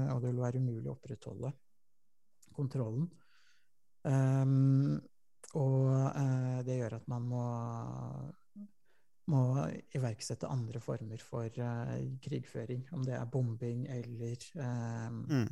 og 0.09 0.23
det 0.23 0.31
vil 0.31 0.39
være 0.41 0.57
umulig 0.57 0.89
å 0.89 0.95
opprettholde 0.95 1.51
kontrollen. 2.57 3.03
Um, 4.01 4.95
og 5.53 6.65
det 6.65 6.79
gjør 6.79 6.95
at 6.97 7.05
man 7.13 7.27
må, 7.29 7.43
må 9.27 9.41
iverksette 9.95 10.47
andre 10.47 10.79
former 10.79 11.19
for 11.23 11.49
krigføring, 12.23 12.85
om 12.95 13.03
det 13.03 13.17
er 13.17 13.31
bombing 13.31 13.87
eller 13.91 14.47
mm 14.57 15.49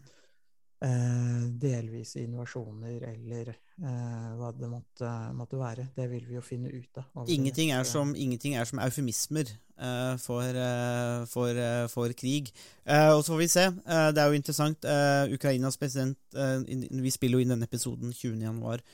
uh, 0.84 1.44
delvise 1.62 2.24
innovasjoner 2.24 3.06
eller 3.12 3.52
uh, 3.52 4.34
hva 4.40 4.52
det 4.56 4.70
måtte, 4.72 5.12
måtte, 5.38 5.60
være. 5.60 5.88
Det 5.96 6.08
vil 6.12 6.26
vi 6.28 6.38
jo 6.38 6.44
finne 6.46 6.72
ut 6.72 7.00
av. 7.02 7.30
Ingenting 7.32 7.72
som, 7.88 8.16
ingenting 8.16 8.58
er 8.60 8.68
som 8.70 8.82
eufemismer 8.84 9.54
for, 10.24 10.58
for, 11.28 11.58
for, 11.92 12.14
krig. 12.16 12.54
Og 12.88 13.24
så 13.26 13.34
får 13.34 13.40
vi 13.42 13.48
se. 13.52 13.66
det 14.16 14.22
er 14.22 14.30
jo 14.32 14.38
interessant. 14.38 14.88
Ukrainas 15.36 15.76
president 15.76 16.38
Vi 17.04 17.12
spiller 17.12 17.36
jo 17.36 17.44
inn 17.44 17.52
denne 17.52 17.68
episoden 17.68 18.14
20.1. 18.16 18.86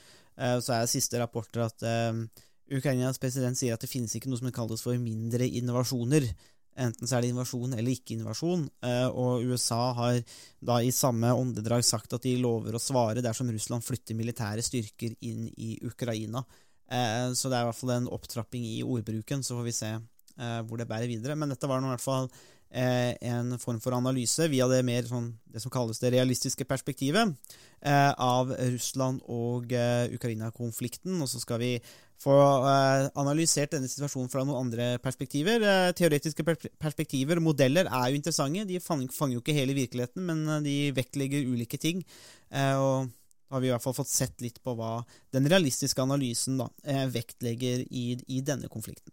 så 0.58 0.74
er 0.74 0.90
siste 0.90 1.22
rapporter 1.22 1.68
at 1.68 1.86
Ukrainas 2.70 3.18
president 3.20 3.58
sier 3.58 3.74
at 3.74 3.82
det 3.82 3.90
finnes 3.90 4.12
ikke 4.16 4.30
noe 4.30 4.40
som 4.40 4.52
kalles 4.54 4.84
for 4.84 4.98
mindre 5.00 5.48
innovasjoner. 5.48 6.28
Enten 6.80 7.08
så 7.08 7.18
er 7.18 7.24
det 7.24 7.32
invasjon 7.34 7.74
eller 7.76 7.92
ikke 7.92 8.14
invasjon. 8.16 8.64
Eh, 8.86 9.08
og 9.08 9.44
USA 9.44 9.80
har 9.98 10.20
da 10.64 10.78
i 10.80 10.92
samme 10.94 11.32
åndedrag 11.36 11.84
sagt 11.84 12.14
at 12.16 12.24
de 12.24 12.38
lover 12.40 12.76
å 12.76 12.80
svare 12.80 13.24
dersom 13.24 13.50
Russland 13.52 13.84
flytter 13.84 14.16
militære 14.16 14.64
styrker 14.64 15.12
inn 15.28 15.50
i 15.52 15.74
Ukraina. 15.84 16.44
Eh, 16.88 17.28
så 17.36 17.50
det 17.50 17.58
er 17.58 17.66
i 17.66 17.70
hvert 17.70 17.80
fall 17.82 17.94
en 17.98 18.08
opptrapping 18.16 18.64
i 18.70 18.80
ordbruken. 18.86 19.44
Så 19.44 19.58
får 19.58 19.68
vi 19.68 19.76
se 19.76 19.92
eh, 19.92 20.60
hvor 20.64 20.80
det 20.80 20.88
bærer 20.88 21.10
videre. 21.10 21.36
Men 21.36 21.52
dette 21.52 21.68
var 21.68 21.82
nå 21.82 21.90
i 21.90 21.94
hvert 21.96 22.06
fall 22.06 22.32
en 22.72 23.58
form 23.60 23.80
for 23.84 23.92
analyse 23.92 24.46
via 24.48 24.64
det 24.70 24.78
mer 24.88 25.04
sånn, 25.04 25.26
det 25.52 25.60
som 25.60 25.72
kalles 25.72 26.00
det 26.00 26.14
realistiske 26.14 26.64
perspektivet 26.64 27.34
av 27.84 28.52
Russland 28.72 29.20
og 29.28 29.74
Ukraina-konflikten. 30.16 31.18
Og 31.20 31.28
så 31.28 31.42
skal 31.42 31.60
vi 31.60 31.72
få 32.22 32.34
eh, 32.68 33.08
analysert 33.18 33.74
denne 33.74 33.90
situasjonen 33.90 34.30
fra 34.32 34.44
noen 34.46 34.68
andre 34.68 34.86
perspektiver. 35.02 35.62
Uh, 35.62 35.88
teoretiske 35.96 36.44
perspektiver 36.46 37.40
og 37.40 37.48
modeller 37.48 37.88
er 37.88 38.10
jo 38.10 38.20
interessante. 38.20 38.66
De 38.68 38.82
fanger, 38.82 39.34
jo 39.34 39.42
ikke 39.42 39.56
hele 39.56 39.76
virkeligheten, 39.76 40.24
men 40.28 40.44
uh, 40.48 40.60
de 40.64 40.92
vektlegger 40.96 41.50
ulike 41.50 41.80
ting. 41.82 42.04
og 42.52 43.10
da 43.52 43.56
har 43.56 43.60
vi 43.60 43.68
i 43.68 43.72
hvert 43.74 43.84
fall 43.84 43.96
fått 43.96 44.08
sett 44.08 44.40
litt 44.40 44.62
på 44.64 44.72
hva 44.78 45.02
den 45.36 45.44
realistiske 45.52 46.00
analysen 46.00 46.56
da, 46.56 46.70
eh, 46.88 47.04
vektlegger 47.12 47.84
i, 47.84 48.16
i 48.32 48.40
denne 48.40 48.72
konflikten. 48.72 49.12